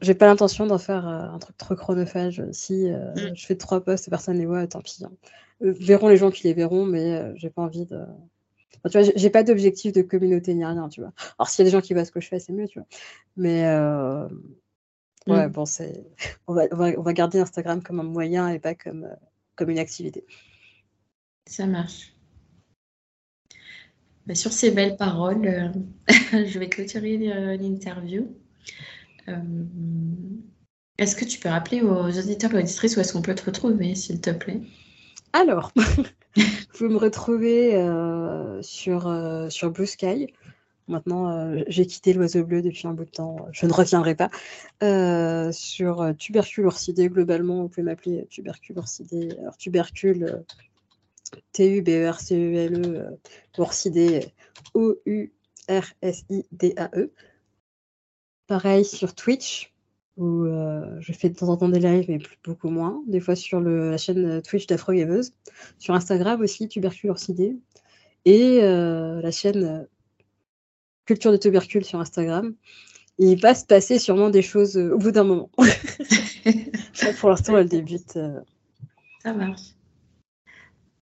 j'ai 0.00 0.14
pas 0.14 0.26
l'intention 0.26 0.66
d'en 0.66 0.78
faire 0.78 1.06
euh, 1.06 1.22
un 1.34 1.38
truc 1.38 1.56
trop 1.56 1.76
chronophage. 1.76 2.42
Si 2.52 2.90
euh, 2.90 3.12
Mm. 3.14 3.34
je 3.36 3.46
fais 3.46 3.54
trois 3.56 3.80
posts 3.82 4.08
et 4.08 4.10
personne 4.10 4.38
les 4.38 4.46
voit, 4.46 4.66
tant 4.66 4.80
pis. 4.80 5.04
hein. 5.04 5.12
Verront 5.60 6.08
les 6.08 6.16
gens 6.16 6.30
qui 6.30 6.44
les 6.46 6.54
verront, 6.54 6.84
mais 6.84 7.32
j'ai 7.36 7.50
pas 7.50 7.62
envie 7.62 7.84
de. 7.86 7.96
Enfin, 8.84 8.88
tu 8.90 8.98
vois, 9.00 9.12
j'ai- 9.16 9.30
pas 9.30 9.42
d'objectif 9.42 9.92
de 9.92 10.02
communauté 10.02 10.54
ni 10.54 10.64
rien, 10.64 10.88
tu 10.88 11.00
vois. 11.00 11.12
Alors 11.38 11.48
s'il 11.48 11.64
y 11.64 11.68
a 11.68 11.70
des 11.70 11.76
gens 11.76 11.80
qui 11.80 11.94
voient 11.94 12.04
ce 12.04 12.12
que 12.12 12.20
je 12.20 12.28
fais, 12.28 12.38
c'est 12.38 12.52
mieux, 12.52 12.68
tu 12.68 12.78
vois. 12.78 12.86
Mais 13.36 13.62
ouais, 15.26 15.46
Mm. 15.48 15.52
bon, 15.52 15.64
c'est. 15.66 16.04
On 16.46 16.54
va, 16.54 16.62
on, 16.72 16.76
va, 16.76 16.90
on 16.96 17.02
va 17.02 17.12
garder 17.12 17.38
Instagram 17.40 17.82
comme 17.82 18.00
un 18.00 18.04
moyen 18.04 18.48
et 18.48 18.58
pas 18.58 18.74
comme, 18.74 19.08
comme 19.58 19.70
une 19.70 19.78
activité. 19.78 20.24
Ça 21.46 21.66
marche. 21.66 22.12
Bah, 24.26 24.34
sur 24.34 24.52
ces 24.52 24.70
belles 24.70 24.96
paroles, 24.96 25.72
je 26.32 26.58
vais 26.58 26.68
clôturer 26.68 27.16
l'interview. 27.56 28.28
Est-ce 30.98 31.16
que 31.16 31.24
tu 31.24 31.38
peux 31.38 31.48
rappeler 31.48 31.82
aux 31.82 32.18
auditeurs 32.18 32.54
et 32.54 32.58
auditrices 32.58 32.96
où 32.96 33.00
est-ce 33.00 33.12
qu'on 33.12 33.22
peut 33.22 33.34
te 33.34 33.44
retrouver, 33.44 33.94
s'il 33.94 34.20
te 34.20 34.30
plaît? 34.30 34.60
Alors, 35.32 35.72
vous 36.36 36.42
pouvez 36.72 36.88
me 36.88 36.98
retrouver 36.98 37.72
sur, 38.62 39.50
sur 39.50 39.70
Blue 39.70 39.86
Sky. 39.86 40.32
Maintenant, 40.88 41.30
euh, 41.30 41.62
j'ai 41.68 41.86
quitté 41.86 42.14
l'oiseau 42.14 42.44
bleu 42.44 42.62
depuis 42.62 42.86
un 42.88 42.94
bout 42.94 43.04
de 43.04 43.10
temps. 43.10 43.46
Je 43.52 43.66
ne 43.66 43.72
reviendrai 43.72 44.14
pas. 44.14 44.30
Euh, 44.82 45.52
sur 45.52 46.00
euh, 46.00 46.14
tubercule 46.14 46.66
globalement, 47.10 47.62
vous 47.62 47.68
pouvez 47.68 47.82
m'appeler 47.82 48.26
tubercule 48.28 48.78
orcidé. 48.78 49.36
Alors, 49.38 49.58
tubercule, 49.58 50.44
T-U-B-E-R-C-E-L-E, 51.52 52.88
e, 52.88 53.18
orcidé, 53.58 54.32
O-U-R-S-I-D-A-E. 54.72 55.30
Pareil 58.46 58.84
sur 58.86 59.14
Twitch, 59.14 59.74
où 60.16 60.46
je 60.46 61.12
fais 61.12 61.28
de 61.28 61.34
temps 61.34 61.48
en 61.48 61.58
temps 61.58 61.68
des 61.68 61.80
lives, 61.80 62.06
mais 62.08 62.18
beaucoup 62.44 62.70
moins. 62.70 63.02
Des 63.06 63.20
fois 63.20 63.36
sur 63.36 63.60
la 63.60 63.98
chaîne 63.98 64.40
Twitch 64.40 64.66
d'Afrogameuse. 64.66 65.32
Sur 65.78 65.92
Instagram 65.94 66.40
aussi, 66.40 66.66
tubercule. 66.66 67.12
Et 68.24 68.62
la 68.62 69.30
chaîne 69.30 69.86
culture 71.08 71.32
de 71.32 71.38
tubercule 71.38 71.84
sur 71.86 71.98
Instagram. 71.98 72.52
Il 73.18 73.40
va 73.40 73.54
se 73.54 73.64
passer 73.64 73.98
sûrement 73.98 74.28
des 74.28 74.42
choses 74.42 74.76
euh, 74.76 74.94
au 74.94 74.98
bout 74.98 75.10
d'un 75.10 75.24
moment. 75.24 75.50
pour 77.18 77.30
l'instant, 77.30 77.56
elle 77.56 77.68
débute. 77.68 78.16
Euh. 78.16 78.40
Ça 79.22 79.32
marche. 79.32 79.62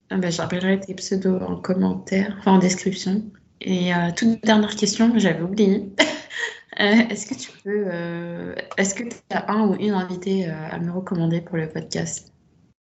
Ah 0.10 0.18
bah, 0.18 0.30
je 0.30 0.42
rappellerai 0.42 0.82
tes 0.82 0.94
pseudos 0.94 1.42
en 1.42 1.56
commentaire, 1.56 2.36
enfin 2.40 2.52
en 2.56 2.60
description. 2.60 3.24
Et 3.62 3.96
euh, 3.96 4.12
toute 4.16 4.44
dernière 4.44 4.76
question, 4.76 5.18
j'avais 5.18 5.42
oublié. 5.42 5.90
est-ce 6.78 7.26
que 7.26 7.36
tu 7.36 7.50
peux, 7.64 8.56
est-ce 8.78 8.94
que 8.94 9.04
tu 9.04 9.16
as 9.30 9.50
un 9.50 9.70
ou 9.70 9.76
une 9.76 9.94
invité 9.94 10.48
à 10.48 10.78
me 10.80 10.92
recommander 10.92 11.40
pour 11.40 11.56
le 11.56 11.70
podcast? 11.70 12.34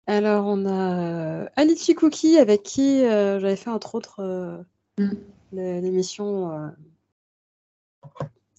Alors, 0.06 0.46
on 0.46 0.64
a 0.66 1.50
Anichi 1.56 1.94
Cookie 1.94 2.38
avec 2.38 2.62
qui 2.62 3.00
j'avais 3.02 3.56
fait 3.56 3.70
entre 3.70 3.94
autres 3.94 4.64
mm. 4.98 5.10
l'émission 5.52 6.72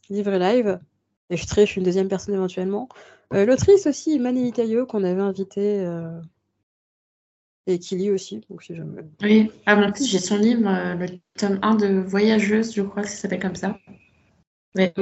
livre 0.09 0.37
live. 0.37 0.79
Et 1.29 1.37
je 1.37 1.47
triche 1.47 1.75
une 1.75 1.83
deuxième 1.83 2.07
personne 2.07 2.35
éventuellement. 2.35 2.87
Euh, 3.33 3.45
l'autrice 3.45 3.87
aussi, 3.87 4.19
Mani 4.19 4.49
Itayo, 4.49 4.85
qu'on 4.85 5.03
avait 5.03 5.21
invité 5.21 5.79
euh, 5.79 6.21
et 7.65 7.79
qui 7.79 7.95
lit 7.95 8.11
aussi. 8.11 8.41
Donc 8.49 8.61
si 8.63 8.75
jamais... 8.75 9.01
Oui, 9.21 9.51
ah, 9.65 9.75
en 9.75 9.91
plus 9.91 10.07
j'ai 10.07 10.19
son 10.19 10.37
livre, 10.37 10.67
euh, 10.67 10.93
le 10.95 11.07
tome 11.37 11.57
1 11.61 11.75
de 11.75 11.87
Voyageuse, 11.99 12.75
je 12.75 12.83
crois 12.83 13.01
que 13.03 13.09
ça 13.09 13.15
s'appelle 13.15 13.41
comme 13.41 13.55
ça. 13.55 13.79
Et 14.77 14.93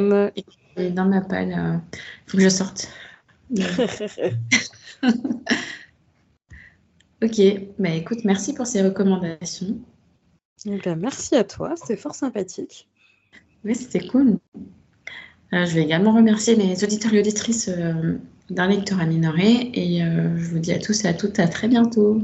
dans 0.91 1.06
ma 1.06 1.22
palle, 1.22 1.82
il 1.91 2.00
faut 2.28 2.38
que 2.38 2.44
je 2.44 2.50
sorte. 2.50 2.88
ok, 7.22 7.41
bah 7.80 7.89
écoute, 7.89 8.20
merci 8.24 8.54
pour 8.54 8.68
ces 8.68 8.82
recommandations. 8.82 9.80
Ben, 10.66 10.96
merci 10.96 11.36
à 11.36 11.44
toi, 11.44 11.76
c'était 11.76 11.98
fort 11.98 12.16
sympathique. 12.16 12.88
Oui, 13.64 13.76
c'était 13.76 14.05
cool. 14.07 14.39
Euh, 15.53 15.66
je 15.66 15.76
vais 15.76 15.84
également 15.84 16.14
remercier 16.14 16.55
les 16.55 16.84
auditeurs 16.84 17.14
et 17.14 17.20
auditrices 17.20 17.70
euh, 17.70 18.18
d'un 18.49 18.68
lecteur 18.68 18.99
à 18.99 19.05
et 19.74 20.03
euh, 20.03 20.38
je 20.38 20.49
vous 20.49 20.59
dis 20.59 20.72
à 20.72 20.80
tous 20.80 21.05
et 21.05 21.07
à 21.07 21.14
toutes 21.14 21.39
à 21.39 21.47
très 21.47 21.68
bientôt. 21.68 22.22